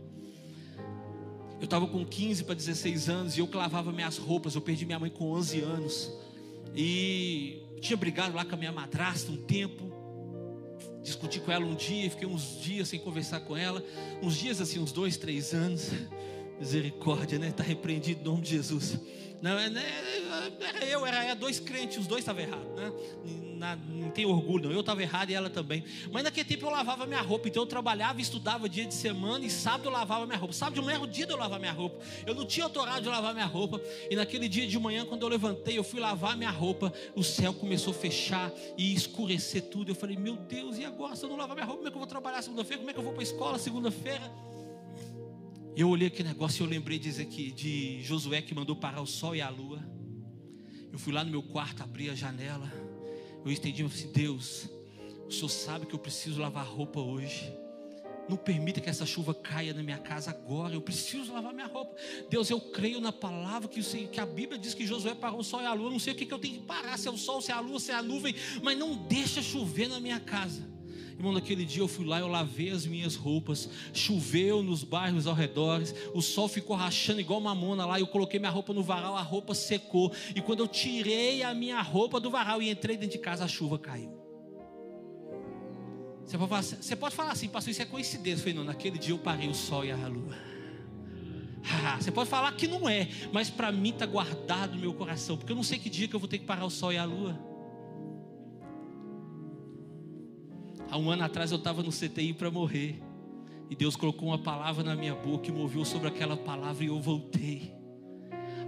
Eu 1.58 1.64
estava 1.64 1.88
com 1.88 2.06
15 2.06 2.44
para 2.44 2.54
16 2.54 3.08
anos 3.08 3.36
e 3.36 3.40
eu 3.40 3.48
clavava 3.48 3.90
minhas 3.90 4.18
roupas. 4.18 4.54
Eu 4.54 4.60
perdi 4.60 4.86
minha 4.86 5.00
mãe 5.00 5.10
com 5.10 5.32
11 5.32 5.60
anos. 5.62 6.12
E 6.76 7.60
tinha 7.80 7.96
brigado 7.96 8.36
lá 8.36 8.44
com 8.44 8.54
a 8.54 8.58
minha 8.58 8.70
madrasta 8.70 9.32
um 9.32 9.36
tempo. 9.36 9.87
Discuti 11.08 11.40
com 11.40 11.50
ela 11.50 11.64
um 11.64 11.74
dia, 11.74 12.10
fiquei 12.10 12.28
uns 12.28 12.60
dias 12.60 12.88
sem 12.88 13.00
conversar 13.00 13.40
com 13.40 13.56
ela. 13.56 13.82
Uns 14.22 14.36
dias 14.36 14.60
assim, 14.60 14.78
uns 14.78 14.92
dois, 14.92 15.16
três 15.16 15.54
anos. 15.54 15.90
Misericórdia, 16.60 17.38
né? 17.38 17.48
Está 17.48 17.62
repreendido 17.62 18.20
em 18.20 18.24
nome 18.24 18.42
de 18.42 18.50
Jesus. 18.50 18.98
Não, 19.40 19.58
é, 19.58 19.70
né, 19.70 19.84
era 20.60 20.84
eu, 20.84 21.06
era 21.06 21.34
dois 21.34 21.60
crentes, 21.60 21.96
os 21.96 22.06
dois 22.06 22.20
estavam 22.20 22.42
errados, 22.42 22.74
né? 22.76 22.92
Na, 23.58 23.76
não 23.76 24.10
tem 24.10 24.24
orgulho, 24.24 24.68
não. 24.68 24.72
Eu 24.72 24.80
estava 24.80 25.02
errado 25.02 25.30
e 25.30 25.34
ela 25.34 25.50
também. 25.50 25.84
Mas 26.12 26.22
naquele 26.22 26.48
tempo 26.48 26.66
eu 26.66 26.70
lavava 26.70 27.06
minha 27.06 27.20
roupa, 27.20 27.48
então 27.48 27.62
eu 27.62 27.66
trabalhava 27.66 28.20
estudava 28.20 28.68
dia 28.68 28.86
de 28.86 28.94
semana 28.94 29.44
e 29.44 29.50
sábado 29.50 29.86
eu 29.86 29.92
lavava 29.92 30.26
minha 30.26 30.38
roupa. 30.38 30.54
Sábado 30.54 30.74
de 30.74 30.80
manhã 30.80 30.96
era 30.96 31.04
o 31.04 31.06
dia 31.06 31.26
de 31.26 31.32
eu 31.32 31.36
lavar 31.36 31.58
minha 31.58 31.72
roupa. 31.72 32.04
Eu 32.26 32.34
não 32.34 32.46
tinha 32.46 32.64
autorado 32.64 33.02
de 33.02 33.08
lavar 33.08 33.34
minha 33.34 33.46
roupa. 33.46 33.80
E 34.10 34.16
naquele 34.16 34.48
dia 34.48 34.66
de 34.66 34.78
manhã, 34.78 35.04
quando 35.04 35.22
eu 35.22 35.28
levantei, 35.28 35.76
eu 35.76 35.84
fui 35.84 36.00
lavar 36.00 36.36
minha 36.36 36.50
roupa, 36.50 36.92
o 37.14 37.24
céu 37.24 37.52
começou 37.52 37.92
a 37.92 37.96
fechar 37.96 38.52
e 38.76 38.94
escurecer 38.94 39.62
tudo. 39.62 39.90
Eu 39.90 39.94
falei, 39.94 40.16
meu 40.16 40.36
Deus, 40.36 40.78
e 40.78 40.84
agora? 40.84 41.16
Se 41.16 41.24
eu 41.24 41.28
não 41.28 41.36
lavar 41.36 41.56
minha 41.56 41.66
roupa, 41.66 41.78
como 41.78 41.88
é 41.88 41.90
que 41.90 41.96
eu 41.96 42.00
vou 42.00 42.08
trabalhar 42.08 42.42
segunda-feira? 42.42 42.78
Como 42.78 42.90
é 42.90 42.92
que 42.92 42.98
eu 42.98 43.04
vou 43.04 43.12
para 43.12 43.22
a 43.22 43.24
escola 43.24 43.58
segunda-feira? 43.58 44.30
Eu 45.76 45.88
olhei 45.88 46.08
aquele 46.08 46.28
negócio 46.28 46.62
e 46.62 46.66
eu 46.66 46.68
lembrei 46.68 46.98
de, 46.98 47.20
aqui, 47.20 47.52
de 47.52 48.02
Josué 48.02 48.42
que 48.42 48.54
mandou 48.54 48.74
parar 48.74 49.00
o 49.00 49.06
sol 49.06 49.36
e 49.36 49.40
a 49.40 49.48
lua. 49.48 49.80
Eu 50.92 50.98
fui 50.98 51.12
lá 51.12 51.22
no 51.22 51.30
meu 51.30 51.42
quarto, 51.42 51.82
abri 51.82 52.10
a 52.10 52.14
janela. 52.14 52.68
Eu 53.48 53.52
estendi 53.52 53.82
e 53.82 53.86
assim: 53.86 54.08
Deus, 54.12 54.68
o 55.26 55.32
Senhor 55.32 55.48
sabe 55.48 55.86
que 55.86 55.94
eu 55.94 55.98
preciso 55.98 56.40
lavar 56.40 56.66
roupa 56.66 57.00
hoje. 57.00 57.50
Não 58.28 58.36
permita 58.36 58.78
que 58.78 58.90
essa 58.90 59.06
chuva 59.06 59.32
caia 59.32 59.72
na 59.72 59.82
minha 59.82 59.96
casa 59.96 60.30
agora. 60.30 60.74
Eu 60.74 60.82
preciso 60.82 61.32
lavar 61.32 61.54
minha 61.54 61.66
roupa. 61.66 61.96
Deus, 62.28 62.50
eu 62.50 62.60
creio 62.60 63.00
na 63.00 63.10
palavra 63.10 63.66
que, 63.66 63.80
que 64.08 64.20
a 64.20 64.26
Bíblia 64.26 64.58
diz 64.58 64.74
que 64.74 64.86
Josué 64.86 65.14
parou 65.14 65.40
o 65.40 65.44
sol 65.44 65.62
e 65.62 65.64
a 65.64 65.72
lua. 65.72 65.86
Eu 65.86 65.92
não 65.92 65.98
sei 65.98 66.12
o 66.12 66.16
que, 66.16 66.26
que 66.26 66.34
eu 66.34 66.38
tenho 66.38 66.60
que 66.60 66.66
parar: 66.66 66.98
se 66.98 67.08
é 67.08 67.10
o 67.10 67.16
sol, 67.16 67.40
se 67.40 67.50
é 67.50 67.54
a 67.54 67.60
lua, 67.60 67.80
se 67.80 67.90
é 67.90 67.94
a 67.94 68.02
nuvem. 68.02 68.34
Mas 68.62 68.76
não 68.76 68.94
deixa 68.94 69.40
chover 69.40 69.88
na 69.88 69.98
minha 69.98 70.20
casa. 70.20 70.62
Irmão, 71.18 71.32
naquele 71.32 71.64
dia 71.64 71.82
eu 71.82 71.88
fui 71.88 72.06
lá, 72.06 72.20
eu 72.20 72.28
lavei 72.28 72.70
as 72.70 72.86
minhas 72.86 73.16
roupas, 73.16 73.68
choveu 73.92 74.62
nos 74.62 74.84
bairros 74.84 75.26
ao 75.26 75.34
redor, 75.34 75.82
o 76.14 76.22
sol 76.22 76.46
ficou 76.46 76.76
rachando 76.76 77.20
igual 77.20 77.40
mamona 77.40 77.84
lá, 77.84 77.98
eu 77.98 78.06
coloquei 78.06 78.38
minha 78.38 78.52
roupa 78.52 78.72
no 78.72 78.84
varal, 78.84 79.16
a 79.16 79.22
roupa 79.22 79.52
secou, 79.52 80.12
e 80.36 80.40
quando 80.40 80.60
eu 80.60 80.68
tirei 80.68 81.42
a 81.42 81.52
minha 81.52 81.82
roupa 81.82 82.20
do 82.20 82.30
varal 82.30 82.62
e 82.62 82.70
entrei 82.70 82.96
dentro 82.96 83.18
de 83.18 83.18
casa, 83.18 83.44
a 83.44 83.48
chuva 83.48 83.76
caiu. 83.80 84.16
Você 86.24 86.38
pode 86.38 86.48
falar, 86.48 86.62
você 86.62 86.96
pode 86.96 87.14
falar 87.16 87.32
assim, 87.32 87.48
pastor, 87.48 87.72
isso 87.72 87.82
é 87.82 87.86
coincidência. 87.86 88.34
Eu 88.34 88.38
falei, 88.38 88.54
não, 88.54 88.64
naquele 88.64 88.96
dia 88.96 89.12
eu 89.12 89.18
parei 89.18 89.48
o 89.48 89.54
sol 89.54 89.84
e 89.84 89.90
a 89.90 89.96
lua. 90.06 90.36
Você 91.98 92.12
pode 92.12 92.30
falar 92.30 92.52
que 92.52 92.68
não 92.68 92.88
é, 92.88 93.08
mas 93.32 93.50
para 93.50 93.72
mim 93.72 93.90
está 93.90 94.06
guardado 94.06 94.74
no 94.74 94.80
meu 94.80 94.94
coração, 94.94 95.36
porque 95.36 95.50
eu 95.50 95.56
não 95.56 95.64
sei 95.64 95.78
que 95.78 95.90
dia 95.90 96.06
que 96.06 96.14
eu 96.14 96.20
vou 96.20 96.28
ter 96.28 96.38
que 96.38 96.44
parar 96.44 96.64
o 96.64 96.70
sol 96.70 96.92
e 96.92 96.96
a 96.96 97.04
lua. 97.04 97.57
Há 100.90 100.96
um 100.96 101.10
ano 101.10 101.24
atrás 101.24 101.50
eu 101.50 101.58
estava 101.58 101.82
no 101.82 101.90
CTI 101.90 102.32
para 102.32 102.50
morrer. 102.50 103.02
E 103.70 103.76
Deus 103.76 103.96
colocou 103.96 104.28
uma 104.28 104.38
palavra 104.38 104.82
na 104.82 104.96
minha 104.96 105.14
boca 105.14 105.48
e 105.48 105.52
moveu 105.52 105.84
sobre 105.84 106.08
aquela 106.08 106.36
palavra 106.36 106.82
e 106.84 106.86
eu 106.86 106.98
voltei. 107.00 107.72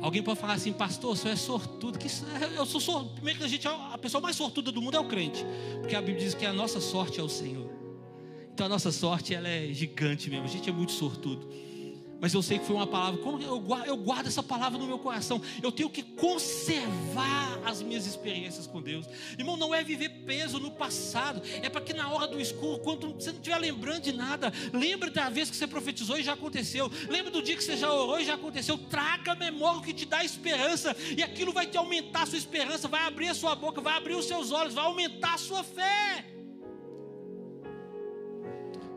Alguém 0.00 0.22
pode 0.22 0.38
falar 0.38 0.54
assim, 0.54 0.72
pastor, 0.72 1.16
você 1.16 1.30
é 1.30 1.36
sortudo. 1.36 1.98
Que 1.98 2.08
é, 2.08 2.58
eu 2.58 2.66
sou 2.66 2.80
sortudo. 2.80 3.14
Primeiro 3.14 3.38
que 3.38 3.44
a 3.44 3.48
gente, 3.48 3.66
a 3.66 3.98
pessoa 3.98 4.20
mais 4.20 4.36
sortuda 4.36 4.70
do 4.70 4.80
mundo 4.82 4.96
é 4.96 5.00
o 5.00 5.08
crente. 5.08 5.44
Porque 5.80 5.94
a 5.94 6.00
Bíblia 6.00 6.24
diz 6.24 6.34
que 6.34 6.44
a 6.44 6.52
nossa 6.52 6.80
sorte 6.80 7.20
é 7.20 7.22
o 7.22 7.28
Senhor. 7.28 7.70
Então 8.52 8.66
a 8.66 8.68
nossa 8.68 8.92
sorte 8.92 9.34
ela 9.34 9.48
é 9.48 9.72
gigante 9.72 10.28
mesmo. 10.28 10.44
A 10.44 10.48
gente 10.48 10.68
é 10.68 10.72
muito 10.72 10.92
sortudo 10.92 11.48
mas 12.20 12.34
eu 12.34 12.42
sei 12.42 12.58
que 12.58 12.66
foi 12.66 12.76
uma 12.76 12.86
palavra. 12.86 13.20
Como 13.20 13.40
eu 13.42 13.58
guardo, 13.58 13.86
eu 13.86 13.96
guardo 13.96 14.26
essa 14.26 14.42
palavra 14.42 14.78
no 14.78 14.86
meu 14.86 14.98
coração? 14.98 15.40
Eu 15.62 15.72
tenho 15.72 15.88
que 15.88 16.02
conservar 16.02 17.60
as 17.64 17.82
minhas 17.82 18.06
experiências 18.06 18.66
com 18.66 18.82
Deus. 18.82 19.06
Irmão, 19.38 19.56
não 19.56 19.74
é 19.74 19.82
viver 19.82 20.10
peso 20.26 20.58
no 20.58 20.70
passado, 20.70 21.42
é 21.62 21.68
para 21.68 21.80
que 21.80 21.92
na 21.92 22.10
hora 22.10 22.26
do 22.26 22.40
escuro, 22.40 22.78
quando 22.80 23.14
você 23.14 23.30
não 23.30 23.38
estiver 23.38 23.58
lembrando 23.58 24.02
de 24.02 24.12
nada, 24.12 24.52
lembre 24.72 25.10
da 25.10 25.28
vez 25.28 25.50
que 25.50 25.56
você 25.56 25.66
profetizou 25.66 26.18
e 26.18 26.22
já 26.22 26.34
aconteceu. 26.34 26.90
Lembre 27.08 27.30
do 27.30 27.42
dia 27.42 27.56
que 27.56 27.64
você 27.64 27.76
já 27.76 27.92
orou 27.92 28.20
e 28.20 28.24
já 28.24 28.34
aconteceu. 28.34 28.76
Traga 28.76 29.32
a 29.32 29.36
memória 29.36 29.82
que 29.82 29.94
te 29.94 30.04
dá 30.04 30.24
esperança, 30.24 30.96
e 31.16 31.22
aquilo 31.22 31.52
vai 31.52 31.66
te 31.66 31.76
aumentar 31.76 32.22
a 32.22 32.26
sua 32.26 32.38
esperança, 32.38 32.88
vai 32.88 33.04
abrir 33.04 33.28
a 33.28 33.34
sua 33.34 33.54
boca, 33.54 33.80
vai 33.80 33.96
abrir 33.96 34.14
os 34.14 34.26
seus 34.26 34.50
olhos, 34.50 34.74
vai 34.74 34.84
aumentar 34.84 35.34
a 35.34 35.38
sua 35.38 35.62
fé. 35.62 36.39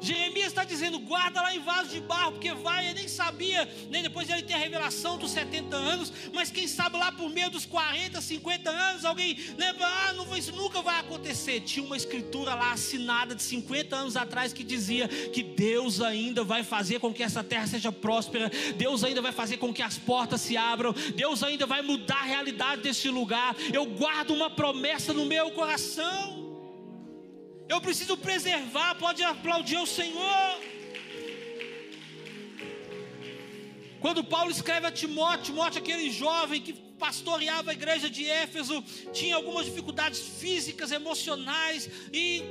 Jeremias 0.03 0.47
está 0.47 0.63
dizendo: 0.63 0.99
guarda 0.99 1.41
lá 1.41 1.55
em 1.55 1.59
vaso 1.59 1.89
de 1.89 2.01
barro, 2.01 2.33
porque 2.33 2.53
vai, 2.53 2.85
ele 2.85 2.95
nem 2.95 3.07
sabia, 3.07 3.69
nem 3.89 4.03
depois 4.03 4.29
ele 4.29 4.43
tem 4.43 4.55
a 4.55 4.59
revelação 4.59 5.17
dos 5.17 5.31
70 5.31 5.75
anos, 5.75 6.11
mas 6.33 6.51
quem 6.51 6.67
sabe 6.67 6.97
lá 6.97 7.11
por 7.11 7.29
meio 7.29 7.49
dos 7.49 7.65
40, 7.65 8.19
50 8.21 8.69
anos, 8.69 9.05
alguém 9.05 9.37
lembra, 9.57 9.87
ah, 9.87 10.13
não, 10.13 10.35
isso 10.35 10.51
nunca 10.51 10.81
vai 10.81 10.99
acontecer. 10.99 11.61
Tinha 11.61 11.85
uma 11.85 11.97
escritura 11.97 12.53
lá 12.53 12.73
assinada 12.73 13.33
de 13.33 13.43
50 13.43 13.95
anos 13.95 14.17
atrás 14.17 14.51
que 14.51 14.63
dizia 14.63 15.07
que 15.07 15.41
Deus 15.41 16.01
ainda 16.01 16.43
vai 16.43 16.63
fazer 16.63 16.99
com 16.99 17.13
que 17.13 17.23
essa 17.23 17.43
terra 17.43 17.67
seja 17.67 17.91
próspera, 17.91 18.51
Deus 18.75 19.03
ainda 19.03 19.21
vai 19.21 19.31
fazer 19.31 19.57
com 19.57 19.73
que 19.73 19.81
as 19.81 19.97
portas 19.97 20.41
se 20.41 20.57
abram, 20.57 20.93
Deus 21.15 21.43
ainda 21.43 21.65
vai 21.65 21.81
mudar 21.81 22.19
a 22.19 22.23
realidade 22.23 22.81
deste 22.81 23.09
lugar. 23.09 23.55
Eu 23.73 23.85
guardo 23.85 24.31
uma 24.31 24.49
promessa 24.49 25.13
no 25.13 25.25
meu 25.25 25.51
coração. 25.51 26.52
Eu 27.67 27.79
preciso 27.81 28.17
preservar, 28.17 28.95
pode 28.95 29.23
aplaudir 29.23 29.77
o 29.77 29.87
Senhor. 29.87 30.59
Quando 33.99 34.23
Paulo 34.23 34.51
escreve 34.51 34.85
a 34.85 34.91
Timóteo, 34.91 35.45
Timóteo, 35.45 35.79
aquele 35.79 36.11
jovem 36.11 36.61
que 36.61 36.73
pastoreava 36.73 37.71
a 37.71 37.73
igreja 37.73 38.09
de 38.09 38.29
Éfeso, 38.29 38.83
tinha 39.13 39.35
algumas 39.35 39.65
dificuldades 39.65 40.19
físicas, 40.19 40.91
emocionais, 40.91 41.89
e 42.11 42.43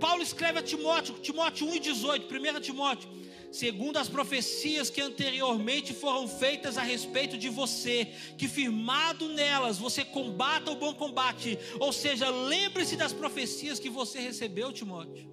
Paulo 0.00 0.22
escreve 0.22 0.60
a 0.60 0.62
Timóteo, 0.62 1.14
Timóteo 1.18 1.66
1,18, 1.66 2.56
1 2.56 2.60
Timóteo 2.60 3.08
segundo 3.52 3.98
as 3.98 4.08
profecias 4.08 4.88
que 4.88 5.00
anteriormente 5.00 5.92
foram 5.92 6.26
feitas 6.26 6.78
a 6.78 6.82
respeito 6.82 7.36
de 7.36 7.48
você, 7.48 8.06
que 8.38 8.48
firmado 8.48 9.28
nelas 9.28 9.78
você 9.78 10.04
combata 10.04 10.70
o 10.70 10.76
bom 10.76 10.94
combate, 10.94 11.58
ou 11.78 11.92
seja, 11.92 12.30
lembre-se 12.30 12.96
das 12.96 13.12
profecias 13.12 13.78
que 13.78 13.90
você 13.90 14.18
recebeu, 14.18 14.72
Timóteo. 14.72 15.30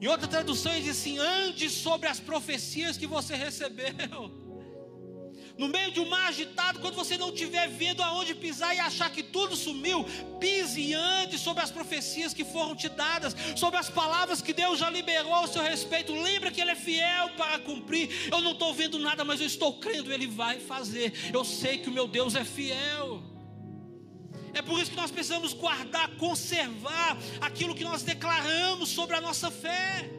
Em 0.00 0.06
outra 0.06 0.28
tradução, 0.28 0.72
diz 0.74 0.90
assim: 0.90 1.18
ande 1.18 1.68
sobre 1.68 2.08
as 2.08 2.20
profecias 2.20 2.96
que 2.96 3.06
você 3.06 3.34
recebeu 3.34 4.46
no 5.58 5.66
meio 5.66 5.90
de 5.90 5.98
um 5.98 6.08
mar 6.08 6.28
agitado, 6.28 6.78
quando 6.78 6.94
você 6.94 7.18
não 7.18 7.30
estiver 7.30 7.68
vendo 7.68 8.00
aonde 8.00 8.32
pisar 8.32 8.74
e 8.74 8.78
achar 8.78 9.10
que 9.10 9.24
tudo 9.24 9.56
sumiu, 9.56 10.06
pise 10.38 10.80
e 10.80 10.94
ande 10.94 11.36
sobre 11.36 11.64
as 11.64 11.70
profecias 11.70 12.32
que 12.32 12.44
foram 12.44 12.76
te 12.76 12.88
dadas, 12.88 13.34
sobre 13.56 13.76
as 13.76 13.90
palavras 13.90 14.40
que 14.40 14.52
Deus 14.52 14.78
já 14.78 14.88
liberou 14.88 15.34
ao 15.34 15.48
seu 15.48 15.62
respeito. 15.62 16.12
Lembra 16.12 16.52
que 16.52 16.60
Ele 16.60 16.70
é 16.70 16.76
fiel 16.76 17.30
para 17.30 17.58
cumprir. 17.58 18.28
Eu 18.30 18.40
não 18.40 18.52
estou 18.52 18.72
vendo 18.72 19.00
nada, 19.00 19.24
mas 19.24 19.40
eu 19.40 19.46
estou 19.46 19.80
crendo, 19.80 20.12
Ele 20.12 20.28
vai 20.28 20.60
fazer. 20.60 21.12
Eu 21.34 21.44
sei 21.44 21.78
que 21.78 21.88
o 21.88 21.92
meu 21.92 22.06
Deus 22.06 22.36
é 22.36 22.44
fiel. 22.44 23.20
É 24.54 24.62
por 24.62 24.80
isso 24.80 24.92
que 24.92 24.96
nós 24.96 25.10
precisamos 25.10 25.52
guardar, 25.52 26.08
conservar 26.16 27.18
aquilo 27.40 27.74
que 27.74 27.84
nós 27.84 28.02
declaramos 28.02 28.88
sobre 28.88 29.16
a 29.16 29.20
nossa 29.20 29.50
fé. 29.50 30.17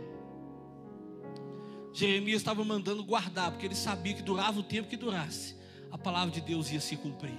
Jeremias 1.93 2.41
estava 2.41 2.63
mandando 2.63 3.03
guardar, 3.03 3.51
porque 3.51 3.65
ele 3.65 3.75
sabia 3.75 4.13
que 4.13 4.21
durava 4.21 4.59
o 4.59 4.63
tempo 4.63 4.87
que 4.87 4.97
durasse, 4.97 5.55
a 5.91 5.97
palavra 5.97 6.31
de 6.31 6.41
Deus 6.41 6.71
ia 6.71 6.79
se 6.79 6.95
cumprir. 6.95 7.37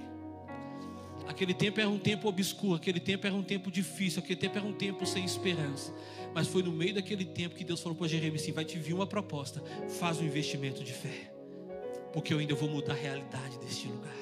Aquele 1.27 1.53
tempo 1.53 1.79
era 1.79 1.89
um 1.89 1.99
tempo 1.99 2.27
obscuro, 2.27 2.75
aquele 2.75 2.99
tempo 2.99 3.25
era 3.25 3.35
um 3.35 3.43
tempo 3.43 3.71
difícil, 3.71 4.21
aquele 4.21 4.39
tempo 4.39 4.57
era 4.57 4.67
um 4.67 4.73
tempo 4.73 5.05
sem 5.05 5.23
esperança. 5.23 5.93
Mas 6.33 6.47
foi 6.47 6.63
no 6.63 6.71
meio 6.71 6.95
daquele 6.95 7.23
tempo 7.25 7.55
que 7.55 7.63
Deus 7.63 7.79
falou 7.79 7.97
para 7.97 8.07
Jeremias 8.07 8.41
assim: 8.41 8.51
vai 8.51 8.65
te 8.65 8.77
vir 8.77 8.93
uma 8.93 9.07
proposta, 9.07 9.63
faz 9.99 10.19
um 10.19 10.25
investimento 10.25 10.83
de 10.83 10.91
fé, 10.91 11.31
porque 12.11 12.33
eu 12.33 12.39
ainda 12.39 12.55
vou 12.55 12.69
mudar 12.69 12.93
a 12.93 12.97
realidade 12.97 13.57
deste 13.59 13.87
lugar. 13.87 14.15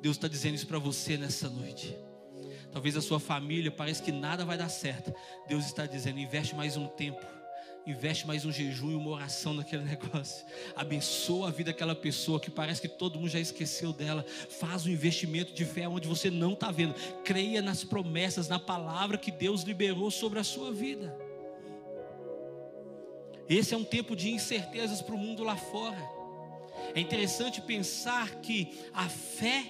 Deus 0.00 0.16
está 0.16 0.28
dizendo 0.28 0.54
isso 0.54 0.66
para 0.66 0.78
você 0.78 1.18
nessa 1.18 1.50
noite. 1.50 1.94
Talvez 2.72 2.96
a 2.96 3.02
sua 3.02 3.18
família 3.18 3.70
pareça 3.70 4.02
que 4.02 4.12
nada 4.12 4.44
vai 4.44 4.56
dar 4.56 4.68
certo. 4.68 5.12
Deus 5.48 5.66
está 5.66 5.84
dizendo: 5.86 6.18
investe 6.18 6.54
mais 6.54 6.76
um 6.76 6.86
tempo 6.86 7.39
Investe 7.86 8.26
mais 8.26 8.44
um 8.44 8.52
jejum 8.52 8.90
e 8.90 8.94
uma 8.94 9.10
oração 9.10 9.54
naquele 9.54 9.82
negócio. 9.88 10.44
Abençoa 10.76 11.48
a 11.48 11.50
vida 11.50 11.72
daquela 11.72 11.94
pessoa 11.94 12.38
que 12.38 12.50
parece 12.50 12.80
que 12.80 12.88
todo 12.88 13.18
mundo 13.18 13.30
já 13.30 13.40
esqueceu 13.40 13.92
dela. 13.92 14.24
Faz 14.48 14.86
um 14.86 14.90
investimento 14.90 15.52
de 15.52 15.64
fé 15.64 15.88
onde 15.88 16.06
você 16.06 16.30
não 16.30 16.52
está 16.52 16.70
vendo. 16.70 16.94
Creia 17.24 17.62
nas 17.62 17.82
promessas, 17.82 18.48
na 18.48 18.58
palavra 18.58 19.16
que 19.16 19.30
Deus 19.30 19.62
liberou 19.62 20.10
sobre 20.10 20.38
a 20.38 20.44
sua 20.44 20.70
vida. 20.72 21.16
Esse 23.48 23.74
é 23.74 23.76
um 23.76 23.84
tempo 23.84 24.14
de 24.14 24.30
incertezas 24.30 25.02
para 25.02 25.14
o 25.14 25.18
mundo 25.18 25.42
lá 25.42 25.56
fora. 25.56 25.98
É 26.94 27.00
interessante 27.00 27.60
pensar 27.60 28.36
que 28.36 28.78
a 28.92 29.08
fé 29.08 29.64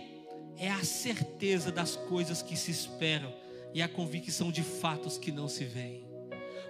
é 0.58 0.68
a 0.68 0.84
certeza 0.84 1.72
das 1.72 1.96
coisas 1.96 2.42
que 2.42 2.56
se 2.56 2.70
esperam 2.70 3.32
e 3.72 3.80
a 3.80 3.88
convicção 3.88 4.50
de 4.50 4.62
fatos 4.62 5.16
que 5.16 5.32
não 5.32 5.48
se 5.48 5.64
veem. 5.64 6.09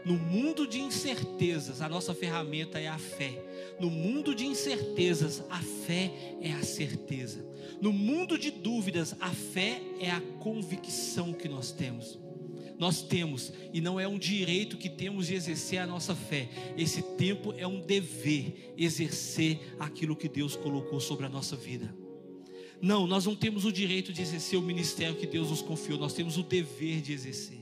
No 0.04 0.14
mundo 0.14 0.66
de 0.66 0.80
incertezas, 0.80 1.82
a 1.82 1.88
nossa 1.88 2.14
ferramenta 2.14 2.80
é 2.80 2.88
a 2.88 2.98
fé. 2.98 3.42
No 3.78 3.90
mundo 3.90 4.34
de 4.34 4.46
incertezas, 4.46 5.42
a 5.50 5.58
fé 5.58 6.10
é 6.40 6.52
a 6.52 6.62
certeza. 6.62 7.44
No 7.80 7.92
mundo 7.92 8.38
de 8.38 8.50
dúvidas, 8.50 9.14
a 9.20 9.30
fé 9.30 9.80
é 10.00 10.10
a 10.10 10.20
convicção 10.38 11.32
que 11.32 11.48
nós 11.48 11.70
temos. 11.70 12.18
Nós 12.78 13.02
temos, 13.02 13.52
e 13.74 13.80
não 13.80 14.00
é 14.00 14.08
um 14.08 14.18
direito 14.18 14.78
que 14.78 14.88
temos 14.88 15.26
de 15.26 15.34
exercer 15.34 15.78
a 15.80 15.86
nossa 15.86 16.14
fé. 16.14 16.48
Esse 16.78 17.02
tempo 17.02 17.52
é 17.58 17.66
um 17.66 17.80
dever 17.80 18.72
exercer 18.76 19.60
aquilo 19.78 20.16
que 20.16 20.30
Deus 20.30 20.56
colocou 20.56 20.98
sobre 20.98 21.26
a 21.26 21.28
nossa 21.28 21.56
vida. 21.56 21.94
Não, 22.80 23.06
nós 23.06 23.26
não 23.26 23.36
temos 23.36 23.66
o 23.66 23.72
direito 23.72 24.14
de 24.14 24.22
exercer 24.22 24.58
o 24.58 24.62
ministério 24.62 25.14
que 25.16 25.26
Deus 25.26 25.50
nos 25.50 25.60
confiou, 25.60 25.98
nós 25.98 26.14
temos 26.14 26.38
o 26.38 26.42
dever 26.42 27.02
de 27.02 27.12
exercer. 27.12 27.59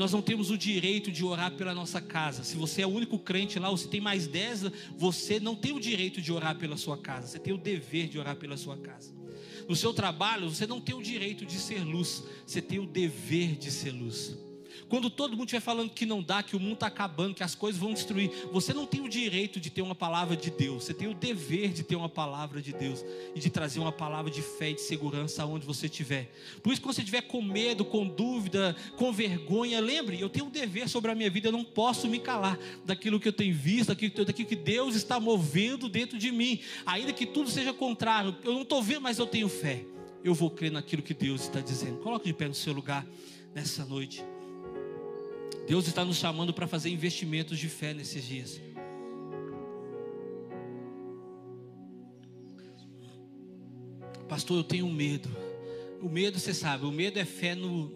Nós 0.00 0.12
não 0.12 0.22
temos 0.22 0.50
o 0.50 0.56
direito 0.56 1.12
de 1.12 1.22
orar 1.22 1.52
pela 1.52 1.74
nossa 1.74 2.00
casa. 2.00 2.42
Se 2.42 2.56
você 2.56 2.80
é 2.80 2.86
o 2.86 2.90
único 2.90 3.18
crente 3.18 3.58
lá, 3.58 3.68
ou 3.68 3.76
se 3.76 3.86
tem 3.86 4.00
mais 4.00 4.26
dez, 4.26 4.62
você 4.96 5.38
não 5.38 5.54
tem 5.54 5.72
o 5.72 5.78
direito 5.78 6.22
de 6.22 6.32
orar 6.32 6.56
pela 6.56 6.78
sua 6.78 6.96
casa. 6.96 7.26
Você 7.26 7.38
tem 7.38 7.52
o 7.52 7.58
dever 7.58 8.08
de 8.08 8.18
orar 8.18 8.34
pela 8.34 8.56
sua 8.56 8.78
casa. 8.78 9.12
No 9.68 9.76
seu 9.76 9.92
trabalho, 9.92 10.48
você 10.48 10.66
não 10.66 10.80
tem 10.80 10.94
o 10.94 11.02
direito 11.02 11.44
de 11.44 11.58
ser 11.58 11.84
luz. 11.84 12.24
Você 12.46 12.62
tem 12.62 12.78
o 12.78 12.86
dever 12.86 13.56
de 13.56 13.70
ser 13.70 13.90
luz. 13.90 14.38
Quando 14.90 15.08
todo 15.08 15.36
mundo 15.36 15.44
estiver 15.44 15.60
falando 15.60 15.88
que 15.88 16.04
não 16.04 16.20
dá, 16.20 16.42
que 16.42 16.56
o 16.56 16.60
mundo 16.60 16.74
está 16.74 16.88
acabando, 16.88 17.32
que 17.32 17.44
as 17.44 17.54
coisas 17.54 17.80
vão 17.80 17.94
destruir, 17.94 18.28
você 18.50 18.74
não 18.74 18.84
tem 18.84 19.00
o 19.00 19.08
direito 19.08 19.60
de 19.60 19.70
ter 19.70 19.82
uma 19.82 19.94
palavra 19.94 20.36
de 20.36 20.50
Deus, 20.50 20.84
você 20.84 20.92
tem 20.92 21.06
o 21.06 21.14
dever 21.14 21.72
de 21.72 21.84
ter 21.84 21.94
uma 21.94 22.08
palavra 22.08 22.60
de 22.60 22.72
Deus 22.72 23.04
e 23.32 23.38
de 23.38 23.48
trazer 23.48 23.78
uma 23.78 23.92
palavra 23.92 24.32
de 24.32 24.42
fé 24.42 24.70
e 24.70 24.74
de 24.74 24.80
segurança 24.80 25.44
aonde 25.44 25.64
você 25.64 25.86
estiver. 25.86 26.32
Por 26.60 26.72
isso, 26.72 26.82
quando 26.82 26.96
você 26.96 27.02
estiver 27.02 27.22
com 27.22 27.40
medo, 27.40 27.84
com 27.84 28.04
dúvida, 28.04 28.74
com 28.96 29.12
vergonha, 29.12 29.80
lembre, 29.80 30.20
eu 30.20 30.28
tenho 30.28 30.46
um 30.46 30.50
dever 30.50 30.88
sobre 30.88 31.12
a 31.12 31.14
minha 31.14 31.30
vida, 31.30 31.46
eu 31.46 31.52
não 31.52 31.62
posso 31.62 32.08
me 32.08 32.18
calar 32.18 32.58
daquilo 32.84 33.20
que 33.20 33.28
eu 33.28 33.32
tenho 33.32 33.54
visto, 33.54 33.90
daquilo, 33.90 34.24
daquilo 34.24 34.48
que 34.48 34.56
Deus 34.56 34.96
está 34.96 35.20
movendo 35.20 35.88
dentro 35.88 36.18
de 36.18 36.32
mim, 36.32 36.58
ainda 36.84 37.12
que 37.12 37.26
tudo 37.26 37.48
seja 37.48 37.72
contrário, 37.72 38.36
eu 38.42 38.52
não 38.52 38.62
estou 38.62 38.82
vendo, 38.82 39.02
mas 39.02 39.20
eu 39.20 39.26
tenho 39.26 39.48
fé. 39.48 39.84
Eu 40.24 40.34
vou 40.34 40.50
crer 40.50 40.72
naquilo 40.72 41.00
que 41.00 41.14
Deus 41.14 41.42
está 41.42 41.60
dizendo. 41.60 41.98
Coloque 41.98 42.26
de 42.26 42.34
pé 42.34 42.48
no 42.48 42.54
seu 42.54 42.72
lugar 42.72 43.06
nessa 43.54 43.84
noite. 43.84 44.22
Deus 45.70 45.86
está 45.86 46.04
nos 46.04 46.16
chamando 46.16 46.52
para 46.52 46.66
fazer 46.66 46.90
investimentos 46.90 47.56
de 47.56 47.68
fé 47.68 47.94
nesses 47.94 48.26
dias. 48.26 48.60
Pastor, 54.28 54.56
eu 54.56 54.64
tenho 54.64 54.88
medo. 54.88 55.28
O 56.02 56.08
medo, 56.08 56.40
você 56.40 56.52
sabe, 56.52 56.84
o 56.86 56.90
medo 56.90 57.20
é 57.20 57.24
fé 57.24 57.54
no, 57.54 57.88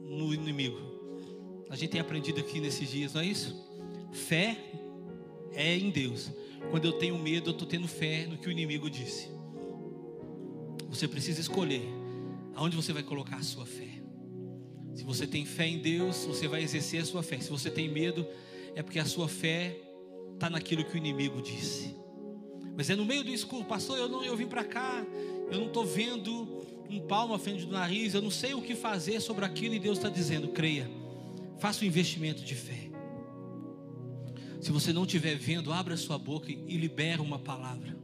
no 0.00 0.32
inimigo. 0.32 0.80
A 1.68 1.76
gente 1.76 1.90
tem 1.90 2.00
aprendido 2.00 2.40
aqui 2.40 2.60
nesses 2.60 2.88
dias, 2.88 3.12
não 3.12 3.20
é 3.20 3.26
isso? 3.26 3.54
Fé 4.10 4.56
é 5.52 5.76
em 5.76 5.90
Deus. 5.90 6.32
Quando 6.70 6.86
eu 6.86 6.94
tenho 6.94 7.18
medo, 7.18 7.50
eu 7.50 7.52
estou 7.52 7.68
tendo 7.68 7.86
fé 7.86 8.26
no 8.26 8.38
que 8.38 8.48
o 8.48 8.50
inimigo 8.50 8.88
disse. 8.88 9.28
Você 10.88 11.06
precisa 11.06 11.42
escolher 11.42 11.86
aonde 12.54 12.74
você 12.74 12.90
vai 12.90 13.02
colocar 13.02 13.36
a 13.36 13.42
sua 13.42 13.66
fé. 13.66 13.97
Se 14.98 15.04
você 15.04 15.28
tem 15.28 15.44
fé 15.44 15.64
em 15.64 15.78
Deus, 15.78 16.24
você 16.24 16.48
vai 16.48 16.60
exercer 16.60 17.00
a 17.00 17.04
sua 17.04 17.22
fé. 17.22 17.38
Se 17.38 17.48
você 17.48 17.70
tem 17.70 17.88
medo, 17.88 18.26
é 18.74 18.82
porque 18.82 18.98
a 18.98 19.04
sua 19.04 19.28
fé 19.28 19.78
está 20.34 20.50
naquilo 20.50 20.84
que 20.84 20.94
o 20.94 20.96
inimigo 20.96 21.40
disse. 21.40 21.94
Mas 22.76 22.90
é 22.90 22.96
no 22.96 23.04
meio 23.04 23.22
do 23.22 23.30
escuro, 23.30 23.64
pastor, 23.64 23.96
eu 23.96 24.08
não 24.08 24.24
eu 24.24 24.36
vim 24.36 24.48
para 24.48 24.64
cá, 24.64 25.06
eu 25.52 25.60
não 25.60 25.68
estou 25.68 25.86
vendo 25.86 26.66
um 26.90 26.98
palmo 27.06 27.32
à 27.32 27.38
frente 27.38 27.64
do 27.64 27.70
nariz, 27.70 28.12
eu 28.12 28.20
não 28.20 28.30
sei 28.30 28.54
o 28.54 28.60
que 28.60 28.74
fazer 28.74 29.20
sobre 29.20 29.44
aquilo 29.44 29.72
e 29.72 29.78
Deus 29.78 29.98
está 29.98 30.08
dizendo, 30.08 30.48
creia, 30.48 30.90
faça 31.60 31.84
um 31.84 31.86
investimento 31.86 32.42
de 32.42 32.56
fé. 32.56 32.90
Se 34.60 34.72
você 34.72 34.92
não 34.92 35.04
estiver 35.04 35.36
vendo, 35.36 35.72
abra 35.72 35.96
sua 35.96 36.18
boca 36.18 36.50
e 36.50 36.76
libera 36.76 37.22
uma 37.22 37.38
palavra. 37.38 37.96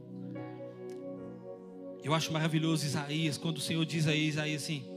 Eu 2.01 2.13
acho 2.13 2.31
maravilhoso 2.31 2.85
Isaías, 2.85 3.37
quando 3.37 3.57
o 3.57 3.61
Senhor 3.61 3.85
diz 3.85 4.07
a 4.07 4.15
Isaías 4.15 4.63
assim: 4.63 4.94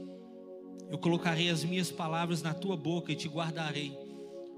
eu 0.89 0.97
colocarei 0.97 1.49
as 1.49 1.63
minhas 1.63 1.91
palavras 1.91 2.41
na 2.41 2.53
tua 2.53 2.75
boca 2.75 3.11
e 3.11 3.15
te 3.15 3.27
guardarei, 3.27 3.97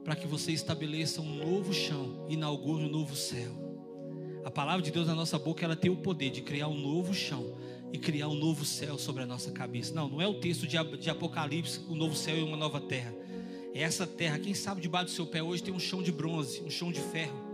para 0.04 0.16
que 0.16 0.26
você 0.26 0.52
estabeleça 0.52 1.22
um 1.22 1.36
novo 1.36 1.74
chão, 1.74 2.26
inaugure 2.30 2.86
um 2.86 2.90
novo 2.90 3.16
céu. 3.16 3.52
A 4.44 4.50
palavra 4.50 4.82
de 4.82 4.92
Deus 4.92 5.08
na 5.08 5.14
nossa 5.14 5.38
boca, 5.38 5.64
ela 5.64 5.76
tem 5.76 5.92
o 5.92 5.98
poder 5.98 6.32
de 6.32 6.42
criar 6.42 6.68
um 6.68 6.78
novo 6.78 7.14
chão 7.14 7.54
e 7.94 7.98
criar 7.98 8.28
um 8.30 8.36
novo 8.36 8.66
céu 8.66 8.98
sobre 8.98 9.24
a 9.24 9.26
nossa 9.26 9.52
cabeça. 9.52 9.94
Não, 9.94 10.08
não 10.08 10.22
é 10.22 10.28
o 10.28 10.36
texto 10.36 10.66
de, 10.66 10.78
Apocalipse, 11.10 11.82
o 11.88 11.94
um 11.94 11.96
novo 11.96 12.16
céu 12.16 12.38
e 12.38 12.42
uma 12.42 12.58
nova 12.58 12.80
terra. 12.80 13.14
É 13.74 13.82
essa 13.82 14.08
terra, 14.08 14.40
quem 14.40 14.54
sabe 14.54 14.82
debaixo 14.82 15.08
do 15.08 15.12
seu 15.12 15.28
pé 15.28 15.44
hoje 15.44 15.62
tem 15.62 15.74
um 15.74 15.80
chão 15.80 16.02
de 16.02 16.12
bronze, 16.12 16.62
um 16.62 16.70
chão 16.70 16.92
de 16.92 17.00
ferro. 17.00 17.52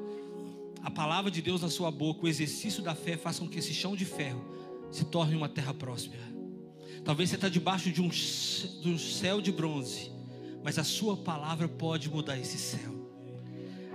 A 0.82 0.90
palavra 0.90 1.30
de 1.30 1.42
Deus 1.42 1.62
na 1.62 1.70
sua 1.70 1.92
boca, 1.92 2.26
o 2.26 2.30
exercício 2.30 2.82
da 2.82 2.96
fé, 2.96 3.18
faça 3.18 3.42
com 3.42 3.50
que 3.50 3.60
esse 3.60 3.74
chão 3.74 3.96
de 3.96 4.06
ferro 4.06 4.42
se 4.92 5.04
torne 5.04 5.36
uma 5.36 5.50
terra 5.50 5.74
próspera. 5.74 6.27
Talvez 7.08 7.30
você 7.30 7.36
está 7.36 7.47
debaixo 7.47 7.89
de 7.89 8.01
um, 8.01 8.10
de 8.10 8.89
um 8.89 8.97
céu 8.97 9.39
de 9.39 9.49
bronze, 9.49 10.12
mas 10.62 10.78
a 10.78 10.84
sua 10.84 11.16
palavra 11.16 11.66
pode 11.66 12.10
mudar 12.10 12.38
esse 12.38 12.58
céu. 12.58 12.93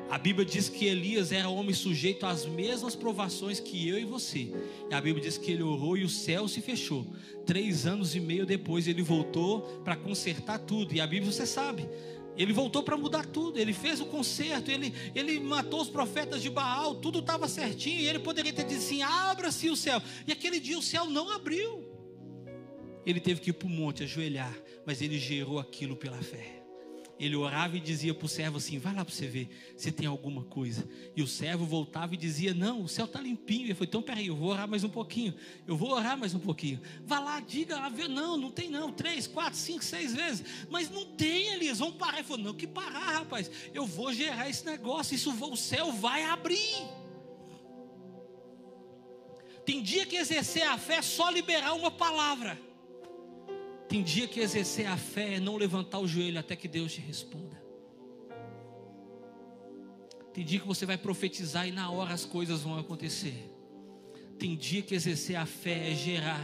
A 0.08 0.16
Bíblia 0.16 0.46
diz 0.46 0.70
que 0.70 0.86
Elias 0.86 1.30
era 1.30 1.46
homem 1.50 1.74
sujeito 1.74 2.24
às 2.24 2.46
mesmas 2.46 2.96
provações 2.96 3.60
que 3.60 3.86
eu 3.86 3.98
e 3.98 4.06
você. 4.06 4.50
E 4.90 4.94
a 4.94 4.98
Bíblia 4.98 5.22
diz 5.26 5.36
que 5.36 5.52
ele 5.52 5.62
orou 5.62 5.94
e 5.94 6.04
o 6.04 6.08
céu 6.08 6.48
se 6.48 6.62
fechou. 6.62 7.06
Três 7.44 7.84
anos 7.84 8.16
e 8.16 8.20
meio 8.20 8.46
depois 8.46 8.88
ele 8.88 9.02
voltou 9.02 9.60
para 9.84 9.94
consertar 9.94 10.60
tudo. 10.60 10.94
E 10.94 11.00
a 11.00 11.06
Bíblia 11.06 11.30
você 11.30 11.44
sabe. 11.44 11.86
Ele 12.34 12.54
voltou 12.54 12.82
para 12.82 12.96
mudar 12.96 13.26
tudo, 13.26 13.58
ele 13.58 13.74
fez 13.74 14.00
o 14.00 14.06
conserto, 14.06 14.70
ele, 14.70 14.90
ele 15.14 15.38
matou 15.38 15.82
os 15.82 15.90
profetas 15.90 16.40
de 16.40 16.48
Baal, 16.48 16.94
tudo 16.94 17.18
estava 17.18 17.46
certinho, 17.46 18.00
e 18.00 18.08
ele 18.08 18.20
poderia 18.20 18.54
ter 18.54 18.64
dito 18.64 18.78
assim: 18.78 19.02
abra-se 19.02 19.68
o 19.68 19.76
céu. 19.76 20.00
E 20.26 20.32
aquele 20.32 20.58
dia 20.58 20.78
o 20.78 20.82
céu 20.82 21.04
não 21.04 21.28
abriu. 21.30 21.91
Ele 23.04 23.20
teve 23.20 23.40
que 23.40 23.50
ir 23.50 23.54
para 23.54 23.66
o 23.66 23.70
monte 23.70 24.04
ajoelhar, 24.04 24.56
mas 24.86 25.02
ele 25.02 25.18
gerou 25.18 25.58
aquilo 25.58 25.96
pela 25.96 26.22
fé. 26.22 26.62
Ele 27.22 27.36
orava 27.36 27.76
e 27.76 27.80
dizia 27.80 28.12
para 28.12 28.26
o 28.26 28.28
servo 28.28 28.56
assim: 28.56 28.80
Vai 28.80 28.92
lá 28.92 29.04
para 29.04 29.14
você 29.14 29.28
ver 29.28 29.48
se 29.76 29.92
tem 29.92 30.08
alguma 30.08 30.42
coisa. 30.42 30.88
E 31.14 31.22
o 31.22 31.26
servo 31.26 31.64
voltava 31.64 32.14
e 32.14 32.16
dizia: 32.16 32.52
Não, 32.52 32.82
o 32.82 32.88
céu 32.88 33.04
está 33.04 33.20
limpinho. 33.20 33.66
Ele 33.66 33.74
falou: 33.74 33.86
Então 33.86 34.02
peraí, 34.02 34.26
eu 34.26 34.34
vou 34.34 34.48
orar 34.48 34.66
mais 34.66 34.82
um 34.82 34.88
pouquinho. 34.88 35.32
Eu 35.64 35.76
vou 35.76 35.92
orar 35.92 36.18
mais 36.18 36.34
um 36.34 36.40
pouquinho. 36.40 36.80
Vá 37.04 37.20
lá, 37.20 37.38
diga 37.38 37.76
lá, 37.76 37.88
vê. 37.88 38.08
Não, 38.08 38.36
não 38.36 38.50
tem 38.50 38.68
não. 38.68 38.92
Três, 38.92 39.28
quatro, 39.28 39.56
cinco, 39.56 39.84
seis 39.84 40.12
vezes. 40.12 40.44
Mas 40.68 40.90
não 40.90 41.04
tem, 41.04 41.52
Elias. 41.52 41.78
Vamos 41.78 41.94
parar. 41.94 42.18
Ele 42.18 42.26
falou: 42.26 42.42
Não, 42.42 42.54
que 42.54 42.66
parar, 42.66 43.18
rapaz. 43.18 43.48
Eu 43.72 43.86
vou 43.86 44.12
gerar 44.12 44.50
esse 44.50 44.66
negócio. 44.66 45.14
Isso, 45.14 45.30
o 45.30 45.56
céu 45.56 45.92
vai 45.92 46.24
abrir. 46.24 46.58
Tem 49.64 49.80
dia 49.80 50.04
que 50.04 50.16
exercer 50.16 50.64
a 50.64 50.76
fé 50.76 50.96
é 50.96 51.02
só 51.02 51.30
liberar 51.30 51.74
uma 51.74 51.90
palavra. 51.90 52.58
Tem 53.92 54.02
dia 54.02 54.26
que 54.26 54.40
exercer 54.40 54.86
a 54.86 54.96
fé 54.96 55.34
é 55.34 55.38
não 55.38 55.54
levantar 55.54 55.98
o 55.98 56.08
joelho 56.08 56.40
até 56.40 56.56
que 56.56 56.66
Deus 56.66 56.94
te 56.94 57.00
responda. 57.02 57.62
Tem 60.32 60.42
dia 60.42 60.58
que 60.58 60.66
você 60.66 60.86
vai 60.86 60.96
profetizar 60.96 61.68
e 61.68 61.72
na 61.72 61.90
hora 61.90 62.14
as 62.14 62.24
coisas 62.24 62.62
vão 62.62 62.78
acontecer. 62.78 63.54
Tem 64.38 64.56
dia 64.56 64.80
que 64.80 64.94
exercer 64.94 65.36
a 65.36 65.44
fé 65.44 65.90
é 65.90 65.94
gerar 65.94 66.42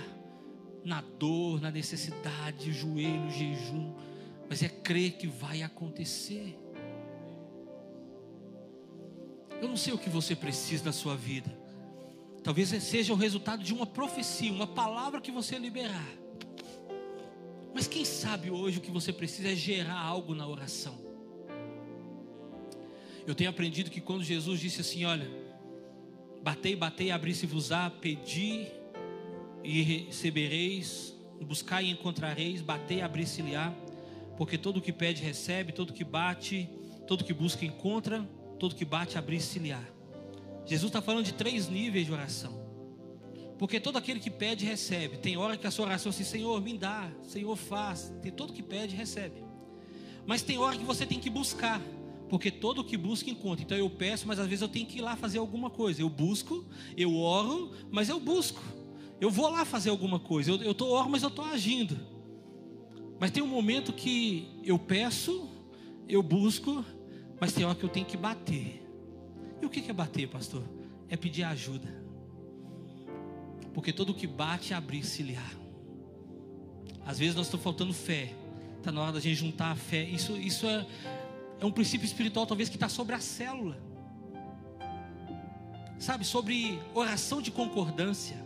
na 0.84 1.00
dor, 1.00 1.58
na 1.58 1.70
necessidade, 1.70 2.70
joelho, 2.70 3.30
jejum, 3.30 3.94
mas 4.46 4.62
é 4.62 4.68
crer 4.68 5.12
que 5.12 5.26
vai 5.26 5.62
acontecer. 5.62 6.54
Eu 9.58 9.68
não 9.68 9.76
sei 9.78 9.94
o 9.94 9.98
que 9.98 10.10
você 10.10 10.36
precisa 10.36 10.84
na 10.84 10.92
sua 10.92 11.16
vida. 11.16 11.58
Talvez 12.44 12.68
seja 12.82 13.14
o 13.14 13.16
resultado 13.16 13.64
de 13.64 13.72
uma 13.72 13.86
profecia, 13.86 14.52
uma 14.52 14.66
palavra 14.66 15.18
que 15.18 15.32
você 15.32 15.58
liberar. 15.58 16.27
Mas 17.74 17.86
quem 17.86 18.04
sabe 18.04 18.50
hoje 18.50 18.78
o 18.78 18.80
que 18.80 18.90
você 18.90 19.12
precisa 19.12 19.50
é 19.50 19.54
gerar 19.54 19.98
algo 19.98 20.34
na 20.34 20.46
oração. 20.46 20.98
Eu 23.26 23.34
tenho 23.34 23.50
aprendido 23.50 23.90
que 23.90 24.00
quando 24.00 24.24
Jesus 24.24 24.58
disse 24.58 24.80
assim: 24.80 25.04
Olha, 25.04 25.30
batei, 26.42 26.74
batei, 26.74 27.10
abri-se-vos-á, 27.10 27.90
pedi 27.90 28.66
e 29.62 29.82
recebereis, 29.82 31.14
buscai 31.42 31.84
e 31.84 31.90
encontrareis, 31.90 32.62
batei, 32.62 33.02
abri-se-lhe-á, 33.02 33.74
porque 34.36 34.56
todo 34.56 34.80
que 34.80 34.92
pede 34.92 35.22
recebe, 35.22 35.72
todo 35.72 35.92
que 35.92 36.04
bate, 36.04 36.68
todo 37.06 37.24
que 37.24 37.34
busca 37.34 37.64
encontra, 37.64 38.22
todo 38.58 38.74
que 38.74 38.84
bate, 38.84 39.18
abri-se-lhe-á. 39.18 39.82
Jesus 40.64 40.88
está 40.88 41.00
falando 41.00 41.24
de 41.24 41.34
três 41.34 41.68
níveis 41.68 42.06
de 42.06 42.12
oração. 42.12 42.67
Porque 43.58 43.80
todo 43.80 43.98
aquele 43.98 44.20
que 44.20 44.30
pede, 44.30 44.64
recebe. 44.64 45.18
Tem 45.18 45.36
hora 45.36 45.56
que 45.56 45.66
a 45.66 45.70
sua 45.70 45.86
oração 45.86 46.10
assim, 46.10 46.22
Senhor, 46.22 46.60
me 46.60 46.78
dá, 46.78 47.10
Senhor, 47.24 47.54
faz. 47.56 48.12
Tem 48.22 48.30
todo 48.30 48.52
que 48.52 48.62
pede, 48.62 48.94
recebe. 48.94 49.42
Mas 50.24 50.42
tem 50.42 50.58
hora 50.58 50.76
que 50.76 50.84
você 50.84 51.04
tem 51.04 51.18
que 51.18 51.28
buscar. 51.28 51.82
Porque 52.28 52.50
todo 52.50 52.84
que 52.84 52.96
busca, 52.96 53.28
encontra. 53.28 53.64
Então 53.64 53.76
eu 53.76 53.90
peço, 53.90 54.28
mas 54.28 54.38
às 54.38 54.46
vezes 54.46 54.62
eu 54.62 54.68
tenho 54.68 54.86
que 54.86 54.98
ir 54.98 55.00
lá 55.00 55.16
fazer 55.16 55.38
alguma 55.38 55.70
coisa. 55.70 56.00
Eu 56.00 56.08
busco, 56.08 56.64
eu 56.96 57.16
oro, 57.16 57.72
mas 57.90 58.08
eu 58.08 58.20
busco. 58.20 58.62
Eu 59.20 59.30
vou 59.30 59.50
lá 59.50 59.64
fazer 59.64 59.90
alguma 59.90 60.20
coisa. 60.20 60.52
Eu 60.52 60.70
estou 60.70 60.90
oro, 60.90 61.10
mas 61.10 61.22
eu 61.22 61.28
estou 61.28 61.44
agindo. 61.44 61.98
Mas 63.18 63.32
tem 63.32 63.42
um 63.42 63.48
momento 63.48 63.92
que 63.92 64.60
eu 64.62 64.78
peço, 64.78 65.48
eu 66.08 66.22
busco, 66.22 66.84
mas 67.40 67.52
tem 67.52 67.64
hora 67.64 67.74
que 67.74 67.84
eu 67.84 67.88
tenho 67.88 68.06
que 68.06 68.16
bater. 68.16 68.86
E 69.60 69.66
o 69.66 69.68
que 69.68 69.90
é 69.90 69.92
bater, 69.92 70.28
pastor? 70.28 70.62
É 71.08 71.16
pedir 71.16 71.42
ajuda. 71.42 72.07
Porque 73.78 73.92
todo 73.92 74.12
que 74.12 74.26
bate, 74.26 74.74
abrir 74.74 75.04
se 75.04 75.22
lhe 75.22 75.38
Às 77.06 77.16
vezes 77.16 77.36
nós 77.36 77.46
estamos 77.46 77.62
faltando 77.62 77.94
fé. 77.94 78.34
Está 78.76 78.90
na 78.90 79.00
hora 79.00 79.12
da 79.12 79.20
gente 79.20 79.36
juntar 79.36 79.70
a 79.70 79.76
fé. 79.76 80.02
Isso, 80.02 80.36
isso 80.36 80.66
é, 80.66 80.84
é 81.60 81.64
um 81.64 81.70
princípio 81.70 82.04
espiritual, 82.04 82.44
talvez, 82.44 82.68
que 82.68 82.74
está 82.74 82.88
sobre 82.88 83.14
a 83.14 83.20
célula. 83.20 83.80
Sabe, 85.96 86.24
sobre 86.24 86.76
oração 86.92 87.40
de 87.40 87.52
concordância. 87.52 88.44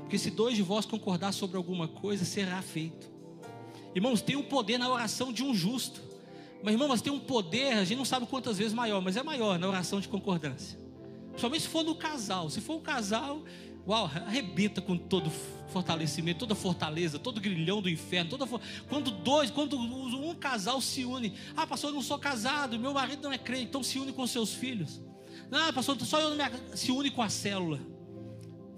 Porque 0.00 0.18
se 0.18 0.32
dois 0.32 0.56
de 0.56 0.62
vós 0.62 0.84
concordar 0.84 1.30
sobre 1.30 1.56
alguma 1.56 1.86
coisa, 1.86 2.24
será 2.24 2.60
feito. 2.60 3.08
Irmãos, 3.94 4.20
tem 4.20 4.34
um 4.34 4.42
poder 4.42 4.78
na 4.78 4.90
oração 4.90 5.32
de 5.32 5.44
um 5.44 5.54
justo. 5.54 6.02
Mas, 6.60 6.72
irmão, 6.72 6.88
mas 6.88 7.00
tem 7.00 7.12
um 7.12 7.20
poder, 7.20 7.74
a 7.74 7.84
gente 7.84 7.98
não 7.98 8.04
sabe 8.04 8.26
quantas 8.26 8.58
vezes 8.58 8.72
maior, 8.72 9.00
mas 9.00 9.16
é 9.16 9.22
maior 9.22 9.60
na 9.60 9.68
oração 9.68 10.00
de 10.00 10.08
concordância. 10.08 10.76
Principalmente 11.28 11.62
se 11.62 11.68
for 11.68 11.84
no 11.84 11.94
casal. 11.94 12.50
Se 12.50 12.60
for 12.60 12.78
um 12.78 12.80
casal, 12.80 13.44
uau, 13.86 14.06
arrebenta 14.06 14.80
com 14.80 14.96
todo 14.96 15.30
fortalecimento, 15.72 16.40
toda 16.40 16.54
fortaleza, 16.54 17.18
todo 17.18 17.40
grilhão 17.40 17.80
do 17.80 17.88
inferno. 17.88 18.30
Toda, 18.30 18.46
quando 18.88 19.10
dois, 19.10 19.50
quando 19.50 19.78
um 19.78 20.34
casal 20.34 20.80
se 20.80 21.04
une. 21.04 21.34
Ah, 21.56 21.66
pastor, 21.66 21.90
eu 21.90 21.94
não 21.94 22.02
sou 22.02 22.18
casado, 22.18 22.78
meu 22.78 22.92
marido 22.92 23.22
não 23.22 23.32
é 23.32 23.38
crente, 23.38 23.64
então 23.64 23.82
se 23.82 23.98
une 23.98 24.12
com 24.12 24.26
seus 24.26 24.52
filhos. 24.54 25.00
Não, 25.50 25.72
pastor, 25.72 26.00
só 26.02 26.20
eu 26.20 26.30
não 26.30 26.36
me... 26.36 26.76
se 26.76 26.92
une 26.92 27.10
com 27.10 27.22
a 27.22 27.28
célula. 27.28 27.80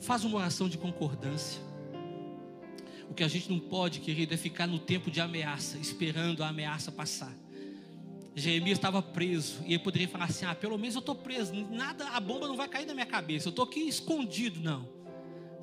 Faz 0.00 0.24
uma 0.24 0.38
oração 0.38 0.68
de 0.68 0.78
concordância. 0.78 1.60
O 3.08 3.14
que 3.14 3.22
a 3.22 3.28
gente 3.28 3.50
não 3.50 3.58
pode, 3.58 4.00
querido, 4.00 4.34
é 4.34 4.36
ficar 4.36 4.66
no 4.66 4.78
tempo 4.78 5.10
de 5.10 5.20
ameaça, 5.20 5.78
esperando 5.78 6.42
a 6.42 6.48
ameaça 6.48 6.90
passar. 6.90 7.34
Jeremias 8.34 8.78
estava 8.78 9.00
preso 9.00 9.62
e 9.64 9.74
ele 9.74 9.78
poderia 9.78 10.08
falar 10.08 10.24
assim: 10.24 10.44
Ah, 10.44 10.54
pelo 10.54 10.76
menos 10.76 10.96
eu 10.96 11.00
estou 11.00 11.14
preso, 11.14 11.54
nada, 11.70 12.08
a 12.08 12.18
bomba 12.18 12.48
não 12.48 12.56
vai 12.56 12.68
cair 12.68 12.86
na 12.86 12.94
minha 12.94 13.06
cabeça, 13.06 13.46
eu 13.46 13.50
estou 13.50 13.64
aqui 13.64 13.80
escondido. 13.80 14.60
Não. 14.60 14.88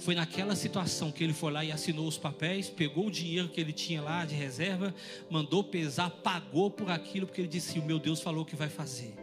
Foi 0.02 0.16
naquela 0.16 0.56
situação 0.56 1.12
que 1.12 1.24
ele 1.24 1.32
foi 1.32 1.52
lá 1.52 1.64
e 1.64 1.72
assinou 1.72 2.08
os 2.08 2.18
papéis, 2.18 2.68
pegou 2.68 3.06
o 3.06 3.12
dinheiro 3.12 3.48
que 3.48 3.62
ele 3.62 3.72
tinha 3.72 4.02
lá 4.02 4.26
de 4.26 4.34
reserva, 4.34 4.96
mandou 5.30 5.64
pesar, 5.64 6.10
pagou 6.10 6.72
por 6.72 6.90
aquilo, 6.90 7.28
porque 7.28 7.40
ele 7.40 7.48
disse: 7.48 7.78
O 7.78 7.86
meu 7.86 8.00
Deus 8.00 8.20
falou 8.20 8.44
que 8.44 8.56
vai 8.56 8.68
fazer. 8.68 9.14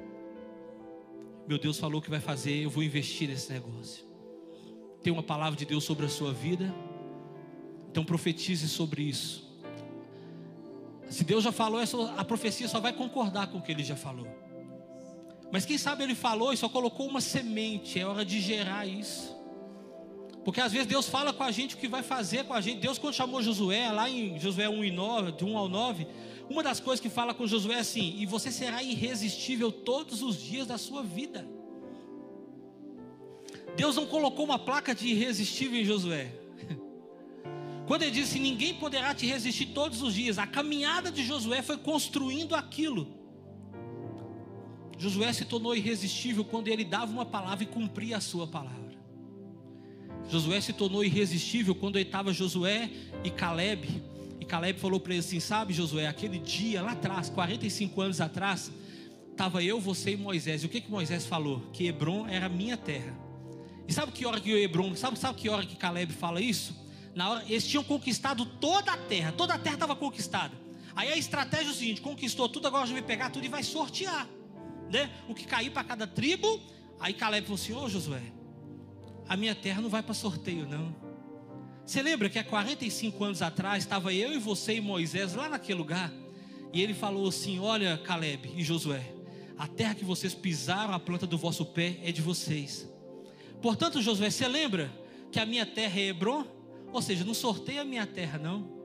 Meu 1.48 1.58
Deus 1.58 1.78
falou 1.78 2.00
que 2.00 2.08
vai 2.08 2.20
fazer, 2.20 2.62
eu 2.62 2.70
vou 2.70 2.84
investir 2.84 3.28
nesse 3.28 3.52
negócio. 3.52 4.04
Tem 5.02 5.12
uma 5.12 5.22
palavra 5.22 5.58
de 5.58 5.64
Deus 5.64 5.82
sobre 5.82 6.06
a 6.06 6.08
sua 6.08 6.32
vida, 6.32 6.72
então 7.90 8.04
profetize 8.04 8.68
sobre 8.68 9.02
isso. 9.02 9.48
Se 11.10 11.24
Deus 11.24 11.42
já 11.42 11.50
falou, 11.50 11.80
a 12.16 12.24
profecia 12.24 12.68
só 12.68 12.78
vai 12.78 12.92
concordar 12.92 13.48
com 13.48 13.58
o 13.58 13.62
que 13.62 13.72
ele 13.72 13.82
já 13.82 13.96
falou. 13.96 14.28
Mas 15.50 15.64
quem 15.64 15.76
sabe 15.76 16.04
ele 16.04 16.14
falou 16.14 16.52
e 16.52 16.56
só 16.56 16.68
colocou 16.68 17.08
uma 17.08 17.20
semente, 17.20 17.98
é 17.98 18.06
hora 18.06 18.24
de 18.24 18.40
gerar 18.40 18.86
isso. 18.86 19.37
Porque 20.44 20.60
às 20.60 20.72
vezes 20.72 20.86
Deus 20.86 21.08
fala 21.08 21.32
com 21.32 21.42
a 21.42 21.50
gente 21.50 21.74
o 21.74 21.78
que 21.78 21.88
vai 21.88 22.02
fazer 22.02 22.44
com 22.44 22.54
a 22.54 22.60
gente. 22.60 22.80
Deus, 22.80 22.98
quando 22.98 23.14
chamou 23.14 23.42
Josué, 23.42 23.90
lá 23.90 24.08
em 24.08 24.38
Josué 24.38 24.68
1 24.68 24.84
e 24.84 24.90
9, 24.90 25.32
de 25.32 25.44
1 25.44 25.58
ao 25.58 25.68
9, 25.68 26.06
uma 26.48 26.62
das 26.62 26.80
coisas 26.80 27.00
que 27.00 27.10
fala 27.10 27.34
com 27.34 27.46
Josué 27.46 27.76
é 27.76 27.80
assim: 27.80 28.14
e 28.18 28.26
você 28.26 28.50
será 28.50 28.82
irresistível 28.82 29.70
todos 29.70 30.22
os 30.22 30.40
dias 30.40 30.66
da 30.66 30.78
sua 30.78 31.02
vida. 31.02 31.46
Deus 33.76 33.96
não 33.96 34.06
colocou 34.06 34.44
uma 34.44 34.58
placa 34.58 34.94
de 34.94 35.08
irresistível 35.08 35.80
em 35.80 35.84
Josué. 35.84 36.32
Quando 37.86 38.02
ele 38.02 38.10
disse: 38.10 38.38
Ninguém 38.38 38.74
poderá 38.74 39.14
te 39.14 39.26
resistir 39.26 39.66
todos 39.66 40.00
os 40.02 40.14
dias, 40.14 40.38
a 40.38 40.46
caminhada 40.46 41.10
de 41.10 41.22
Josué 41.24 41.62
foi 41.62 41.76
construindo 41.76 42.54
aquilo. 42.54 43.18
Josué 44.98 45.32
se 45.32 45.44
tornou 45.44 45.76
irresistível 45.76 46.44
quando 46.44 46.66
ele 46.66 46.84
dava 46.84 47.12
uma 47.12 47.24
palavra 47.24 47.62
e 47.62 47.66
cumpria 47.66 48.16
a 48.16 48.20
sua 48.20 48.48
palavra. 48.48 48.87
Josué 50.28 50.60
se 50.60 50.72
tornou 50.72 51.02
irresistível 51.02 51.74
quando 51.74 51.98
estava 51.98 52.32
Josué 52.32 52.90
e 53.24 53.30
Caleb. 53.30 54.02
E 54.38 54.44
Caleb 54.44 54.78
falou 54.78 55.00
para 55.00 55.12
ele 55.12 55.20
assim: 55.20 55.40
Sabe, 55.40 55.72
Josué, 55.72 56.06
aquele 56.06 56.38
dia 56.38 56.82
lá 56.82 56.92
atrás, 56.92 57.30
45 57.30 58.00
anos 58.00 58.20
atrás, 58.20 58.70
estava 59.30 59.62
eu, 59.62 59.80
você 59.80 60.12
e 60.12 60.16
Moisés. 60.16 60.62
E 60.62 60.66
o 60.66 60.68
que, 60.68 60.80
que 60.80 60.90
Moisés 60.90 61.24
falou? 61.24 61.62
Que 61.72 61.86
Hebron 61.86 62.26
era 62.28 62.48
minha 62.48 62.76
terra. 62.76 63.16
E 63.86 63.92
sabe 63.92 64.12
que 64.12 64.26
hora 64.26 64.38
que 64.38 64.52
Hebron, 64.52 64.94
sabe, 64.94 65.18
sabe 65.18 65.38
que 65.38 65.48
hora 65.48 65.64
que 65.64 65.74
Caleb 65.74 66.12
fala 66.12 66.42
isso? 66.42 66.76
Na 67.14 67.30
hora, 67.30 67.44
eles 67.48 67.66
tinham 67.66 67.82
conquistado 67.82 68.44
toda 68.44 68.92
a 68.92 68.96
terra, 68.98 69.32
toda 69.32 69.54
a 69.54 69.58
terra 69.58 69.76
estava 69.76 69.96
conquistada. 69.96 70.54
Aí 70.94 71.10
a 71.10 71.16
estratégia 71.16 71.68
é 71.68 71.70
o 71.70 71.74
seguinte: 71.74 72.00
conquistou 72.02 72.50
tudo, 72.50 72.66
agora 72.66 72.84
a 72.84 72.86
gente 72.86 72.96
vai 72.96 73.06
pegar 73.06 73.30
tudo 73.30 73.46
e 73.46 73.48
vai 73.48 73.62
sortear. 73.62 74.28
Né? 74.90 75.10
O 75.26 75.34
que 75.34 75.46
cair 75.46 75.70
para 75.70 75.84
cada 75.84 76.06
tribo. 76.06 76.60
Aí 77.00 77.14
Caleb 77.14 77.46
falou 77.46 77.60
assim: 77.60 77.72
Ô 77.72 77.88
Josué, 77.88 78.22
a 79.28 79.36
minha 79.36 79.54
terra 79.54 79.82
não 79.82 79.90
vai 79.90 80.02
para 80.02 80.14
sorteio, 80.14 80.66
não. 80.66 80.94
Você 81.84 82.02
lembra 82.02 82.28
que 82.28 82.38
há 82.38 82.44
45 82.44 83.24
anos 83.24 83.42
atrás 83.42 83.82
estava 83.82 84.12
eu 84.12 84.32
e 84.32 84.38
você 84.38 84.76
e 84.76 84.80
Moisés 84.80 85.34
lá 85.34 85.48
naquele 85.48 85.78
lugar? 85.78 86.12
E 86.72 86.82
ele 86.82 86.94
falou 86.94 87.28
assim: 87.28 87.58
Olha, 87.58 87.98
Caleb 87.98 88.52
e 88.56 88.62
Josué, 88.62 89.02
a 89.56 89.66
terra 89.66 89.94
que 89.94 90.04
vocês 90.04 90.34
pisaram, 90.34 90.92
a 90.92 91.00
planta 91.00 91.26
do 91.26 91.38
vosso 91.38 91.64
pé 91.64 91.98
é 92.02 92.12
de 92.12 92.22
vocês. 92.22 92.88
Portanto, 93.60 94.00
Josué, 94.00 94.30
você 94.30 94.46
lembra 94.46 94.92
que 95.32 95.40
a 95.40 95.46
minha 95.46 95.66
terra 95.66 95.98
é 95.98 96.08
Hebron? 96.08 96.44
Ou 96.92 97.02
seja, 97.02 97.24
não 97.24 97.34
sorteia 97.34 97.82
a 97.82 97.84
minha 97.84 98.06
terra, 98.06 98.38
não. 98.38 98.78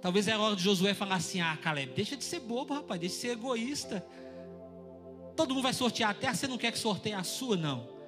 Talvez 0.00 0.28
é 0.28 0.32
a 0.32 0.38
hora 0.38 0.56
de 0.56 0.62
Josué 0.62 0.94
falar 0.94 1.16
assim: 1.16 1.40
Ah, 1.40 1.56
Caleb, 1.56 1.92
deixa 1.94 2.16
de 2.16 2.24
ser 2.24 2.40
bobo, 2.40 2.74
rapaz, 2.74 3.00
deixa 3.00 3.14
de 3.14 3.20
ser 3.20 3.28
egoísta. 3.32 4.06
Todo 5.36 5.54
mundo 5.54 5.62
vai 5.62 5.72
sortear 5.72 6.10
a 6.10 6.14
terra, 6.14 6.34
você 6.34 6.46
não 6.46 6.58
quer 6.58 6.72
que 6.72 6.78
sorteie 6.78 7.14
a 7.14 7.22
sua, 7.22 7.56
não. 7.56 7.99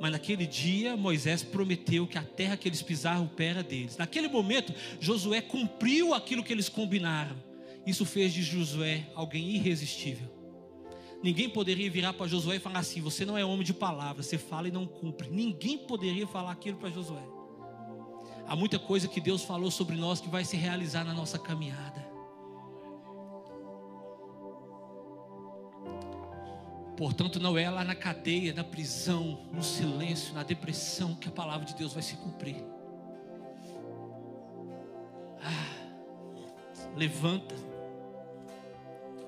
Mas 0.00 0.12
naquele 0.12 0.46
dia, 0.46 0.96
Moisés 0.96 1.42
prometeu 1.42 2.06
que 2.06 2.18
a 2.18 2.22
terra 2.22 2.56
que 2.56 2.68
eles 2.68 2.82
pisaram, 2.82 3.24
o 3.24 3.28
pé 3.28 3.46
era 3.46 3.62
deles. 3.62 3.96
Naquele 3.96 4.28
momento, 4.28 4.74
Josué 5.00 5.40
cumpriu 5.40 6.12
aquilo 6.12 6.42
que 6.42 6.52
eles 6.52 6.68
combinaram. 6.68 7.36
Isso 7.86 8.04
fez 8.04 8.32
de 8.32 8.42
Josué 8.42 9.06
alguém 9.14 9.50
irresistível. 9.50 10.28
Ninguém 11.22 11.48
poderia 11.48 11.90
virar 11.90 12.12
para 12.12 12.26
Josué 12.26 12.56
e 12.56 12.60
falar 12.60 12.80
assim: 12.80 13.00
Você 13.00 13.24
não 13.24 13.38
é 13.38 13.44
homem 13.44 13.64
de 13.64 13.72
palavra, 13.72 14.22
você 14.22 14.36
fala 14.36 14.68
e 14.68 14.70
não 14.70 14.86
cumpre. 14.86 15.28
Ninguém 15.30 15.78
poderia 15.78 16.26
falar 16.26 16.52
aquilo 16.52 16.76
para 16.76 16.90
Josué. 16.90 17.22
Há 18.46 18.54
muita 18.54 18.78
coisa 18.78 19.08
que 19.08 19.20
Deus 19.20 19.42
falou 19.42 19.70
sobre 19.70 19.96
nós 19.96 20.20
que 20.20 20.28
vai 20.28 20.44
se 20.44 20.56
realizar 20.56 21.04
na 21.04 21.14
nossa 21.14 21.38
caminhada. 21.38 22.13
Portanto, 26.96 27.40
não 27.40 27.58
é 27.58 27.68
lá 27.68 27.82
na 27.82 27.94
cadeia, 27.94 28.52
na 28.52 28.62
prisão, 28.62 29.40
no 29.52 29.62
silêncio, 29.62 30.32
na 30.32 30.44
depressão 30.44 31.14
que 31.16 31.28
a 31.28 31.32
palavra 31.32 31.66
de 31.66 31.74
Deus 31.74 31.92
vai 31.92 32.02
se 32.02 32.14
cumprir. 32.16 32.62
Ah, 35.42 36.94
levanta, 36.96 37.54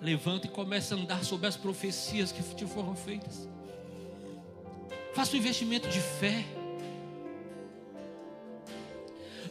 levanta 0.01 0.47
e 0.47 0.51
começa 0.51 0.95
a 0.95 0.99
andar 0.99 1.25
sobre 1.25 1.49
as 1.49 1.57
profecias 1.57 2.31
que 2.31 2.43
te 2.55 2.67
foram 2.67 2.95
feitas. 2.95 3.49
Faça 5.13 5.35
um 5.35 5.39
investimento 5.39 5.89
de 5.89 6.01
fé. 6.01 6.45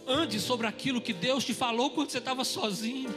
Ande 0.08 0.40
sobre 0.40 0.68
aquilo 0.68 1.02
que 1.02 1.12
Deus 1.12 1.44
te 1.44 1.54
falou 1.54 1.90
quando 1.90 2.12
você 2.12 2.20
estava 2.20 2.46
sozinho, 2.46 3.10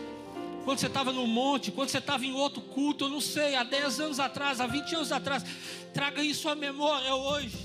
quando 0.68 0.80
você 0.80 0.86
estava 0.86 1.14
no 1.14 1.26
monte, 1.26 1.72
quando 1.72 1.88
você 1.88 1.96
estava 1.96 2.26
em 2.26 2.34
outro 2.34 2.60
culto, 2.60 3.06
eu 3.06 3.08
não 3.08 3.22
sei, 3.22 3.54
há 3.54 3.62
10 3.62 4.00
anos 4.00 4.20
atrás, 4.20 4.60
há 4.60 4.66
20 4.66 4.96
anos 4.96 5.10
atrás. 5.10 5.42
Traga 5.94 6.22
isso 6.22 6.46
à 6.46 6.54
memória 6.54 7.14
hoje. 7.14 7.56